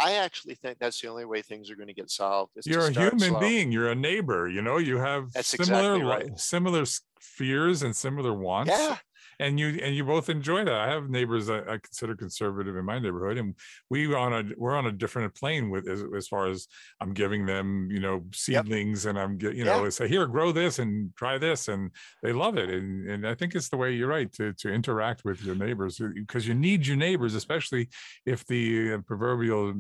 I 0.01 0.15
actually 0.15 0.55
think 0.55 0.79
that's 0.79 1.01
the 1.01 1.09
only 1.09 1.25
way 1.25 1.43
things 1.43 1.71
are 1.71 1.75
going 1.75 1.89
to 1.89 1.95
get 1.95 2.09
solved. 2.09 2.53
You're 2.65 2.87
a 2.87 2.93
human 2.93 3.19
slow. 3.19 3.41
being. 3.41 3.73
You're 3.73 3.91
a 3.91 3.97
neighbor. 3.97 4.49
You 4.49 4.63
know, 4.63 4.79
you 4.79 4.99
have 4.99 5.33
that's 5.33 5.49
similar 5.49 5.97
exactly 5.97 6.31
right. 6.31 6.39
similar 6.39 6.85
fears 7.19 7.83
and 7.83 7.95
similar 7.97 8.33
wants. 8.33 8.71
Yeah 8.71 8.97
and 9.41 9.59
you 9.59 9.79
and 9.83 9.95
you 9.95 10.05
both 10.05 10.29
enjoy 10.29 10.65
that. 10.65 10.75
I 10.75 10.89
have 10.89 11.11
neighbors 11.11 11.47
that 11.47 11.69
I 11.69 11.79
consider 11.79 12.15
conservative 12.17 12.77
in 12.77 12.85
my 12.85 12.99
neighborhood, 12.99 13.39
and 13.39 13.55
we 13.91 14.13
on 14.15 14.33
a 14.33 14.45
we're 14.57 14.77
on 14.77 14.87
a 14.87 14.93
different 14.93 15.35
plane 15.35 15.71
with 15.71 15.89
as, 15.89 16.03
as 16.17 16.29
far 16.29 16.49
as 16.49 16.67
I'm 17.01 17.15
giving 17.15 17.47
them, 17.47 17.89
you 17.91 18.01
know, 18.01 18.25
seedlings, 18.33 19.05
yep. 19.05 19.11
and 19.11 19.19
I'm 19.19 19.39
you 19.41 19.65
know, 19.65 19.85
yeah. 19.85 19.91
say 19.91 20.09
here, 20.09 20.27
grow 20.27 20.53
this 20.53 20.79
and 20.79 21.15
try 21.17 21.39
this, 21.39 21.69
and 21.69 21.91
they 22.23 22.33
love 22.33 22.57
it, 22.59 22.69
and 22.69 23.09
and 23.09 23.27
I 23.27 23.35
think 23.35 23.55
it's 23.55 23.69
the 23.69 23.77
way 23.77 23.93
you're 23.93 24.09
right 24.09 24.33
to 24.35 24.53
to 24.55 24.73
interact 24.73 25.25
with 25.25 25.43
your 25.45 25.55
neighbors 25.55 26.01
because 26.15 26.47
you 26.47 26.55
need 26.55 26.87
your 26.87 26.97
neighbors, 26.97 27.35
especially 27.35 27.89
if 28.27 28.47
the 28.47 28.95
uh, 28.95 28.99
proverbial 29.07 29.75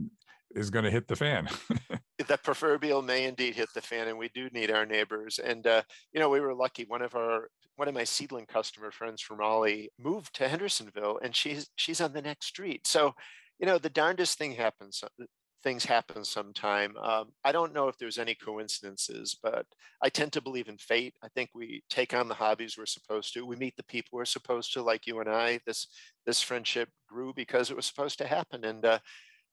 is 0.54 0.70
going 0.70 0.84
to 0.84 0.90
hit 0.90 1.08
the 1.08 1.16
fan. 1.16 1.48
the 2.26 2.38
proverbial 2.38 3.02
may 3.02 3.24
indeed 3.24 3.54
hit 3.54 3.68
the 3.74 3.80
fan, 3.80 4.08
and 4.08 4.18
we 4.18 4.28
do 4.28 4.48
need 4.50 4.70
our 4.70 4.86
neighbors. 4.86 5.38
And 5.38 5.66
uh, 5.66 5.82
you 6.12 6.20
know, 6.20 6.28
we 6.28 6.40
were 6.40 6.54
lucky. 6.54 6.84
One 6.84 7.02
of 7.02 7.14
our 7.14 7.50
one 7.78 7.86
of 7.86 7.94
my 7.94 8.04
seedling 8.04 8.44
customer 8.44 8.90
friends 8.90 9.22
from 9.22 9.38
Raleigh 9.38 9.90
moved 10.00 10.34
to 10.34 10.48
Hendersonville, 10.48 11.20
and 11.22 11.34
she's 11.34 11.70
she's 11.76 12.00
on 12.00 12.12
the 12.12 12.20
next 12.20 12.46
street. 12.46 12.86
So, 12.88 13.14
you 13.60 13.66
know, 13.66 13.78
the 13.78 13.88
darndest 13.88 14.36
thing 14.36 14.52
happens. 14.52 15.02
Uh, 15.04 15.24
things 15.62 15.84
happen 15.84 16.24
sometime. 16.24 16.96
Um, 16.96 17.30
I 17.44 17.52
don't 17.52 17.72
know 17.72 17.86
if 17.86 17.96
there's 17.96 18.18
any 18.18 18.34
coincidences, 18.34 19.36
but 19.40 19.64
I 20.02 20.08
tend 20.08 20.32
to 20.32 20.42
believe 20.42 20.68
in 20.68 20.76
fate. 20.78 21.14
I 21.22 21.28
think 21.28 21.50
we 21.54 21.82
take 21.88 22.14
on 22.14 22.26
the 22.26 22.34
hobbies 22.34 22.76
we're 22.76 22.86
supposed 22.86 23.32
to. 23.34 23.46
We 23.46 23.56
meet 23.56 23.76
the 23.76 23.84
people 23.84 24.16
we're 24.16 24.24
supposed 24.24 24.72
to, 24.72 24.82
like 24.82 25.06
you 25.06 25.20
and 25.20 25.28
I. 25.28 25.60
This 25.64 25.86
this 26.26 26.42
friendship 26.42 26.88
grew 27.08 27.32
because 27.32 27.70
it 27.70 27.76
was 27.76 27.86
supposed 27.86 28.18
to 28.18 28.26
happen, 28.26 28.64
and 28.64 28.84
uh, 28.84 28.98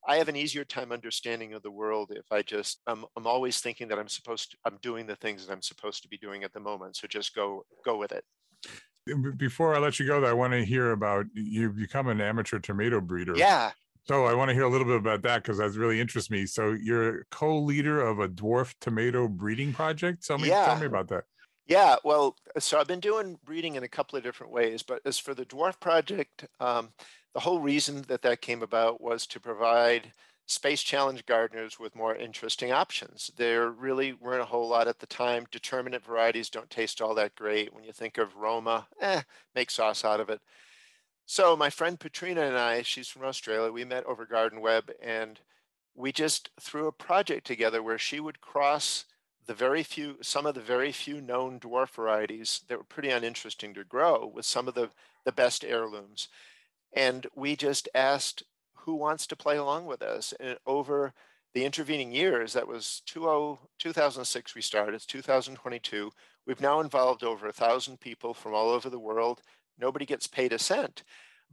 I 0.08 0.18
have 0.18 0.30
an 0.30 0.36
easier 0.36 0.64
time 0.64 0.92
understanding 0.92 1.54
of 1.54 1.64
the 1.64 1.72
world 1.72 2.12
if 2.16 2.32
I 2.32 2.42
just 2.42 2.82
I'm, 2.88 3.06
I'm 3.16 3.28
always 3.28 3.60
thinking 3.60 3.88
that 3.90 4.00
I'm 4.00 4.08
supposed 4.08 4.52
to, 4.52 4.58
I'm 4.66 4.78
doing 4.82 5.08
the 5.08 5.16
things 5.16 5.46
that 5.46 5.54
I'm 5.54 5.62
supposed 5.62 6.04
to 6.04 6.10
be 6.10 6.18
doing 6.18 6.44
at 6.44 6.54
the 6.54 6.60
moment. 6.60 6.96
So 6.96 7.08
just 7.08 7.36
go 7.36 7.66
go 7.84 7.98
with 7.98 8.12
it. 8.12 8.24
Before 9.38 9.76
I 9.76 9.80
let 9.80 10.00
you 10.00 10.08
go, 10.08 10.20
though, 10.20 10.28
I 10.28 10.34
want 10.34 10.54
to 10.54 10.66
hear 10.66 10.92
about 10.92 11.26
you've 11.34 11.78
become 11.78 12.08
an 12.08 12.22
amateur 12.22 12.60
tomato 12.60 13.00
breeder. 13.00 13.36
Yeah. 13.36 13.72
So 14.06 14.26
I 14.26 14.34
want 14.34 14.50
to 14.50 14.54
hear 14.54 14.64
a 14.64 14.70
little 14.70 14.86
bit 14.86 14.98
about 14.98 15.24
that 15.24 15.44
because 15.44 15.58
that 15.58 15.72
really 15.72 16.00
interests 16.00 16.30
me. 16.30 16.46
So 16.46 16.72
you're 16.72 17.26
co-leader 17.32 18.02
of 18.02 18.20
a 18.20 18.28
dwarf 18.28 18.74
tomato 18.80 19.28
breeding 19.28 19.74
project. 19.74 20.26
Tell 20.26 20.38
me, 20.38 20.50
yeah. 20.50 20.66
tell 20.66 20.80
me 20.80 20.86
about 20.86 21.08
that. 21.10 21.24
Yeah, 21.68 21.96
well, 22.04 22.36
so 22.60 22.80
I've 22.80 22.88
been 22.88 23.00
doing 23.00 23.40
breeding 23.44 23.76
in 23.76 23.84
a 23.84 23.88
couple 23.88 24.18
of 24.18 24.24
different 24.24 24.54
ways, 24.54 24.84
but 24.84 25.02
as 25.06 25.18
for 25.18 25.34
the 25.34 25.46
dwarf 25.46 25.80
project, 25.80 26.46
um, 26.60 26.90
the 27.36 27.42
whole 27.42 27.60
reason 27.60 28.02
that 28.08 28.22
that 28.22 28.42
came 28.42 28.64
about 28.64 29.02
was 29.02 29.28
to 29.28 29.42
provide 29.42 30.14
space 30.46 30.82
challenge 30.82 31.26
gardeners 31.26 31.78
with 31.78 31.94
more 31.94 32.16
interesting 32.16 32.72
options. 32.72 33.30
There 33.36 33.72
really 33.72 34.14
weren't 34.14 34.42
a 34.42 34.46
whole 34.46 34.70
lot 34.70 34.88
at 34.88 35.00
the 35.00 35.06
time. 35.06 35.46
Determinate 35.52 36.06
varieties 36.06 36.50
don't 36.50 36.70
taste 36.70 37.02
all 37.02 37.14
that 37.16 37.36
great. 37.36 37.74
When 37.74 37.84
you 37.84 37.92
think 37.92 38.18
of 38.18 38.38
Roma, 38.38 38.88
eh, 39.02 39.22
make 39.54 39.70
sauce 39.70 40.06
out 40.06 40.22
of 40.22 40.30
it. 40.30 40.40
So 41.26 41.58
my 41.58 41.70
friend 41.70 42.00
Patrina 42.00 42.42
and 42.42 42.58
I, 42.58 42.84
she's 42.84 43.10
from 43.10 43.26
Australia, 43.26 43.70
we 43.70 43.84
met 43.84 44.06
over 44.06 44.26
Garden 44.26 44.62
Web 44.62 44.90
and 45.04 45.38
we 45.94 46.14
just 46.14 46.52
threw 46.62 46.88
a 46.88 46.94
project 46.94 47.46
together 47.46 47.84
where 47.84 47.98
she 47.98 48.22
would 48.22 48.40
cross 48.40 49.04
the 49.46 49.54
very 49.54 49.84
few, 49.84 50.20
some 50.22 50.46
of 50.46 50.56
the 50.56 50.62
very 50.62 50.94
few 50.94 51.20
known 51.20 51.60
dwarf 51.60 51.90
varieties 51.90 52.62
that 52.70 52.78
were 52.78 52.86
pretty 52.86 53.10
uninteresting 53.10 53.74
to 53.74 53.84
grow 53.84 54.26
with 54.26 54.46
some 54.46 54.70
of 54.70 54.74
the, 54.74 54.90
the 55.26 55.34
best 55.34 55.66
heirlooms. 55.66 56.30
And 56.96 57.28
we 57.36 57.56
just 57.56 57.90
asked 57.94 58.44
who 58.74 58.96
wants 58.96 59.28
to 59.28 59.36
play 59.36 59.58
along 59.58 59.86
with 59.86 60.02
us. 60.02 60.34
And 60.40 60.58
over 60.66 61.14
the 61.54 61.66
intervening 61.66 62.12
years, 62.12 62.54
that 62.54 62.68
was 62.68 63.02
2006 63.06 64.56
we 64.56 64.62
started, 64.62 64.96
it's 64.96 65.06
2022. 65.06 66.12
We've 66.46 66.62
now 66.62 66.80
involved 66.80 67.24
over 67.24 67.48
a 67.48 67.54
thousand 67.54 68.00
people 68.00 68.34
from 68.34 68.54
all 68.54 68.70
over 68.70 68.90
the 68.90 69.00
world. 69.00 69.42
Nobody 69.80 70.06
gets 70.06 70.28
paid 70.28 70.54
a 70.54 70.60
cent, 70.60 71.04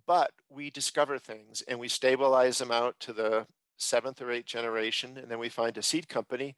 but 0.06 0.32
we 0.48 0.70
discover 0.70 1.18
things 1.18 1.62
and 1.66 1.78
we 1.78 1.88
stabilize 1.88 2.58
them 2.58 2.70
out 2.70 3.00
to 3.00 3.12
the 3.12 3.46
seventh 3.76 4.20
or 4.20 4.30
eighth 4.30 4.46
generation. 4.46 5.16
And 5.16 5.30
then 5.30 5.38
we 5.38 5.48
find 5.48 5.76
a 5.78 5.82
seed 5.82 6.08
company 6.08 6.56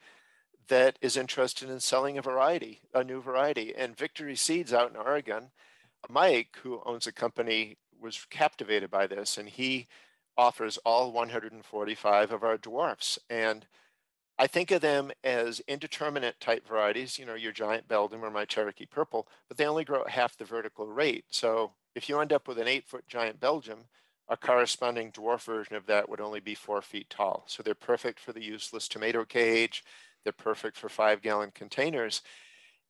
that 0.69 0.99
is 1.01 1.17
interested 1.17 1.71
in 1.71 1.81
selling 1.81 2.19
a 2.19 2.23
variety, 2.23 2.81
a 2.93 3.05
new 3.05 3.21
variety. 3.21 3.75
And 3.75 3.97
Victory 3.97 4.37
Seeds 4.37 4.73
out 4.73 4.91
in 4.91 4.97
Oregon, 4.97 5.51
Mike, 6.09 6.59
who 6.63 6.83
owns 6.85 7.07
a 7.07 7.13
company 7.13 7.77
was 8.05 8.27
captivated 8.31 8.91
by 8.91 9.09
this, 9.09 9.37
and 9.39 9.49
he 9.49 9.89
offers 10.37 10.79
all 10.85 11.11
145 11.11 12.33
of 12.33 12.45
our 12.45 12.59
dwarfs. 12.59 13.19
And 13.31 13.67
I 14.39 14.47
think 14.47 14.71
of 14.71 14.81
them 14.81 15.11
as 15.23 15.61
indeterminate 15.67 16.39
type 16.41 16.67
varieties, 16.67 17.19
you 17.19 17.25
know, 17.25 17.35
your 17.35 17.53
giant 17.53 17.89
Belgium 17.89 18.25
or 18.25 18.31
my 18.31 18.45
Cherokee 18.45 18.87
purple, 18.87 19.29
but 19.49 19.57
they 19.57 19.67
only 19.67 19.85
grow 19.85 20.03
at 20.03 20.11
half 20.11 20.37
the 20.37 20.45
vertical 20.45 20.87
rate. 20.87 21.25
So 21.31 21.73
if 21.95 22.09
you 22.09 22.21
end 22.21 22.33
up 22.33 22.47
with 22.47 22.59
an 22.59 22.69
eight 22.69 22.87
foot 22.87 23.07
giant 23.09 23.41
Belgium, 23.41 23.87
a 24.29 24.37
corresponding 24.37 25.13
dwarf 25.13 25.45
version 25.45 25.77
of 25.77 25.87
that 25.87 26.09
would 26.09 26.21
only 26.21 26.41
be 26.41 26.55
four 26.55 26.83
feet 26.83 27.09
tall. 27.11 27.45
So 27.47 27.63
they're 27.63 27.75
perfect 27.75 28.19
for 28.19 28.33
the 28.33 28.43
useless 28.43 28.89
tomato 28.89 29.25
cage. 29.25 29.85
They're 30.25 30.33
perfect 30.33 30.77
for 30.77 30.89
five 30.89 31.23
gallon 31.23 31.53
containers 31.55 32.23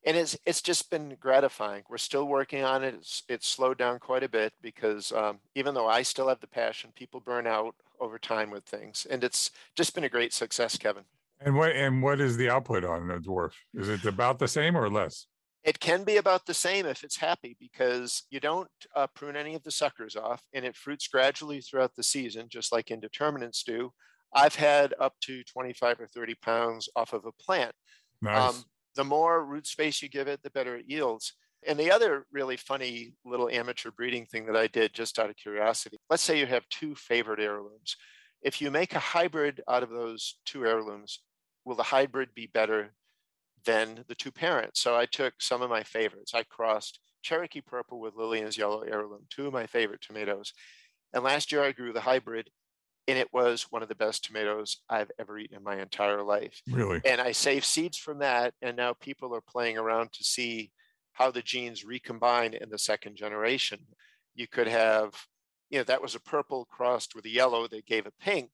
and 0.05 0.17
it's 0.17 0.37
it's 0.45 0.63
just 0.63 0.91
been 0.91 1.17
gratifying. 1.21 1.83
We're 1.89 1.99
still 1.99 2.27
working 2.27 2.63
on 2.63 2.85
it. 2.85 2.95
It's 2.95 3.23
it's 3.29 3.49
slowed 3.49 3.79
down 3.79 3.99
quite 3.99 4.23
a 4.23 4.29
bit 4.29 4.53
because 4.63 5.13
um, 5.13 5.41
even 5.55 5.75
though 5.75 5.89
I 5.89 6.03
still 6.03 6.29
have 6.29 6.41
the 6.41 6.47
passion, 6.47 6.91
people 6.95 7.21
burn 7.21 7.47
out 7.47 7.75
over 8.01 8.19
time 8.19 8.51
with 8.51 8.65
things, 8.65 9.07
and 9.09 9.25
it's 9.25 9.51
just 9.77 9.95
been 9.95 10.05
a 10.05 10.09
great 10.09 10.33
success, 10.33 10.77
Kevin. 10.77 11.05
And 11.41 11.57
what 11.57 11.73
and 11.73 12.03
what 12.03 12.21
is 12.21 12.37
the 12.37 12.51
output 12.51 12.85
on 12.85 13.11
a 13.11 13.21
dwarf? 13.21 13.53
Is 13.75 13.89
it 13.89 14.05
about 14.05 14.39
the 14.39 14.49
same 14.49 14.77
or 14.77 14.91
less? 14.91 15.27
It 15.63 15.81
can 15.81 16.05
be 16.05 16.19
about 16.19 16.45
the 16.45 16.53
same 16.53 16.85
if 16.85 17.05
it's 17.05 17.17
happy 17.17 17.57
because 17.59 18.25
you 18.29 18.39
don't 18.39 18.69
uh, 18.95 19.07
prune 19.15 19.35
any 19.35 19.55
of 19.55 19.63
the 19.63 19.71
suckers 19.71 20.15
off, 20.15 20.43
and 20.53 20.65
it 20.65 20.77
fruits 20.77 21.09
gradually 21.09 21.63
throughout 21.63 21.95
the 21.97 22.03
season, 22.03 22.49
just 22.51 22.71
like 22.71 22.91
indeterminates 22.91 23.63
do. 23.63 23.91
I've 24.35 24.57
had 24.57 24.93
up 25.01 25.15
to 25.23 25.43
25 25.45 26.01
or 26.01 26.07
30 26.07 26.35
pounds 26.43 26.89
off 26.97 27.15
of 27.15 27.25
a 27.25 27.33
plant. 27.33 27.73
Nice. 28.21 28.57
Um, 28.57 28.65
the 28.95 29.05
more 29.05 29.45
root 29.45 29.67
space 29.67 30.03
you 30.03 30.09
give 30.09 30.29
it, 30.29 30.43
the 30.43 30.51
better 30.51 30.77
it 30.77 30.87
yields. 30.89 31.35
And 31.67 31.79
the 31.79 31.91
other 31.91 32.27
really 32.31 32.57
funny 32.57 33.15
little 33.25 33.49
amateur 33.49 33.91
breeding 33.91 34.27
thing 34.27 34.47
that 34.47 34.57
I 34.57 34.67
did 34.67 34.93
just 34.93 35.19
out 35.19 35.31
of 35.31 35.37
curiosity 35.37 35.97
let's 36.11 36.23
say 36.23 36.39
you 36.39 36.47
have 36.47 36.69
two 36.69 36.95
favorite 36.95 37.41
heirlooms. 37.41 37.97
If 38.43 38.61
you 38.61 38.71
make 38.71 38.95
a 38.95 38.99
hybrid 38.99 39.63
out 39.69 39.83
of 39.83 39.89
those 39.89 40.37
two 40.45 40.67
heirlooms, 40.67 41.21
will 41.65 41.75
the 41.75 41.83
hybrid 41.83 42.35
be 42.35 42.47
better 42.47 42.93
than 43.65 44.05
the 44.09 44.15
two 44.15 44.31
parents. 44.31 44.81
So 44.81 44.97
I 44.97 45.07
took 45.07 45.35
some 45.41 45.63
of 45.63 45.71
my 45.71 45.83
favorites. 45.83 46.33
I 46.35 46.43
crossed 46.43 47.01
Cherokee 47.23 47.63
Purple 47.63 48.01
with 48.01 48.15
Lillian's 48.15 48.59
Yellow 48.59 48.81
Heirloom, 48.83 49.27
two 49.31 49.47
of 49.47 49.53
my 49.53 49.67
favorite 49.67 50.03
tomatoes. 50.03 50.53
And 51.13 51.25
last 51.25 51.53
year 51.53 51.63
I 51.63 51.73
grew 51.73 51.93
the 51.93 52.01
hybrid, 52.01 52.51
and 53.07 53.19
it 53.19 53.33
was 53.33 53.67
one 53.71 53.83
of 53.83 53.89
the 53.89 53.95
best 53.95 54.25
tomatoes 54.25 54.79
I've 54.89 55.11
ever 55.19 55.39
eaten 55.39 55.57
in 55.57 55.63
my 55.63 55.81
entire 55.81 56.23
life. 56.23 56.61
Really? 56.71 57.01
And 57.05 57.21
I 57.21 57.33
saved 57.33 57.65
seeds 57.65 57.99
from 57.99 58.21
that, 58.21 58.55
and 58.63 58.77
now 58.77 58.95
people 58.95 59.35
are 59.35 59.43
playing 59.43 59.79
around 59.79 60.13
to 60.13 60.25
see 60.25 60.71
how 61.13 61.31
the 61.31 61.43
genes 61.43 61.85
recombine 61.85 62.55
in 62.55 62.71
the 62.71 62.79
second 62.79 63.17
generation. 63.17 63.79
You 64.35 64.49
could 64.49 64.69
have, 64.69 65.13
you 65.71 65.79
know, 65.79 65.85
that 65.85 66.03
was 66.03 66.15
a 66.15 66.21
purple 66.21 66.65
crossed 66.65 67.15
with 67.15 67.25
a 67.25 67.31
yellow 67.31 67.69
that 67.69 67.87
gave 67.87 68.07
a 68.07 68.13
pink. 68.21 68.51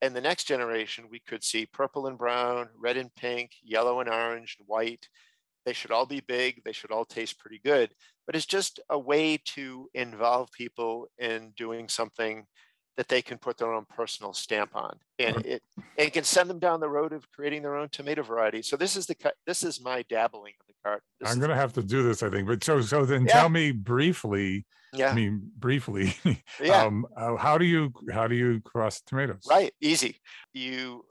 And 0.00 0.14
the 0.14 0.20
next 0.20 0.44
generation, 0.44 1.06
we 1.10 1.20
could 1.20 1.42
see 1.42 1.66
purple 1.66 2.06
and 2.06 2.18
brown, 2.18 2.68
red 2.78 2.96
and 2.96 3.14
pink, 3.14 3.52
yellow 3.62 4.00
and 4.00 4.08
orange, 4.08 4.56
and 4.58 4.68
white. 4.68 5.08
They 5.64 5.72
should 5.72 5.92
all 5.92 6.06
be 6.06 6.20
big. 6.20 6.62
They 6.64 6.72
should 6.72 6.90
all 6.90 7.04
taste 7.04 7.38
pretty 7.38 7.60
good. 7.64 7.90
But 8.26 8.36
it's 8.36 8.46
just 8.46 8.80
a 8.90 8.98
way 8.98 9.38
to 9.54 9.88
involve 9.94 10.50
people 10.52 11.08
in 11.18 11.52
doing 11.56 11.88
something 11.88 12.46
that 12.96 13.08
they 13.08 13.22
can 13.22 13.38
put 13.38 13.56
their 13.58 13.72
own 13.72 13.86
personal 13.96 14.32
stamp 14.32 14.74
on, 14.74 14.98
and 15.18 15.36
it, 15.46 15.62
it 15.96 16.12
can 16.12 16.24
send 16.24 16.50
them 16.50 16.58
down 16.58 16.80
the 16.80 16.88
road 16.88 17.12
of 17.12 17.30
creating 17.32 17.62
their 17.62 17.76
own 17.76 17.88
tomato 17.90 18.22
variety. 18.22 18.62
So 18.62 18.76
this 18.76 18.96
is 18.96 19.06
the 19.06 19.16
this 19.46 19.62
is 19.62 19.80
my 19.82 20.02
dabbling 20.08 20.52
in 20.60 20.66
the 20.68 20.74
garden. 20.84 21.02
This 21.20 21.30
I'm 21.30 21.38
going 21.38 21.50
to 21.50 21.56
have 21.56 21.72
to 21.74 21.82
do 21.82 22.02
this, 22.02 22.22
I 22.22 22.28
think. 22.30 22.46
But 22.46 22.62
so, 22.62 22.80
so 22.80 23.04
then 23.04 23.26
Yeah. 23.26 23.32
tell 23.32 23.48
me 23.48 23.72
briefly. 23.72 24.66
yeah 24.92 25.10
I 25.10 25.14
mean, 25.14 25.40
briefly. 25.58 26.14
yeah 26.62 26.84
um, 26.84 27.06
uh, 27.16 27.36
how 27.36 27.56
do 27.58 27.64
you 27.64 27.92
how 28.12 28.26
do 28.28 28.34
you 28.34 28.60
cross 28.60 29.00
tomatoes? 29.00 29.46
right 29.48 29.72
easy. 29.80 30.20
You 30.52 31.04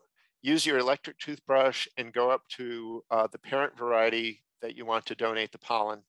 use 0.43 0.65
your 0.65 0.77
electric 0.79 1.17
toothbrush 1.19 1.87
and 1.97 2.13
go 2.13 2.29
up 2.29 2.41
to 2.57 3.03
uh, 3.11 3.27
the 3.31 3.37
parent 3.39 3.77
variety 3.77 4.43
that 4.61 4.75
you 4.75 4.85
want 4.85 5.05
to 5.07 5.15
donate 5.15 5.51
the 5.51 5.57
pollen, 5.57 6.01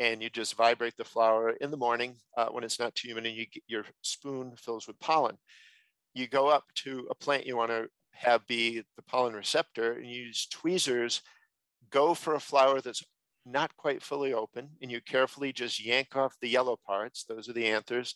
and 0.00 0.22
you 0.22 0.30
just 0.30 0.56
vibrate 0.56 0.96
the 0.96 1.04
flower 1.04 1.50
in 1.60 1.70
the 1.70 1.76
morning 1.76 2.16
uh, 2.36 2.46
when 2.46 2.64
it's 2.64 2.80
not 2.80 2.94
too 2.94 3.08
humid, 3.08 3.26
and 3.26 3.36
you 3.36 3.46
get 3.46 3.62
your 3.68 3.84
spoon 4.02 4.54
fills 4.56 4.88
with 4.88 4.98
pollen. 4.98 5.36
You 6.14 6.26
go 6.26 6.48
up 6.48 6.64
to 6.76 7.06
a 7.10 7.14
plant 7.14 7.46
you 7.46 7.56
want 7.56 7.70
to 7.70 7.88
have 8.12 8.46
be 8.46 8.82
the 8.96 9.02
pollen 9.02 9.34
receptor, 9.34 9.92
and 9.92 10.06
you 10.06 10.24
use 10.24 10.48
tweezers. 10.50 11.22
Go 11.90 12.14
for 12.14 12.34
a 12.34 12.40
flower 12.40 12.80
that's 12.80 13.04
not 13.44 13.76
quite 13.76 14.02
fully 14.02 14.32
open, 14.32 14.70
and 14.80 14.90
you 14.90 15.00
carefully 15.02 15.52
just 15.52 15.84
yank 15.84 16.16
off 16.16 16.36
the 16.40 16.48
yellow 16.48 16.78
parts. 16.86 17.24
Those 17.24 17.48
are 17.48 17.52
the 17.52 17.66
anthers, 17.66 18.14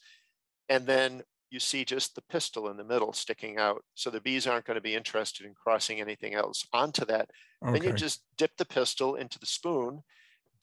and 0.68 0.86
then 0.86 1.22
you 1.50 1.60
see 1.60 1.84
just 1.84 2.14
the 2.14 2.22
pistil 2.22 2.68
in 2.68 2.76
the 2.78 2.84
middle 2.84 3.12
sticking 3.12 3.58
out. 3.58 3.84
So 3.94 4.10
the 4.10 4.20
bees 4.20 4.46
aren't 4.46 4.64
going 4.64 4.76
to 4.76 4.80
be 4.80 4.94
interested 4.94 5.46
in 5.46 5.54
crossing 5.54 6.00
anything 6.00 6.34
else 6.34 6.66
onto 6.72 7.04
that. 7.04 7.30
Then 7.72 7.82
you 7.82 7.92
just 7.92 8.24
dip 8.36 8.56
the 8.56 8.64
pistil 8.64 9.14
into 9.16 9.38
the 9.38 9.46
spoon, 9.46 10.02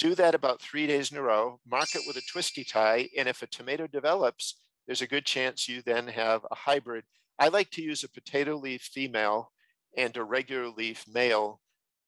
do 0.01 0.15
that 0.15 0.33
about 0.33 0.59
three 0.59 0.87
days 0.87 1.11
in 1.11 1.17
a 1.17 1.21
row, 1.21 1.59
mark 1.69 1.93
it 1.93 2.01
with 2.07 2.17
a 2.17 2.21
twisty 2.21 2.63
tie. 2.63 3.07
And 3.15 3.29
if 3.29 3.43
a 3.43 3.47
tomato 3.47 3.85
develops, 3.85 4.59
there's 4.87 5.03
a 5.03 5.07
good 5.07 5.25
chance 5.25 5.69
you 5.69 5.83
then 5.83 6.07
have 6.07 6.41
a 6.49 6.55
hybrid. 6.55 7.03
I 7.37 7.49
like 7.49 7.69
to 7.71 7.83
use 7.83 8.03
a 8.03 8.09
potato 8.09 8.55
leaf 8.57 8.81
female 8.81 9.51
and 9.95 10.17
a 10.17 10.23
regular 10.23 10.69
leaf 10.69 11.05
male 11.07 11.61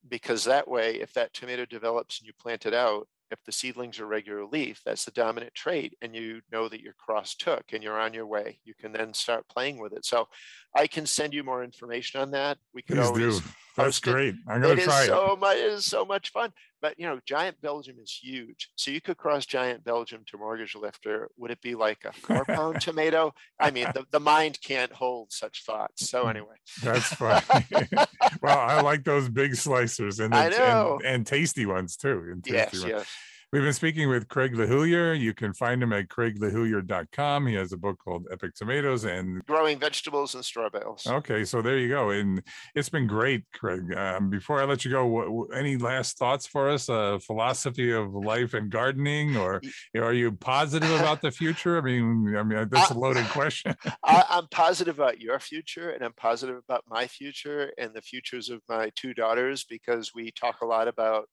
because 0.10 0.44
that 0.46 0.68
way, 0.68 0.96
if 0.96 1.14
that 1.14 1.34
tomato 1.34 1.66
develops 1.66 2.20
and 2.20 2.26
you 2.28 2.34
plant 2.34 2.66
it 2.66 2.74
out, 2.74 3.08
if 3.30 3.40
the 3.46 3.52
seedlings 3.52 4.00
are 4.00 4.06
regular 4.08 4.46
leaf, 4.46 4.82
that's 4.86 5.06
the 5.06 5.12
dominant 5.12 5.54
trait, 5.54 5.98
and 6.02 6.16
you 6.16 6.42
know 6.52 6.68
that 6.70 6.82
your 6.82 6.94
cross 6.94 7.36
took 7.36 7.64
and 7.74 7.82
you're 7.84 8.00
on 8.00 8.14
your 8.14 8.28
way. 8.28 8.60
You 8.64 8.74
can 8.80 8.92
then 8.92 9.14
start 9.14 9.48
playing 9.48 9.80
with 9.80 9.94
it. 9.94 10.06
So 10.06 10.28
I 10.76 10.88
can 10.88 11.06
send 11.06 11.34
you 11.34 11.44
more 11.44 11.64
information 11.64 12.22
on 12.22 12.32
that. 12.32 12.58
We 12.74 12.82
could 12.82 12.98
Please 12.98 13.08
always 13.08 13.40
do. 13.40 13.46
That's 13.78 13.98
it. 13.98 14.04
great. 14.04 14.36
I'm 14.48 14.62
going 14.62 14.74
it 14.74 14.76
to 14.76 14.82
is 14.82 14.88
try 14.88 15.04
it. 15.04 15.08
so 15.08 15.38
much 15.40 15.58
it 15.58 15.66
is 15.66 15.86
so 15.86 16.06
much 16.06 16.32
fun 16.32 16.54
but 16.84 17.00
you 17.00 17.08
know 17.08 17.20
giant 17.26 17.60
belgium 17.62 17.96
is 18.04 18.12
huge 18.22 18.70
so 18.76 18.92
you 18.92 19.02
could 19.02 19.18
cross 19.18 19.46
giant 19.48 19.84
belgium 19.84 20.22
to 20.28 20.38
mortgage 20.38 20.76
lifter 20.76 21.30
would 21.38 21.50
it 21.50 21.62
be 21.62 21.74
like 21.74 22.06
a 22.06 22.12
four 22.14 22.44
pound 22.46 22.80
tomato 22.88 23.34
i 23.60 23.72
mean 23.72 23.88
the, 23.96 24.06
the 24.12 24.20
mind 24.20 24.60
can't 24.62 24.92
hold 24.94 25.32
such 25.32 25.64
thoughts 25.66 26.10
so 26.10 26.24
Hmm. 26.24 26.30
anyway 26.30 26.56
That's 26.84 27.08
fun. 27.22 27.42
well, 28.42 28.60
I 28.60 28.82
like 28.82 29.04
those 29.04 29.30
big 29.30 29.52
slicers 29.54 30.20
and, 30.24 30.34
I 30.36 30.50
know. 30.50 31.00
and 31.04 31.16
and 31.16 31.26
tasty 31.28 31.66
ones 31.66 31.96
too. 31.96 32.18
And 32.32 32.44
tasty 32.44 32.58
yes 32.58 32.74
ones. 32.74 32.86
yes 32.86 33.08
We've 33.54 33.62
been 33.62 33.72
speaking 33.72 34.10
with 34.10 34.30
Craig 34.30 34.56
LeHoullier. 34.56 35.14
You 35.20 35.36
can 35.36 35.54
find 35.54 35.84
him 35.84 35.94
at 35.94 36.08
craiglehoullier.com. 36.08 37.46
He 37.46 37.54
has 37.54 37.72
a 37.72 37.78
book 37.78 38.00
called 38.04 38.26
Epic 38.32 38.56
Tomatoes. 38.56 39.04
And 39.04 39.46
growing 39.46 39.78
vegetables 39.78 40.34
and 40.34 40.44
straw 40.44 40.70
bales 40.70 41.06
okay, 41.06 41.46
so 41.46 41.62
there 41.62 41.78
you 41.78 41.88
go. 41.88 42.10
And 42.10 42.42
it's 42.74 42.90
been 42.90 43.06
great, 43.06 43.44
Craig. 43.54 43.96
Um, 43.96 44.32
before 44.32 44.60
I 44.60 44.66
let 44.66 44.84
you 44.84 44.90
go, 44.90 45.44
any 45.56 45.78
last 45.78 46.18
thoughts 46.18 46.48
for 46.48 46.68
us? 46.68 46.90
Uh, 46.90 47.20
philosophy 47.20 47.92
of 47.92 48.16
life 48.16 48.56
and 48.56 48.72
gardening, 48.72 49.38
or 49.38 49.62
are 49.96 50.14
you 50.14 50.32
positive 50.32 50.90
about 51.00 51.22
the 51.22 51.30
future? 51.30 51.78
I 51.78 51.82
mean, 51.82 52.36
I 52.36 52.42
mean 52.42 52.68
that's 52.72 52.90
a 52.90 52.98
loaded 52.98 53.28
question. 53.28 53.76
I, 54.04 54.26
i'm 54.30 54.48
positive 54.48 54.98
about 54.98 55.22
your 55.22 55.40
future 55.40 55.92
and 55.92 56.04
i'm 56.04 56.14
positive 56.14 56.58
about 56.58 56.84
my 56.90 57.06
future 57.06 57.72
and 57.78 57.94
the 57.94 58.02
futures 58.02 58.50
of 58.50 58.62
my 58.68 58.92
two 58.96 59.14
daughters 59.14 59.64
because 59.64 60.12
we 60.16 60.32
talk 60.32 60.62
a 60.62 60.66
lot 60.66 60.88
about 60.88 61.28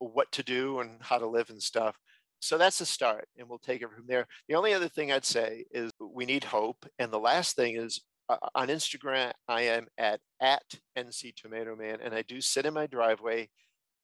what 0.00 0.30
to 0.32 0.42
do 0.42 0.80
and 0.80 0.98
how 1.00 1.18
to 1.18 1.26
live 1.26 1.50
and 1.50 1.62
stuff. 1.62 1.96
So 2.40 2.58
that's 2.58 2.80
a 2.80 2.86
start 2.86 3.28
and 3.36 3.48
we'll 3.48 3.58
take 3.58 3.82
it 3.82 3.90
from 3.94 4.06
there. 4.06 4.26
The 4.48 4.54
only 4.54 4.74
other 4.74 4.88
thing 4.88 5.12
i'd 5.12 5.24
say 5.24 5.64
is 5.70 5.92
we 6.00 6.24
need 6.24 6.44
hope 6.44 6.86
and 6.98 7.12
the 7.12 7.18
last 7.18 7.54
thing 7.54 7.76
is 7.76 8.00
uh, 8.28 8.36
on 8.54 8.68
instagram 8.68 9.32
i 9.48 9.62
am 9.62 9.86
at 9.98 10.20
at 10.40 10.62
nc 10.96 11.34
tomato 11.34 11.76
man 11.76 11.98
and 12.02 12.14
i 12.14 12.22
do 12.22 12.40
sit 12.40 12.64
in 12.64 12.72
my 12.72 12.86
driveway 12.86 13.48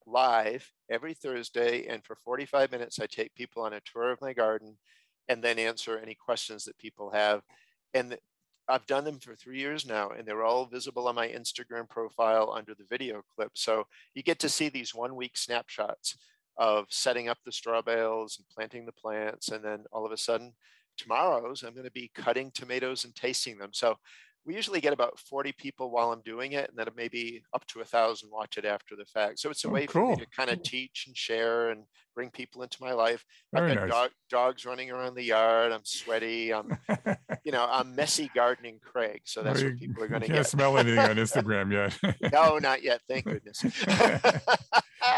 live 0.07 0.71
every 0.91 1.15
thursday 1.15 1.87
and 1.87 2.05
for 2.05 2.17
45 2.17 2.73
minutes 2.73 2.99
i 3.01 3.07
take 3.07 3.35
people 3.35 3.63
on 3.63 3.73
a 3.73 3.81
tour 3.93 4.11
of 4.11 4.21
my 4.21 4.33
garden 4.33 4.77
and 5.29 5.43
then 5.43 5.59
answer 5.59 5.99
any 5.99 6.15
questions 6.15 6.65
that 6.65 6.79
people 6.79 7.11
have. 7.11 7.43
And 7.95 8.17
I've 8.69 8.87
done 8.87 9.05
them 9.05 9.19
for 9.19 9.35
three 9.35 9.59
years 9.59 9.87
now, 9.87 10.11
and 10.11 10.27
they're 10.27 10.45
all 10.45 10.67
visible 10.67 11.09
on 11.09 11.15
my 11.15 11.29
Instagram 11.29 11.89
profile 11.89 12.53
under 12.57 12.75
the 12.75 12.85
video 12.89 13.23
clip. 13.35 13.53
So 13.55 13.85
you 14.15 14.23
get 14.23 14.39
to 14.41 14.49
see 14.49 14.69
these 14.69 14.95
one 14.95 15.15
week 15.15 15.37
snapshots 15.37 16.17
of 16.59 16.87
setting 16.89 17.29
up 17.29 17.39
the 17.45 17.53
straw 17.53 17.83
bales 17.83 18.39
and 18.39 18.49
planting 18.49 18.87
the 18.87 18.93
plants. 18.93 19.51
And 19.51 19.65
then 19.65 19.85
all 19.93 20.05
of 20.05 20.13
a 20.13 20.17
sudden, 20.17 20.53
tomorrow's 20.97 21.63
I'm 21.63 21.75
going 21.75 21.85
to 21.85 21.91
be 21.91 22.11
cutting 22.15 22.51
tomatoes 22.53 23.05
and 23.05 23.15
tasting 23.15 23.59
them. 23.59 23.71
So 23.73 23.97
we 24.47 24.55
usually 24.55 24.81
get 24.81 24.93
about 24.93 25.19
40 25.19 25.53
people 25.53 25.91
while 25.91 26.13
I'm 26.13 26.23
doing 26.23 26.53
it, 26.53 26.71
and 26.71 26.79
then 26.79 26.87
maybe 26.97 27.43
up 27.53 27.67
to 27.67 27.81
a 27.81 27.85
thousand 27.85 28.31
watch 28.33 28.57
it 28.57 28.65
after 28.65 28.95
the 28.97 29.05
fact. 29.05 29.41
So 29.41 29.51
it's 29.51 29.65
a 29.65 29.69
Oh, 29.69 29.73
way 29.73 29.87
for 29.87 30.11
me 30.11 30.17
to 30.17 30.27
kind 30.27 30.51
of 30.51 30.63
teach 30.63 31.05
and 31.09 31.17
share 31.17 31.71
and 31.71 31.83
bring 32.15 32.31
people 32.31 32.63
into 32.63 32.79
my 32.81 32.93
life. 32.93 33.25
Very 33.53 33.73
I've 33.73 33.77
got 33.77 33.83
nice. 33.83 33.91
dog, 33.91 34.11
dogs 34.31 34.65
running 34.65 34.91
around 34.93 35.17
the 35.17 35.25
yard. 35.25 35.73
I'm 35.73 35.85
sweaty. 35.85 36.55
I'm 36.55 36.79
you 37.45 37.51
know, 37.53 37.67
I'm 37.69 37.95
messy 37.97 38.31
gardening 38.35 38.79
Craig. 38.83 39.23
So 39.25 39.43
that's 39.43 39.61
Well, 39.63 39.73
what 39.73 39.81
people 39.81 40.05
are 40.05 40.09
going 40.09 40.23
to 40.23 40.29
get. 40.29 40.35
Can't 40.35 40.47
smell 40.47 40.79
anything 40.79 40.99
on 41.01 41.17
Instagram 41.17 41.73
yet. 41.73 42.33
No, 42.33 42.59
not 42.59 42.83
yet. 42.85 43.01
Thank 43.09 43.25
goodness. 43.25 43.65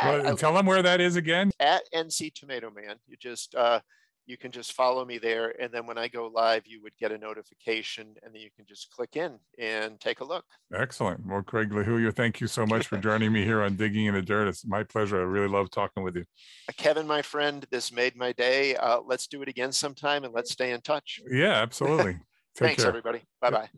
well, 0.02 0.36
tell 0.36 0.54
them 0.54 0.66
where 0.66 0.82
that 0.82 1.00
is 1.00 1.16
again. 1.16 1.50
At 1.60 1.82
NC 1.94 2.32
Tomato 2.34 2.70
Man, 2.70 2.96
you 3.06 3.16
just 3.18 3.54
uh, 3.54 3.80
you 4.28 4.36
can 4.36 4.52
just 4.52 4.74
follow 4.74 5.06
me 5.06 5.16
there, 5.16 5.54
and 5.58 5.72
then 5.72 5.86
when 5.86 5.96
I 5.96 6.06
go 6.06 6.30
live, 6.32 6.66
you 6.66 6.82
would 6.82 6.92
get 7.00 7.12
a 7.12 7.18
notification, 7.18 8.14
and 8.22 8.34
then 8.34 8.42
you 8.42 8.50
can 8.54 8.66
just 8.66 8.90
click 8.90 9.16
in 9.16 9.38
and 9.58 9.98
take 9.98 10.20
a 10.20 10.24
look. 10.24 10.44
Excellent. 10.74 11.26
Well, 11.26 11.42
Craig 11.42 11.70
LeHoullier, 11.70 12.14
thank 12.14 12.38
you 12.38 12.46
so 12.46 12.66
much 12.66 12.86
for 12.86 12.98
joining 13.08 13.32
me 13.32 13.44
here 13.44 13.62
on 13.62 13.76
Digging 13.76 14.04
in 14.04 14.14
the 14.14 14.20
Dirt. 14.20 14.46
It's 14.46 14.66
my 14.66 14.82
pleasure. 14.82 15.18
I 15.18 15.24
really 15.24 15.48
love 15.48 15.70
talking 15.70 16.02
with 16.02 16.14
you. 16.14 16.24
Uh, 16.68 16.72
Kevin, 16.76 17.06
my 17.06 17.22
friend, 17.22 17.64
this 17.70 17.90
made 17.90 18.16
my 18.16 18.32
day. 18.32 18.76
Uh, 18.76 19.00
let's 19.04 19.26
do 19.26 19.40
it 19.40 19.48
again 19.48 19.72
sometime, 19.72 20.24
and 20.24 20.34
let's 20.34 20.52
stay 20.52 20.72
in 20.72 20.82
touch. 20.82 21.20
Yeah, 21.30 21.54
absolutely. 21.54 22.18
Thanks, 22.56 22.82
care. 22.82 22.88
everybody. 22.88 23.22
Bye 23.40 23.50
bye. 23.50 23.68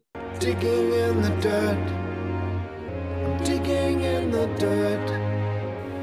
Digging 0.40 0.92
in 0.92 1.22
the 1.22 1.36
dirt. 1.40 1.90
I'm 3.22 3.44
digging 3.44 4.00
in 4.00 4.30
the 4.32 4.46
dirt. 4.58 5.29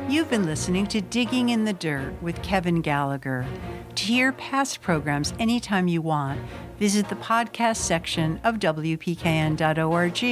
You've 0.10 0.30
been 0.30 0.45
listening 0.45 0.88
to 0.88 1.01
Digging 1.01 1.49
in 1.49 1.66
the 1.66 1.74
Dirt 1.74 2.14
with 2.22 2.41
Kevin 2.41 2.80
Gallagher. 2.82 3.45
To 3.95 4.03
hear 4.03 4.32
past 4.32 4.82
programs 4.82 5.34
anytime 5.38 5.89
you 5.89 6.01
want, 6.01 6.39
visit 6.80 7.10
the 7.10 7.16
podcast 7.16 7.76
section 7.76 8.39
of 8.45 8.55
WPKN.org. 8.55 10.24